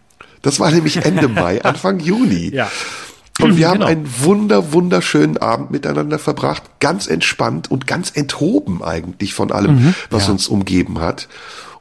[0.43, 2.55] Das war nämlich Ende Mai, Anfang Juni.
[2.55, 2.71] Ja.
[3.41, 3.87] Und wir haben genau.
[3.87, 9.95] einen wunder, wunderschönen Abend miteinander verbracht, ganz entspannt und ganz enthoben eigentlich von allem, mhm,
[10.11, 10.33] was ja.
[10.33, 11.29] uns umgeben hat.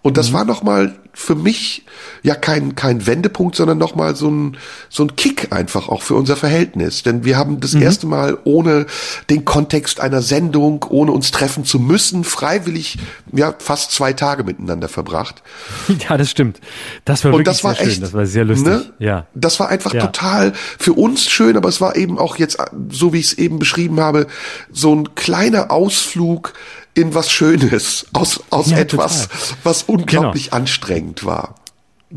[0.01, 0.33] Und das mhm.
[0.33, 1.83] war nochmal für mich
[2.23, 4.57] ja kein, kein Wendepunkt, sondern nochmal so ein,
[4.87, 7.03] so ein Kick einfach auch für unser Verhältnis.
[7.03, 7.81] Denn wir haben das mhm.
[7.81, 8.85] erste Mal ohne
[9.29, 12.97] den Kontext einer Sendung, ohne uns treffen zu müssen, freiwillig
[13.33, 15.43] ja fast zwei Tage miteinander verbracht.
[16.07, 16.61] Ja, das stimmt.
[17.03, 18.01] Das war wirklich das war sehr echt, schön.
[18.01, 18.67] Das war sehr lustig.
[18.67, 18.93] Ne?
[18.99, 19.27] Ja.
[19.33, 20.05] Das war einfach ja.
[20.05, 22.57] total für uns schön, aber es war eben auch jetzt,
[22.89, 24.27] so wie ich es eben beschrieben habe,
[24.71, 26.53] so ein kleiner Ausflug
[26.99, 29.57] in was Schönes, aus, aus ja, etwas, total.
[29.63, 30.57] was unglaublich genau.
[30.57, 31.55] anstrengend war.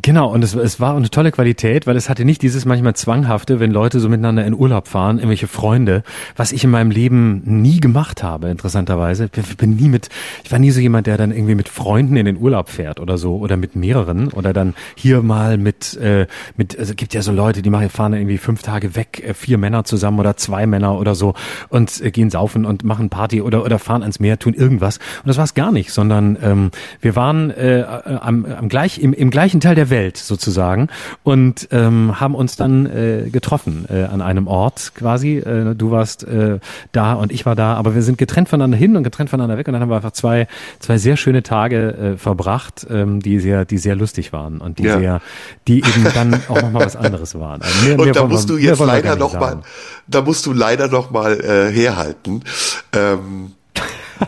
[0.00, 3.60] Genau, und es, es war eine tolle Qualität, weil es hatte nicht dieses manchmal Zwanghafte,
[3.60, 6.02] wenn Leute so miteinander in Urlaub fahren, irgendwelche Freunde,
[6.34, 9.28] was ich in meinem Leben nie gemacht habe, interessanterweise.
[9.36, 10.08] Ich bin nie mit,
[10.44, 13.18] ich war nie so jemand, der dann irgendwie mit Freunden in den Urlaub fährt oder
[13.18, 16.26] so, oder mit mehreren, oder dann hier mal mit, äh,
[16.56, 19.34] mit, also es gibt ja so Leute, die machen, fahren irgendwie fünf Tage weg, äh,
[19.34, 21.34] vier Männer zusammen oder zwei Männer oder so
[21.68, 24.96] und äh, gehen saufen und machen Party oder, oder fahren ans Meer, tun irgendwas.
[24.96, 26.70] Und das war es gar nicht, sondern ähm,
[27.02, 27.84] wir waren äh,
[28.22, 30.88] am, am gleich, im, im gleichen Teil der der Welt sozusagen
[31.24, 35.38] und ähm, haben uns dann äh, getroffen äh, an einem Ort quasi.
[35.38, 36.60] Äh, du warst äh,
[36.92, 39.66] da und ich war da, aber wir sind getrennt voneinander hin und getrennt voneinander weg
[39.66, 40.46] und dann haben wir einfach zwei
[40.78, 44.84] zwei sehr schöne Tage äh, verbracht, ähm, die sehr die sehr lustig waren und die
[44.84, 44.98] ja.
[44.98, 45.20] sehr
[45.66, 47.62] die eben dann auch noch mal was anderes waren.
[47.62, 49.62] Also mehr, und mehr da musst wir, du jetzt leider noch mal
[50.06, 52.44] da musst du leider noch mal äh, herhalten.
[52.92, 53.52] Ähm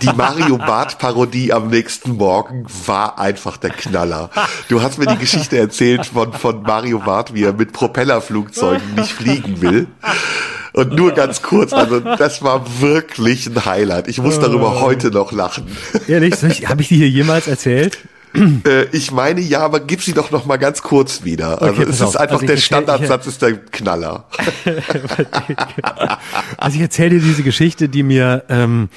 [0.02, 4.30] die Mario Bart Parodie am nächsten Morgen war einfach der Knaller.
[4.68, 9.12] Du hast mir die Geschichte erzählt von, von Mario Bart, wie er mit Propellerflugzeugen nicht
[9.12, 9.86] fliegen will.
[10.72, 14.08] Und nur ganz kurz, also das war wirklich ein Highlight.
[14.08, 15.66] Ich muss darüber heute noch lachen.
[16.08, 16.34] Ehrlich,
[16.68, 17.98] habe ich die hier jemals erzählt?
[18.34, 21.62] Äh, ich meine ja, aber gib sie doch noch mal ganz kurz wieder.
[21.62, 24.24] Also okay, es ist einfach also der Standardsatz, ist der Knaller.
[26.56, 28.88] also ich erzähle dir diese Geschichte, die mir, ähm,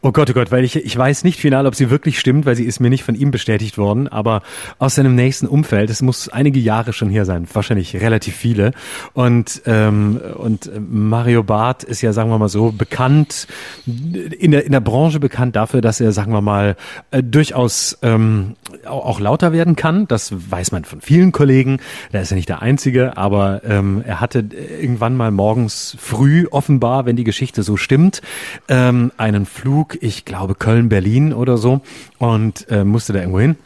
[0.00, 2.56] oh Gott, oh Gott, weil ich, ich weiß nicht final, ob sie wirklich stimmt, weil
[2.56, 4.42] sie ist mir nicht von ihm bestätigt worden, aber
[4.78, 8.72] aus seinem nächsten Umfeld, es muss einige Jahre schon hier sein, wahrscheinlich relativ viele.
[9.12, 13.46] Und, ähm, und Mario Barth ist ja, sagen wir mal so, bekannt,
[13.86, 16.76] in der, in der Branche bekannt dafür, dass er, sagen wir mal,
[17.10, 18.56] äh, durchaus ähm,
[18.86, 20.08] auch lauter werden kann.
[20.08, 21.78] Das weiß man von vielen Kollegen.
[22.12, 24.44] Da ist er nicht der Einzige, aber ähm, er hatte
[24.80, 28.22] irgendwann mal morgens früh, offenbar, wenn die Geschichte so stimmt,
[28.68, 31.80] ähm, einen Flug, ich glaube Köln-Berlin oder so,
[32.18, 33.56] und äh, musste da irgendwo hin.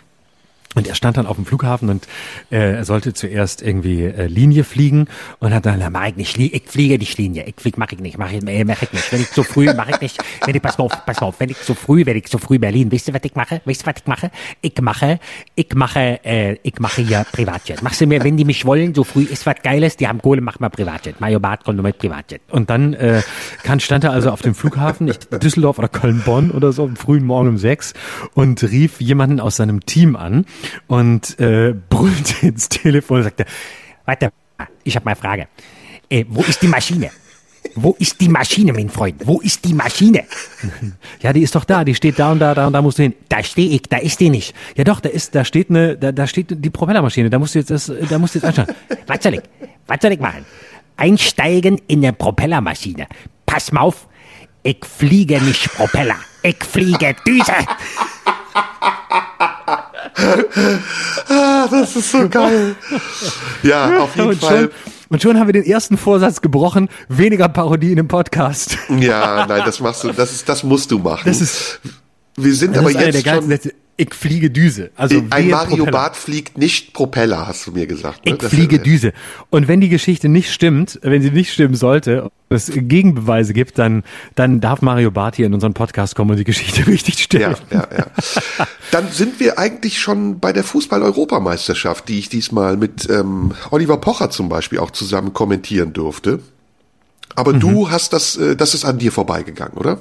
[0.76, 2.06] Und er stand dann auf dem Flughafen und
[2.52, 5.08] äh, er sollte zuerst irgendwie äh, Linie fliegen
[5.40, 8.18] und hat dann, mach ich nicht, ich fliege nicht Linie, ich fliege, mach ich nicht,
[8.18, 9.10] mach ich, äh, mach ich nicht.
[9.10, 11.40] Wenn ich zu früh, mach ich nicht, wenn ich, pass mal auf, pass mal auf,
[11.40, 13.60] wenn ich zu früh, wenn ich zu früh Berlin, wisst ihr, was ich mache?
[13.64, 14.30] Wisst ihr, was ich mache?
[14.60, 15.18] Ich mache,
[15.56, 17.82] ich mache, äh, ich mache hier Privatjet.
[17.82, 20.40] Machst du mir, wenn die mich wollen, so früh ist was Geiles, die haben Kohle,
[20.40, 21.20] mach mal Privatjet.
[21.20, 22.42] Mario Barth kommt nur mit Privatjet.
[22.48, 23.22] Und dann äh,
[23.64, 27.24] kann, stand er also auf dem Flughafen, nicht Düsseldorf oder Köln-Bonn oder so, am frühen
[27.24, 27.92] Morgen um sechs
[28.34, 30.44] und rief jemanden aus seinem Team an
[30.86, 33.46] und äh, brüllte ins Telefon und sagte,
[34.10, 34.32] Warte,
[34.82, 35.48] ich habe mal eine Frage.
[36.08, 37.10] Äh, wo ist die Maschine?
[37.76, 39.24] Wo ist die Maschine, mein Freund?
[39.24, 40.24] Wo ist die Maschine?
[41.20, 43.04] ja, die ist doch da, die steht da und da, da und da musst du
[43.04, 43.14] hin.
[43.28, 44.52] Da stehe ich, da ist die nicht.
[44.76, 47.60] Ja doch, da ist, da steht eine, da, da steht die Propellermaschine, da musst du
[47.60, 48.74] jetzt, das, da musst du jetzt anschauen.
[49.06, 49.42] Was soll ich?
[49.86, 50.44] Was soll ich machen?
[50.96, 53.06] Einsteigen in eine Propellermaschine.
[53.46, 54.08] Pass mal auf,
[54.64, 57.54] ich fliege nicht Propeller, ich fliege Düse.
[61.28, 62.74] Ah, das ist so geil.
[63.62, 64.60] Ja, auf jeden und Fall.
[64.60, 64.70] Schon,
[65.08, 68.78] und schon haben wir den ersten Vorsatz gebrochen, weniger Parodien im Podcast.
[68.88, 71.22] Ja, nein, das machst du, das ist, das musst du machen.
[71.24, 71.80] Das ist,
[72.36, 73.72] wir sind das aber ist jetzt schon.
[74.02, 74.90] Ich fliege Düse.
[74.96, 75.90] Also ein Mario Propeller.
[75.90, 78.24] Bart fliegt nicht Propeller, hast du mir gesagt.
[78.24, 78.32] Ne?
[78.32, 79.12] Ich Das- fliege Düse.
[79.50, 84.02] Und wenn die Geschichte nicht stimmt, wenn sie nicht stimmen sollte, es Gegenbeweise gibt, dann,
[84.36, 87.56] dann darf Mario Barth hier in unseren Podcast kommen und die Geschichte richtig stellen.
[87.70, 87.98] Ja, ja,
[88.58, 88.66] ja.
[88.90, 94.30] Dann sind wir eigentlich schon bei der Fußball-Europameisterschaft, die ich diesmal mit ähm, Oliver Pocher
[94.30, 96.40] zum Beispiel auch zusammen kommentieren durfte.
[97.36, 97.60] Aber Mhm.
[97.60, 99.98] du hast das, äh, das ist an dir vorbeigegangen, oder?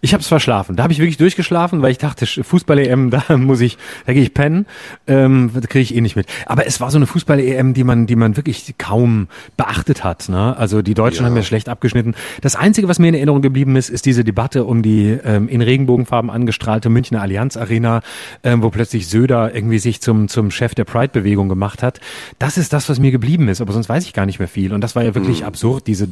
[0.00, 0.76] Ich habe es verschlafen.
[0.76, 4.34] Da habe ich wirklich durchgeschlafen, weil ich dachte, Fußball-EM, da muss ich, da gehe ich
[4.34, 4.66] pennen.
[5.06, 6.26] Ähm, das kriege ich eh nicht mit.
[6.46, 10.28] Aber es war so eine Fußball-EM, die man, die man wirklich kaum beachtet hat.
[10.28, 10.56] Ne?
[10.56, 11.30] Also die Deutschen Ja.
[11.30, 12.14] haben ja schlecht abgeschnitten.
[12.40, 15.60] Das Einzige, was mir in Erinnerung geblieben ist, ist diese Debatte um die ähm, in
[15.62, 18.02] Regenbogenfarben angestrahlte Münchner Allianz Arena,
[18.42, 22.00] ähm, wo plötzlich Söder irgendwie sich zum zum Chef der Pride-Bewegung gemacht hat.
[22.38, 23.60] Das ist das, was mir geblieben ist.
[23.60, 24.72] Aber sonst weiß ich gar nicht mehr viel.
[24.72, 25.86] Und das war ja wirklich absurd.
[25.86, 26.06] Diese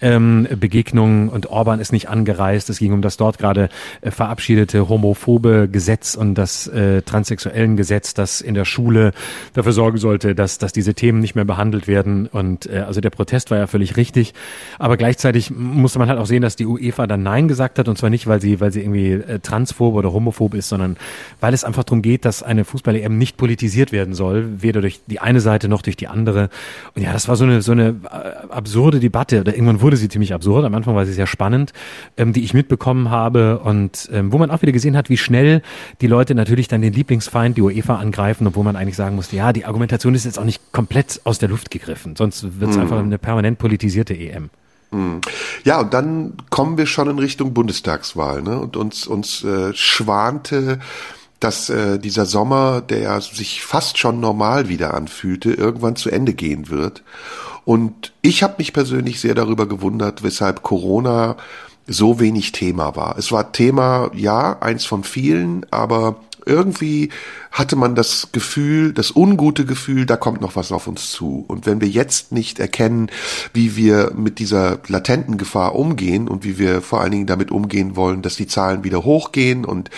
[0.00, 2.65] Deutschland-Ungarn-Begegnung und Orban ist nicht angereist.
[2.68, 3.68] Es ging um das dort gerade
[4.00, 9.12] äh, verabschiedete homophobe Gesetz und das äh, transsexuellen Gesetz, das in der Schule
[9.54, 12.26] dafür sorgen sollte, dass, dass diese Themen nicht mehr behandelt werden.
[12.26, 14.34] Und äh, also der Protest war ja völlig richtig.
[14.78, 17.88] Aber gleichzeitig musste man halt auch sehen, dass die UEFA dann Nein gesagt hat.
[17.88, 20.96] Und zwar nicht, weil sie, weil sie irgendwie äh, transphob oder homophob ist, sondern
[21.40, 25.20] weil es einfach darum geht, dass eine Fußball-EM nicht politisiert werden soll, weder durch die
[25.20, 26.48] eine Seite noch durch die andere.
[26.94, 29.40] Und ja, das war so eine, so eine äh, absurde Debatte.
[29.40, 30.64] Oder irgendwann wurde sie ziemlich absurd.
[30.64, 31.72] Am Anfang war sie sehr spannend,
[32.16, 35.62] ähm, die ich mitbekommen habe und ähm, wo man auch wieder gesehen hat, wie schnell
[36.00, 39.52] die Leute natürlich dann den Lieblingsfeind, die UEFA, angreifen, obwohl man eigentlich sagen musste, ja,
[39.52, 42.16] die Argumentation ist jetzt auch nicht komplett aus der Luft gegriffen.
[42.16, 44.50] Sonst wird es einfach eine permanent politisierte EM.
[45.64, 48.58] Ja, und dann kommen wir schon in Richtung Bundestagswahl, ne?
[48.58, 50.78] Und uns uns äh, schwante,
[51.40, 56.34] dass äh, dieser Sommer, der ja sich fast schon normal wieder anfühlte, irgendwann zu Ende
[56.34, 57.02] gehen wird.
[57.64, 61.36] Und ich habe mich persönlich sehr darüber gewundert, weshalb Corona
[61.86, 63.16] so wenig Thema war.
[63.18, 67.10] Es war Thema, ja, eins von vielen, aber irgendwie
[67.50, 71.44] hatte man das Gefühl, das ungute Gefühl, da kommt noch was auf uns zu.
[71.48, 73.10] Und wenn wir jetzt nicht erkennen,
[73.52, 77.96] wie wir mit dieser latenten Gefahr umgehen und wie wir vor allen Dingen damit umgehen
[77.96, 79.90] wollen, dass die Zahlen wieder hochgehen und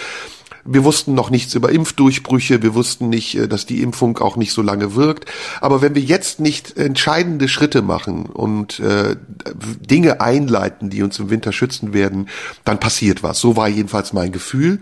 [0.70, 4.53] wir wussten noch nichts über Impfdurchbrüche, wir wussten nicht, äh, dass die Impfung auch nicht
[4.53, 5.27] so lange wirkt.
[5.61, 9.16] Aber wenn wir jetzt nicht entscheidende Schritte machen und äh,
[9.81, 12.28] Dinge einleiten, die uns im Winter schützen werden,
[12.65, 13.40] dann passiert was.
[13.40, 14.81] So war jedenfalls mein Gefühl.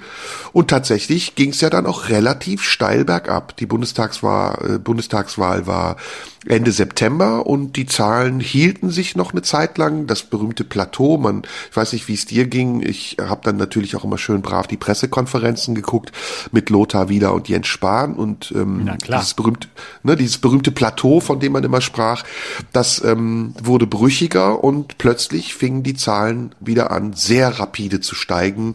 [0.52, 3.56] Und tatsächlich ging es ja dann auch relativ steil bergab.
[3.56, 5.96] Die Bundestagswahl, äh, Bundestagswahl war
[6.48, 10.06] Ende September und die Zahlen hielten sich noch eine Zeit lang.
[10.06, 12.82] Das berühmte Plateau, man, ich weiß nicht, wie es dir ging.
[12.82, 16.12] Ich habe dann natürlich auch immer schön brav die Pressekonferenzen geguckt
[16.52, 19.20] mit Lothar Wieder und Jens Spahn und ähm, Na klar.
[19.20, 19.68] dieses berühmte,
[20.02, 22.24] ne, dieses berühmte Plateau, von dem man immer sprach,
[22.72, 28.74] das ähm, wurde brüchiger und plötzlich fingen die Zahlen wieder an, sehr rapide zu steigen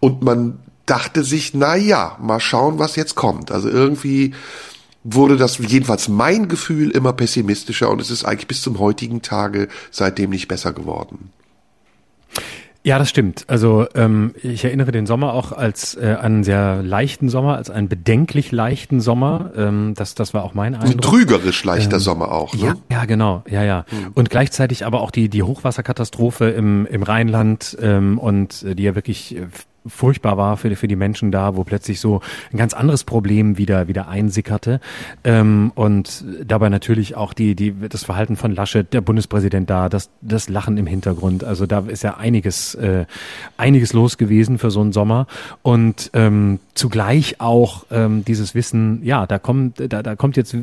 [0.00, 3.50] und man dachte sich, na ja, mal schauen, was jetzt kommt.
[3.50, 4.34] Also irgendwie
[5.14, 9.68] wurde das jedenfalls mein Gefühl immer pessimistischer und es ist eigentlich bis zum heutigen Tage
[9.90, 11.30] seitdem nicht besser geworden.
[12.84, 13.44] Ja, das stimmt.
[13.48, 17.88] Also ähm, ich erinnere den Sommer auch als äh, einen sehr leichten Sommer, als einen
[17.88, 19.50] bedenklich leichten Sommer.
[19.56, 21.02] Ähm, das, das war auch mein Ein Eindruck.
[21.02, 22.54] trügerisch leichter Sommer auch.
[22.54, 22.60] Ne?
[22.60, 23.84] Ja, ja, genau, ja, ja.
[24.14, 28.94] Und gleichzeitig aber auch die, die Hochwasserkatastrophe im, im Rheinland ähm, und äh, die ja
[28.94, 29.48] wirklich äh,
[29.88, 32.20] furchtbar war für, für die Menschen da, wo plötzlich so
[32.52, 34.80] ein ganz anderes Problem wieder, wieder einsickerte.
[35.24, 40.10] Ähm, und dabei natürlich auch die, die, das Verhalten von Laschet, der Bundespräsident da, das,
[40.20, 41.44] das Lachen im Hintergrund.
[41.44, 43.06] Also da ist ja einiges, äh,
[43.56, 45.26] einiges los gewesen für so einen Sommer.
[45.62, 50.54] Und ähm, zugleich auch ähm, dieses Wissen, ja, da kommt, da, da kommt jetzt,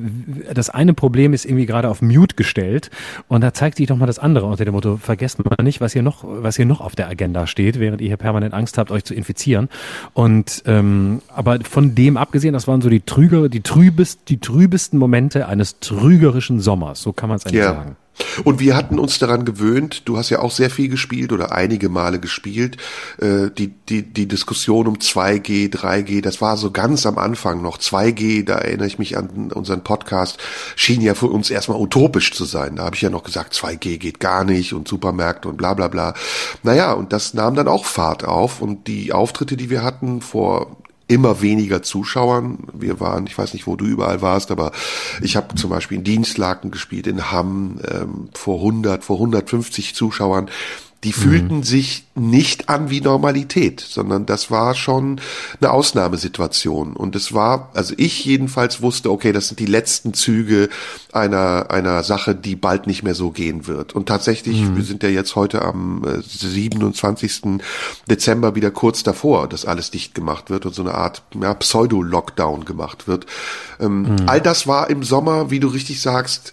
[0.54, 2.90] das eine Problem ist irgendwie gerade auf Mute gestellt
[3.28, 5.94] und da zeigt sich doch mal das andere unter dem Motto, vergesst mal nicht, was
[5.94, 8.92] hier noch, was hier noch auf der Agenda steht, während ihr hier permanent Angst habt,
[8.92, 9.70] euch zu infizieren.
[10.14, 15.00] Und ähm, aber von dem abgesehen, das waren so die trüger, die trübest, die trübesten
[15.00, 17.74] Momente eines trügerischen Sommers, so kann man es eigentlich Ja.
[17.74, 17.96] sagen.
[18.44, 21.90] Und wir hatten uns daran gewöhnt, du hast ja auch sehr viel gespielt oder einige
[21.90, 22.78] Male gespielt,
[23.20, 27.78] äh, die, die, die Diskussion um 2G, 3G, das war so ganz am Anfang noch.
[27.78, 30.38] 2G, da erinnere ich mich an unseren Podcast,
[30.76, 32.78] schien ja für uns erstmal utopisch zu sein.
[32.78, 35.88] Da habe ich ja noch gesagt, 2G geht gar nicht und Supermärkte und bla bla
[35.88, 36.14] bla.
[36.64, 40.78] Naja, und das nahm dann auch Fahrt auf und die Auftritte, die wir hatten vor
[41.08, 42.60] immer weniger Zuschauern.
[42.74, 44.72] Wir waren, ich weiß nicht, wo du überall warst, aber
[45.22, 50.50] ich habe zum Beispiel in Dienstlaken gespielt, in Hamm ähm, vor 100, vor 150 Zuschauern
[51.06, 51.64] die fühlten mhm.
[51.64, 55.22] sich nicht an wie Normalität, sondern das war schon
[55.62, 56.96] eine Ausnahmesituation.
[56.96, 60.68] Und es war, also ich jedenfalls wusste, okay, das sind die letzten Züge
[61.14, 63.94] einer, einer Sache, die bald nicht mehr so gehen wird.
[63.94, 64.78] Und tatsächlich, mhm.
[64.78, 67.46] wir sind ja jetzt heute am 27.
[67.46, 67.58] Äh,
[68.10, 72.66] Dezember wieder kurz davor, dass alles dicht gemacht wird und so eine Art ja, Pseudo-Lockdown
[72.66, 73.28] gemacht wird.
[73.80, 74.16] Ähm, mhm.
[74.26, 76.52] All das war im Sommer, wie du richtig sagst,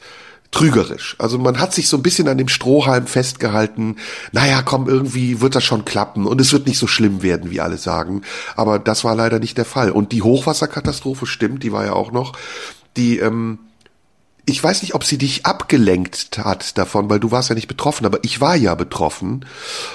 [0.52, 1.16] trügerisch.
[1.18, 3.96] Also man hat sich so ein bisschen an dem Strohhalm festgehalten.
[4.30, 7.60] Naja, komm, irgendwie wird das schon klappen und es wird nicht so schlimm werden, wie
[7.60, 8.22] alle sagen.
[8.54, 9.90] Aber das war leider nicht der Fall.
[9.90, 12.34] Und die Hochwasserkatastrophe stimmt, die war ja auch noch.
[12.96, 13.58] Die, ähm,
[14.44, 18.04] ich weiß nicht, ob sie dich abgelenkt hat davon, weil du warst ja nicht betroffen,
[18.04, 19.46] aber ich war ja betroffen.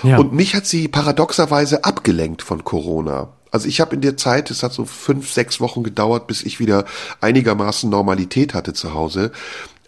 [0.02, 0.18] Ja.
[0.18, 3.30] Und mich hat sie paradoxerweise abgelenkt von Corona.
[3.52, 6.60] Also ich habe in der Zeit, es hat so fünf, sechs Wochen gedauert, bis ich
[6.60, 6.86] wieder
[7.22, 9.32] einigermaßen Normalität hatte zu Hause,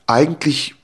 [0.10, 0.76] eigentlich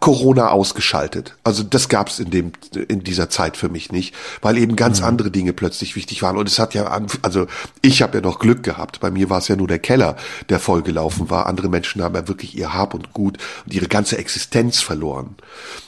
[0.00, 1.36] Corona ausgeschaltet.
[1.42, 2.52] Also das gab es in dem
[2.88, 5.06] in dieser Zeit für mich nicht, weil eben ganz mhm.
[5.06, 6.36] andere Dinge plötzlich wichtig waren.
[6.36, 7.46] Und es hat ja, also
[7.82, 9.00] ich habe ja noch Glück gehabt.
[9.00, 10.16] Bei mir war es ja nur der Keller,
[10.48, 11.46] der vollgelaufen war.
[11.46, 15.34] Andere Menschen haben ja wirklich ihr Hab und Gut und ihre ganze Existenz verloren.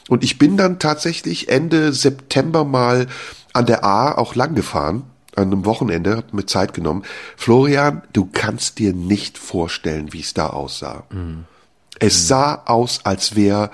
[0.09, 3.07] Und ich bin dann tatsächlich Ende September mal
[3.53, 5.05] an der A auch lang gefahren
[5.37, 7.05] an einem Wochenende, hab mir Zeit genommen.
[7.37, 11.05] Florian, du kannst dir nicht vorstellen, wie es da aussah.
[11.11, 11.45] Mhm.
[12.01, 13.71] Es sah aus, als wäre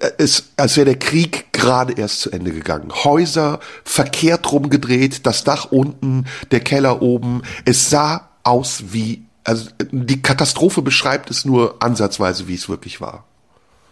[0.00, 2.92] äh, es, als wäre der Krieg gerade erst zu Ende gegangen.
[2.92, 7.42] Häuser verkehrt rumgedreht, das Dach unten, der Keller oben.
[7.64, 13.24] Es sah aus wie, also die Katastrophe beschreibt es nur ansatzweise, wie es wirklich war.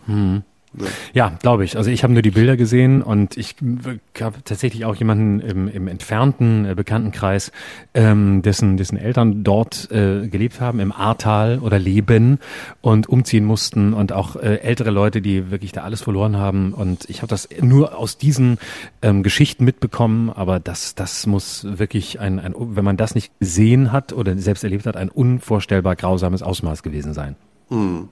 [0.07, 0.45] Hm.
[1.13, 1.77] Ja, glaube ich.
[1.77, 3.57] Also ich habe nur die Bilder gesehen und ich
[4.21, 7.53] habe tatsächlich auch jemanden im, im entfernten äh, Bekanntenkreis,
[7.95, 12.39] ähm, dessen, dessen Eltern dort äh, gelebt haben, im Ahrtal oder leben
[12.81, 16.73] und umziehen mussten und auch äh, ältere Leute, die wirklich da alles verloren haben.
[16.73, 18.59] Und ich habe das nur aus diesen
[19.03, 23.93] ähm, Geschichten mitbekommen, aber das, das muss wirklich ein, ein, wenn man das nicht gesehen
[23.93, 27.37] hat oder selbst erlebt hat, ein unvorstellbar grausames Ausmaß gewesen sein.
[27.69, 28.09] Hm.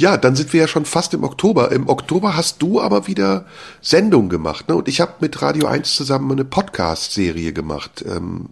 [0.00, 1.72] Ja, dann sind wir ja schon fast im Oktober.
[1.72, 3.44] Im Oktober hast du aber wieder
[3.82, 4.74] Sendung gemacht, ne?
[4.74, 8.02] Und ich habe mit Radio 1 zusammen eine Podcast-Serie gemacht.
[8.08, 8.46] Ähm,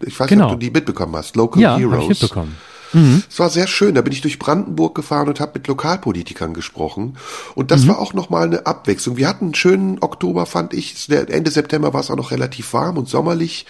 [0.00, 0.46] ich weiß genau.
[0.46, 1.36] nicht, ob du die mitbekommen hast.
[1.36, 2.04] Local ja, Heroes.
[2.04, 2.56] Ich mitbekommen.
[2.94, 3.22] Mhm.
[3.28, 3.94] Es war sehr schön.
[3.94, 7.18] Da bin ich durch Brandenburg gefahren und habe mit Lokalpolitikern gesprochen.
[7.54, 7.88] Und das mhm.
[7.88, 9.18] war auch nochmal eine Abwechslung.
[9.18, 11.10] Wir hatten einen schönen Oktober, fand ich.
[11.10, 13.66] Ende September war es auch noch relativ warm und sommerlich.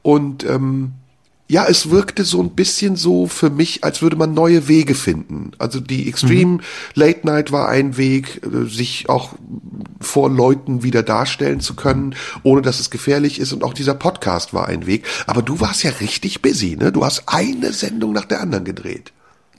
[0.00, 0.92] Und ähm,
[1.52, 5.50] ja, es wirkte so ein bisschen so für mich, als würde man neue Wege finden.
[5.58, 6.60] Also die Extreme mhm.
[6.94, 9.34] Late Night war ein Weg, äh, sich auch
[10.00, 13.52] vor Leuten wieder darstellen zu können, ohne dass es gefährlich ist.
[13.52, 15.04] Und auch dieser Podcast war ein Weg.
[15.26, 16.90] Aber du warst ja richtig busy, ne?
[16.90, 19.12] Du hast eine Sendung nach der anderen gedreht.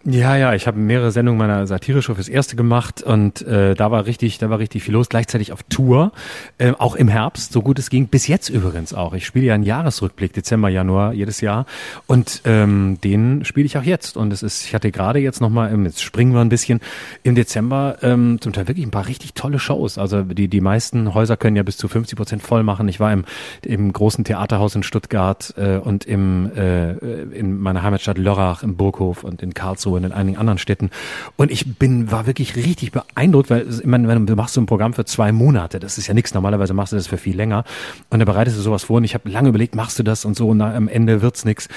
[0.06, 4.06] Ja, ja, ich habe mehrere Sendungen meiner Satireshow fürs erste gemacht und äh, da war
[4.06, 5.08] richtig, da war richtig viel los.
[5.08, 6.12] Gleichzeitig auf Tour,
[6.58, 8.08] äh, auch im Herbst, so gut es ging.
[8.08, 9.14] Bis jetzt übrigens auch.
[9.14, 11.66] Ich spiele ja einen Jahresrückblick, Dezember, Januar jedes Jahr
[12.06, 14.18] und ähm, den spiele ich auch jetzt.
[14.18, 16.82] Und es ist, ich hatte gerade jetzt nochmal, jetzt springen wir ein bisschen
[17.24, 19.98] im Dezember ähm, zum Teil wirklich ein paar richtig tolle Shows.
[19.98, 22.90] Also die die meisten Häuser können ja bis zu 50 Prozent voll machen.
[22.90, 23.24] Ich war im
[23.64, 29.24] im großen Theaterhaus in Stuttgart äh, und im äh, in meiner Heimatstadt Lörrach im Burghof
[29.24, 30.90] und in Karlsruhe und in einigen anderen Städten.
[31.38, 34.65] Und ich bin, war wirklich richtig beeindruckt, weil ich meine, wenn du machst so ein
[34.65, 36.34] Programm für zwei Monate, das ist ja nichts.
[36.34, 37.64] Normalerweise machst du das für viel länger.
[38.10, 40.36] Und dann bereitest du sowas vor und ich habe lange überlegt, machst du das und
[40.36, 41.68] so und am Ende wird's nichts.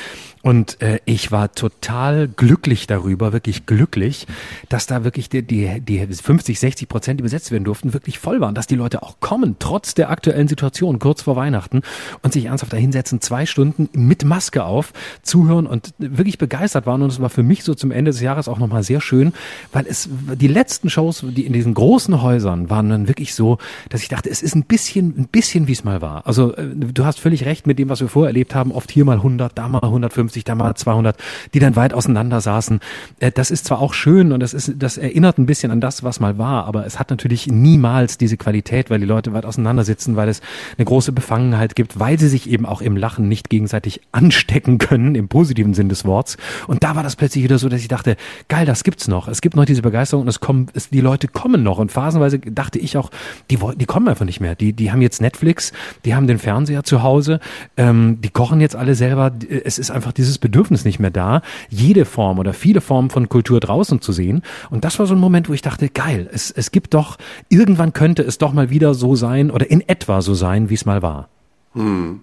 [0.43, 4.27] Und äh, ich war total glücklich darüber, wirklich glücklich,
[4.69, 8.41] dass da wirklich die, die, die 50, 60 Prozent, die besetzt werden durften, wirklich voll
[8.41, 11.83] waren, dass die Leute auch kommen, trotz der aktuellen Situation, kurz vor Weihnachten,
[12.23, 17.03] und sich ernsthaft dahinsetzen, zwei Stunden mit Maske auf, zuhören und wirklich begeistert waren.
[17.03, 19.33] Und es war für mich so zum Ende des Jahres auch nochmal sehr schön,
[19.73, 23.59] weil es die letzten Shows, die in diesen großen Häusern waren dann wirklich so,
[23.89, 26.27] dass ich dachte, es ist ein bisschen, ein bisschen wie es mal war.
[26.27, 29.05] Also äh, du hast völlig recht mit dem, was wir vorher erlebt haben, oft hier
[29.05, 31.17] mal 100, da mal 150 150, da mal 200,
[31.55, 32.81] die dann weit auseinander saßen.
[33.21, 36.03] Äh, das ist zwar auch schön und das ist, das erinnert ein bisschen an das,
[36.03, 39.85] was mal war, aber es hat natürlich niemals diese Qualität, weil die Leute weit auseinander
[39.85, 40.41] sitzen, weil es
[40.77, 45.15] eine große Befangenheit gibt, weil sie sich eben auch im Lachen nicht gegenseitig anstecken können,
[45.15, 46.37] im positiven Sinn des Worts.
[46.67, 48.17] Und da war das plötzlich wieder so, dass ich dachte, dachte,
[48.49, 49.29] geil, das gibt's noch.
[49.29, 51.79] Es gibt noch diese Begeisterung und es kommen, es, die Leute kommen noch.
[51.79, 53.11] Und phasenweise dachte ich auch,
[53.51, 54.55] die, wollten, die kommen einfach nicht mehr.
[54.55, 55.73] Die, die haben jetzt Netflix,
[56.05, 57.41] die haben den Fernseher zu Hause,
[57.77, 59.33] ähm, die kochen jetzt alle selber.
[59.65, 63.61] Es ist einfach dieses Bedürfnis nicht mehr da, jede Form oder viele Formen von Kultur
[63.61, 64.43] draußen zu sehen.
[64.71, 67.17] Und das war so ein Moment, wo ich dachte, geil, es, es gibt doch,
[67.49, 70.85] irgendwann könnte es doch mal wieder so sein oder in etwa so sein, wie es
[70.85, 71.29] mal war.
[71.75, 72.21] Hm.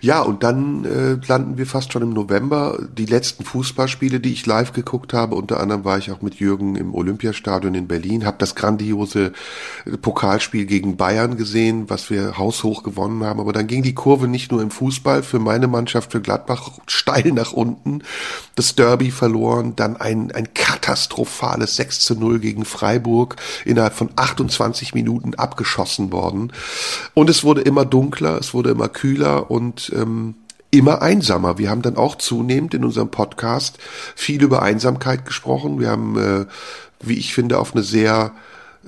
[0.00, 2.78] Ja, und dann äh, landen wir fast schon im November.
[2.98, 6.76] Die letzten Fußballspiele, die ich live geguckt habe, unter anderem war ich auch mit Jürgen
[6.76, 9.32] im Olympiastadion in Berlin, habe das grandiose
[10.02, 13.40] Pokalspiel gegen Bayern gesehen, was wir haushoch gewonnen haben.
[13.40, 17.32] Aber dann ging die Kurve nicht nur im Fußball für meine Mannschaft, für Gladbach steil
[17.32, 18.02] nach unten.
[18.56, 24.94] Das Derby verloren, dann ein, ein katastrophales 6 zu 0 gegen Freiburg, innerhalb von 28
[24.94, 26.52] Minuten abgeschossen worden.
[27.14, 30.34] Und es wurde immer dunkler, es wurde immer kühler und ähm,
[30.72, 31.58] immer einsamer.
[31.58, 33.78] Wir haben dann auch zunehmend in unserem Podcast
[34.16, 35.78] viel über Einsamkeit gesprochen.
[35.78, 36.46] Wir haben, äh,
[37.00, 38.32] wie ich finde, auf eine sehr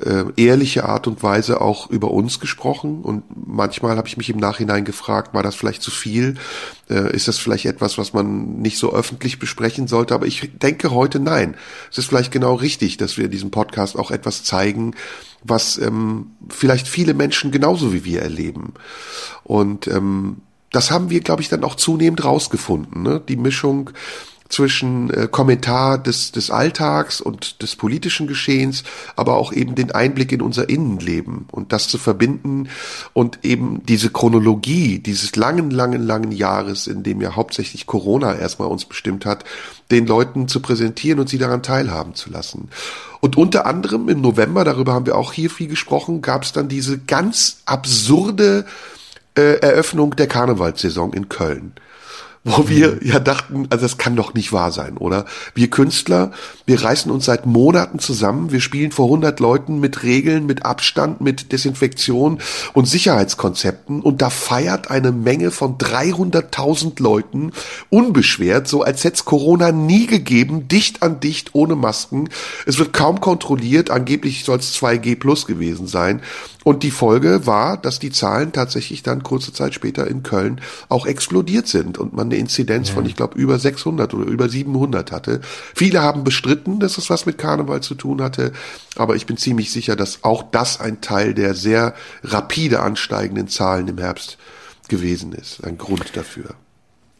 [0.04, 3.02] äh, ehrliche Art und Weise auch über uns gesprochen.
[3.02, 6.34] Und manchmal habe ich mich im Nachhinein gefragt, war das vielleicht zu viel?
[6.90, 10.14] Äh, ist das vielleicht etwas, was man nicht so öffentlich besprechen sollte?
[10.14, 11.54] Aber ich denke heute nein.
[11.92, 14.96] Es ist vielleicht genau richtig, dass wir in diesem Podcast auch etwas zeigen,
[15.44, 18.74] was ähm, vielleicht viele Menschen genauso wie wir erleben.
[19.44, 20.38] Und ähm,
[20.70, 23.02] das haben wir, glaube ich, dann auch zunehmend rausgefunden.
[23.02, 23.22] Ne?
[23.28, 23.90] Die Mischung
[24.48, 28.84] zwischen äh, Kommentar des, des Alltags und des politischen Geschehens,
[29.16, 32.68] aber auch eben den Einblick in unser Innenleben und das zu verbinden
[33.12, 38.68] und eben diese Chronologie dieses langen, langen, langen Jahres, in dem ja hauptsächlich Corona erstmal
[38.68, 39.44] uns bestimmt hat,
[39.90, 42.68] den Leuten zu präsentieren und sie daran teilhaben zu lassen.
[43.20, 46.68] Und unter anderem im November, darüber haben wir auch hier viel gesprochen, gab es dann
[46.68, 48.64] diese ganz absurde
[49.36, 51.74] äh, Eröffnung der Karnevalssaison in Köln
[52.46, 55.24] wo wir ja dachten, also das kann doch nicht wahr sein, oder?
[55.54, 56.30] Wir Künstler,
[56.64, 61.20] wir reißen uns seit Monaten zusammen, wir spielen vor 100 Leuten mit Regeln, mit Abstand,
[61.20, 62.38] mit Desinfektion
[62.72, 67.50] und Sicherheitskonzepten und da feiert eine Menge von 300.000 Leuten
[67.90, 72.28] unbeschwert, so als hätte es Corona nie gegeben, dicht an dicht, ohne Masken.
[72.64, 76.22] Es wird kaum kontrolliert, angeblich soll es 2G plus gewesen sein.
[76.66, 81.06] Und die Folge war, dass die Zahlen tatsächlich dann kurze Zeit später in Köln auch
[81.06, 82.94] explodiert sind und man eine Inzidenz ja.
[82.96, 85.42] von, ich glaube, über 600 oder über 700 hatte.
[85.76, 88.50] Viele haben bestritten, dass es was mit Karneval zu tun hatte,
[88.96, 91.94] aber ich bin ziemlich sicher, dass auch das ein Teil der sehr
[92.24, 94.36] rapide ansteigenden Zahlen im Herbst
[94.88, 95.62] gewesen ist.
[95.62, 96.56] Ein Grund dafür.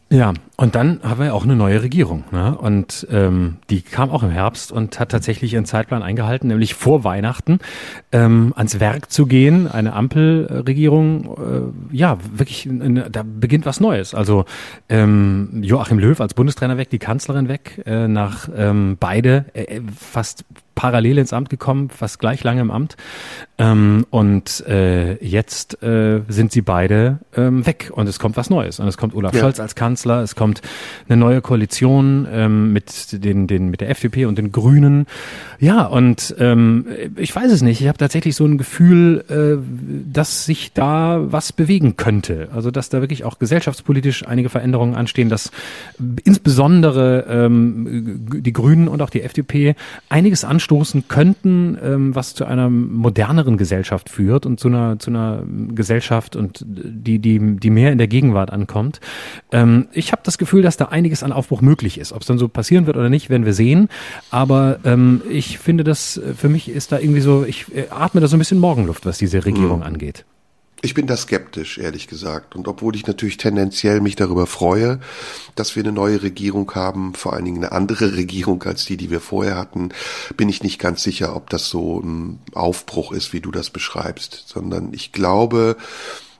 [0.09, 2.23] Ja, und dann haben wir auch eine neue Regierung.
[2.31, 2.57] Ne?
[2.57, 7.03] Und ähm, die kam auch im Herbst und hat tatsächlich ihren Zeitplan eingehalten, nämlich vor
[7.03, 7.59] Weihnachten
[8.13, 9.69] ähm, ans Werk zu gehen.
[9.69, 14.15] Eine Ampelregierung, äh, ja, wirklich, eine, da beginnt was Neues.
[14.15, 14.45] Also
[14.87, 20.45] ähm, Joachim Löw als Bundestrainer weg, die Kanzlerin weg, äh, nach ähm, beide äh, fast
[20.77, 22.95] parallel ins Amt gekommen, fast gleich lange im Amt.
[23.57, 28.79] Ähm, und äh, jetzt äh, sind sie beide ähm, weg und es kommt was Neues.
[28.79, 29.41] Und es kommt Olaf ja.
[29.41, 30.61] Scholz als Kanzler, es kommt
[31.09, 35.07] eine neue Koalition ähm, mit den, den mit der FDP und den Grünen.
[35.59, 36.85] Ja, und ähm,
[37.15, 37.81] ich weiß es nicht.
[37.81, 39.57] Ich habe tatsächlich so ein Gefühl, äh,
[40.13, 42.49] dass sich da was bewegen könnte.
[42.53, 45.49] Also dass da wirklich auch gesellschaftspolitisch einige Veränderungen anstehen, dass
[46.23, 49.73] insbesondere ähm, die Grünen und auch die FDP
[50.09, 55.43] einiges anstoßen könnten, ähm, was zu einer moderneren Gesellschaft führt und zu einer zu einer
[55.69, 58.99] Gesellschaft und die die die mehr in der Gegenwart ankommt.
[59.51, 62.11] Ähm, ich habe das Gefühl, dass da einiges an Aufbruch möglich ist.
[62.11, 63.87] Ob es dann so passieren wird oder nicht, werden wir sehen.
[64.29, 68.19] Aber ähm, ich finde das, äh, für mich ist da irgendwie so, ich äh, atme
[68.19, 69.85] da so ein bisschen Morgenluft, was diese Regierung mhm.
[69.85, 70.25] angeht.
[70.81, 72.55] Ich bin da skeptisch, ehrlich gesagt.
[72.55, 74.99] Und obwohl ich natürlich tendenziell mich darüber freue,
[75.55, 79.09] dass wir eine neue Regierung haben, vor allen Dingen eine andere Regierung als die, die
[79.09, 79.89] wir vorher hatten,
[80.35, 84.43] bin ich nicht ganz sicher, ob das so ein Aufbruch ist, wie du das beschreibst.
[84.47, 85.77] Sondern ich glaube,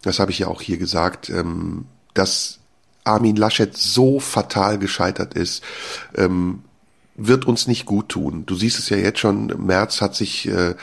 [0.03, 2.59] das habe ich ja auch hier gesagt, ähm, dass
[3.03, 5.63] Armin Laschet so fatal gescheitert ist,
[6.15, 6.63] ähm,
[7.15, 8.45] wird uns nicht gut tun.
[8.45, 10.75] Du siehst es ja jetzt schon, März hat sich äh,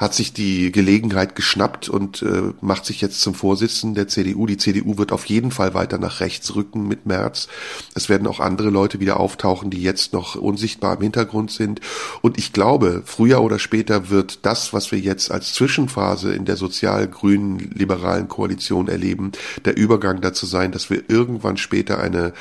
[0.00, 4.46] hat sich die Gelegenheit geschnappt und äh, macht sich jetzt zum Vorsitzenden der CDU.
[4.46, 7.48] Die CDU wird auf jeden Fall weiter nach rechts rücken mit März.
[7.94, 11.82] Es werden auch andere Leute wieder auftauchen, die jetzt noch unsichtbar im Hintergrund sind.
[12.22, 16.56] Und ich glaube, früher oder später wird das, was wir jetzt als Zwischenphase in der
[16.56, 19.32] sozial-grünen liberalen Koalition erleben,
[19.66, 22.32] der Übergang dazu sein, dass wir irgendwann später eine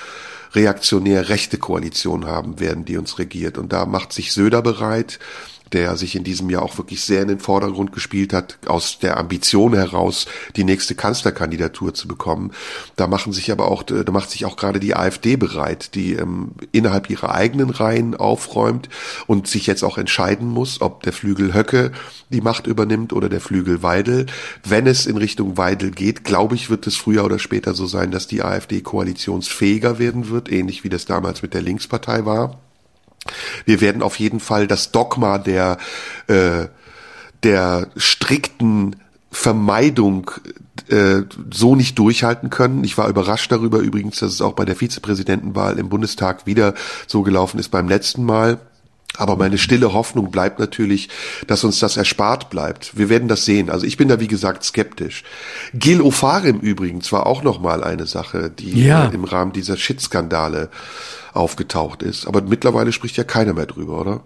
[0.53, 3.57] reaktionär rechte Koalition haben werden, die uns regiert.
[3.57, 5.19] Und da macht sich Söder bereit.
[5.73, 9.17] Der sich in diesem Jahr auch wirklich sehr in den Vordergrund gespielt hat, aus der
[9.17, 10.25] Ambition heraus,
[10.55, 12.51] die nächste Kanzlerkandidatur zu bekommen.
[12.95, 16.51] Da machen sich aber auch, da macht sich auch gerade die AfD bereit, die ähm,
[16.71, 18.89] innerhalb ihrer eigenen Reihen aufräumt
[19.27, 21.91] und sich jetzt auch entscheiden muss, ob der Flügel Höcke
[22.29, 24.25] die Macht übernimmt oder der Flügel Weidel.
[24.63, 28.11] Wenn es in Richtung Weidel geht, glaube ich, wird es früher oder später so sein,
[28.11, 32.59] dass die AfD koalitionsfähiger werden wird, ähnlich wie das damals mit der Linkspartei war.
[33.65, 35.77] Wir werden auf jeden Fall das Dogma der,
[36.27, 36.67] äh,
[37.43, 38.95] der strikten
[39.31, 40.31] Vermeidung
[40.89, 42.83] äh, so nicht durchhalten können.
[42.83, 46.73] Ich war überrascht darüber übrigens, dass es auch bei der Vizepräsidentenwahl im Bundestag wieder
[47.07, 48.59] so gelaufen ist beim letzten Mal.
[49.17, 51.09] Aber meine stille Hoffnung bleibt natürlich,
[51.47, 52.97] dass uns das erspart bleibt.
[52.97, 53.69] Wir werden das sehen.
[53.69, 55.23] Also ich bin da wie gesagt skeptisch.
[55.73, 59.09] Gil Ofarim übrigens war auch noch mal eine Sache, die Ja.
[59.09, 60.69] äh, im Rahmen dieser Shit-Skandale
[61.33, 62.27] aufgetaucht ist.
[62.27, 64.21] Aber mittlerweile spricht ja keiner mehr drüber, oder?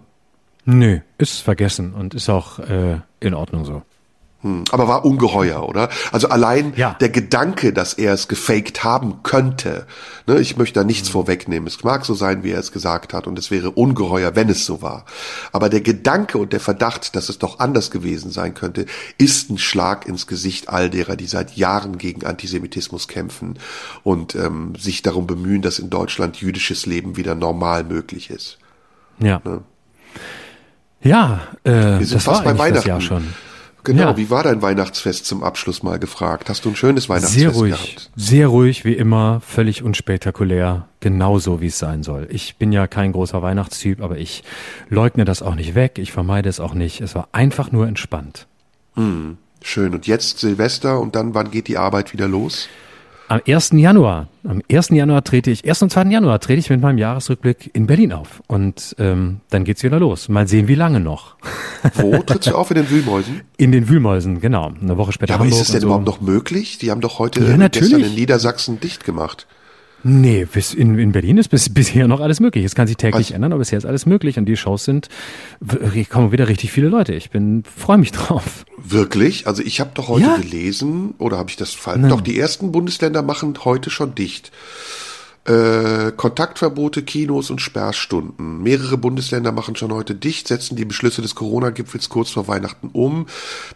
[0.64, 3.82] Nö, ist vergessen und ist auch äh, in Ordnung so.
[4.44, 5.88] Hm, Aber war ungeheuer, oder?
[6.12, 6.96] Also allein Ja.
[7.00, 9.86] der Gedanke, dass er es gefaked haben könnte,
[10.26, 11.66] ne, ich möchte da nichts vorwegnehmen.
[11.66, 14.66] Es mag so sein, wie er es gesagt hat, und es wäre ungeheuer, wenn es
[14.66, 15.06] so war.
[15.52, 18.84] Aber der Gedanke und der Verdacht, dass es doch anders gewesen sein könnte,
[19.16, 23.58] ist ein Schlag ins Gesicht all derer, die seit Jahren gegen Antisemitismus kämpfen
[24.02, 28.58] und ähm, sich darum bemühen, dass in Deutschland jüdisches Leben wieder normal möglich ist.
[29.20, 29.40] Ja.
[31.02, 32.88] Ja, äh, Wir sind das fast war bei eigentlich das Weihnachten.
[32.88, 33.34] Jahr schon.
[33.84, 34.16] Genau, Ja.
[34.16, 36.48] wie war dein Weihnachtsfest zum Abschluss mal gefragt?
[36.48, 38.10] Hast du ein schönes Weihnachtsfest Sehr ruhig, gehabt?
[38.16, 42.26] sehr ruhig, wie immer, völlig unspektakulär, genauso wie es sein soll.
[42.30, 44.42] Ich bin ja kein großer Weihnachtstyp, aber ich
[44.88, 47.00] leugne das auch nicht weg, ich vermeide es auch nicht.
[47.02, 48.46] Es war einfach nur entspannt.
[49.62, 49.94] Schön.
[49.94, 52.68] Und jetzt Silvester und dann, wann geht die Arbeit wieder los?
[53.28, 53.70] Am 1.
[53.72, 54.90] Januar, am 1.
[54.90, 55.82] Januar trete ich, 1.
[55.82, 56.04] und 2.
[56.04, 58.42] Januar trete ich mit meinem Jahresrückblick in Berlin auf.
[58.48, 60.28] Und ähm, dann geht's wieder los.
[60.28, 61.36] Mal sehen, wie lange noch.
[61.94, 63.40] Wo trittst du auf in den Wühlmäusen?
[63.56, 64.72] In den Wühlmäusen, genau.
[64.80, 65.86] Eine Woche später Ja, aber Hamburg ist es denn so.
[65.86, 66.76] überhaupt noch möglich?
[66.78, 67.92] Die haben doch heute Ja, natürlich.
[67.92, 69.46] gestern in Niedersachsen dicht gemacht.
[70.06, 72.64] Nee, bis in, in Berlin ist bis, bisher noch alles möglich.
[72.64, 74.36] Es kann sich täglich Also- ändern, aber bisher ist alles möglich.
[74.38, 75.08] Und die Shows sind,
[76.10, 77.14] kommen wieder richtig viele Leute.
[77.14, 78.66] Ich bin, freue mich drauf.
[78.76, 79.46] Wirklich?
[79.46, 80.36] Also ich habe doch heute Ja.
[80.36, 82.06] gelesen, oder habe ich das falsch?
[82.08, 84.52] Doch, die ersten Bundesländer machen heute schon dicht.
[85.46, 88.62] Äh, Kontaktverbote, Kinos und Sperrstunden.
[88.62, 93.26] Mehrere Bundesländer machen schon heute dicht, setzen die Beschlüsse des Corona-Gipfels kurz vor Weihnachten um.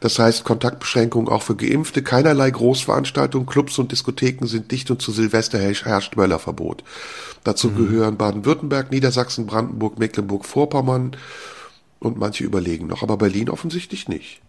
[0.00, 5.12] Das heißt, Kontaktbeschränkungen auch für Geimpfte, keinerlei Großveranstaltungen, Clubs und Diskotheken sind dicht und zu
[5.12, 6.84] Silvester herrscht Möllerverbot.
[7.44, 11.16] Dazu gehören Baden-Württemberg, Niedersachsen, Brandenburg, Mecklenburg-Vorpommern
[11.98, 14.40] und manche überlegen noch, aber Berlin offensichtlich nicht.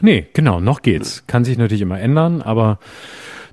[0.00, 1.22] Nee, genau, noch geht's.
[1.28, 2.80] Kann sich natürlich immer ändern, aber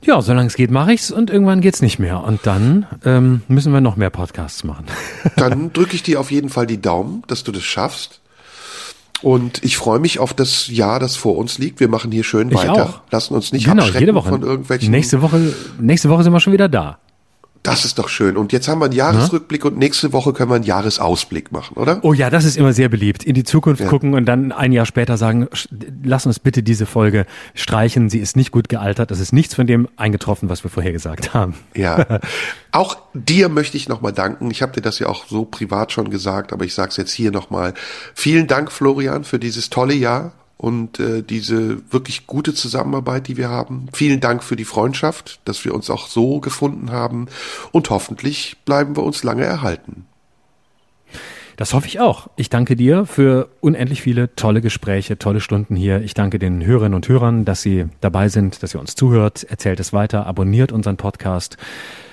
[0.03, 2.23] ja, solange es geht, mache ich's und irgendwann geht's nicht mehr.
[2.23, 4.85] Und dann ähm, müssen wir noch mehr Podcasts machen.
[5.35, 8.19] Dann drücke ich dir auf jeden Fall die Daumen, dass du das schaffst.
[9.21, 11.79] Und ich freue mich auf das Jahr, das vor uns liegt.
[11.79, 12.85] Wir machen hier schön Ich weiter.
[12.85, 12.99] auch.
[13.11, 14.29] Lassen uns nicht genau, abschrecken jede Woche.
[14.29, 14.89] von irgendwelchen.
[14.89, 16.97] Nächste Woche, nächste Woche sind wir schon wieder da.
[17.63, 18.37] Das ist doch schön.
[18.37, 21.99] Und jetzt haben wir einen Jahresrückblick und nächste Woche können wir einen Jahresausblick machen, oder?
[22.03, 23.23] Oh ja, das ist immer sehr beliebt.
[23.23, 23.87] In die Zukunft Ja.
[23.87, 25.47] gucken und dann ein Jahr später sagen,
[26.03, 28.09] lass uns bitte diese Folge streichen.
[28.09, 29.11] Sie ist nicht gut gealtert.
[29.11, 31.53] Das ist nichts von dem eingetroffen, was wir vorher gesagt haben.
[31.75, 32.19] Ja.
[32.71, 34.49] Auch dir möchte ich nochmal danken.
[34.49, 37.11] Ich habe dir das ja auch so privat schon gesagt, aber ich sage es jetzt
[37.11, 37.73] hier nochmal.
[38.15, 40.31] Vielen Dank, Florian, für dieses tolle Jahr
[40.61, 43.87] und äh, diese wirklich gute Zusammenarbeit, die wir haben.
[43.93, 47.25] Vielen Dank für die Freundschaft, dass wir uns auch so gefunden haben
[47.71, 50.05] und hoffentlich bleiben wir uns lange erhalten.
[51.57, 52.27] Das hoffe ich auch.
[52.35, 56.01] Ich danke dir für unendlich viele tolle Gespräche, tolle Stunden hier.
[56.01, 59.43] Ich danke den Hörerinnen und Hörern, dass sie dabei sind, dass ihr uns zuhört.
[59.43, 61.57] Erzählt es weiter, abonniert unseren Podcast,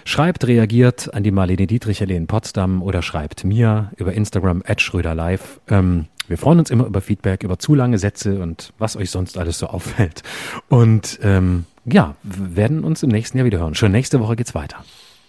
[0.08, 4.80] schreibt, reagiert an die Marlene Dietrich Allee in Potsdam oder schreibt mir über Instagram at
[4.80, 5.42] schröderlive.
[5.68, 9.36] Ähm, wir freuen uns immer über Feedback, über zu lange Sätze und was euch sonst
[9.36, 10.22] alles so auffällt.
[10.68, 13.74] Und ähm, ja, wir werden uns im nächsten Jahr wieder hören.
[13.74, 14.82] Schon nächste Woche geht's weiter.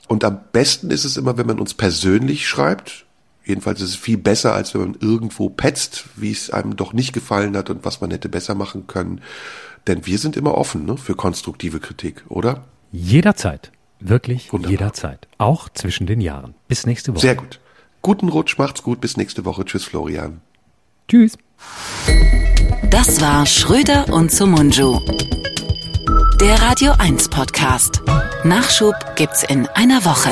[0.07, 3.05] Und am besten ist es immer, wenn man uns persönlich schreibt.
[3.43, 7.11] Jedenfalls ist es viel besser, als wenn man irgendwo petzt, wie es einem doch nicht
[7.11, 9.21] gefallen hat und was man hätte besser machen können.
[9.87, 12.63] Denn wir sind immer offen ne, für konstruktive Kritik, oder?
[12.91, 13.71] Jederzeit.
[13.99, 14.71] Wirklich Wunderbar.
[14.71, 15.27] jederzeit.
[15.37, 16.55] Auch zwischen den Jahren.
[16.67, 17.21] Bis nächste Woche.
[17.21, 17.59] Sehr gut.
[18.01, 19.65] Guten Rutsch, macht's gut, bis nächste Woche.
[19.65, 20.41] Tschüss, Florian.
[21.07, 21.37] Tschüss.
[22.89, 24.99] Das war Schröder und Sumunju.
[26.39, 28.01] Der Radio 1 Podcast.
[28.45, 30.29] Nachschub gibt's in einer Woche.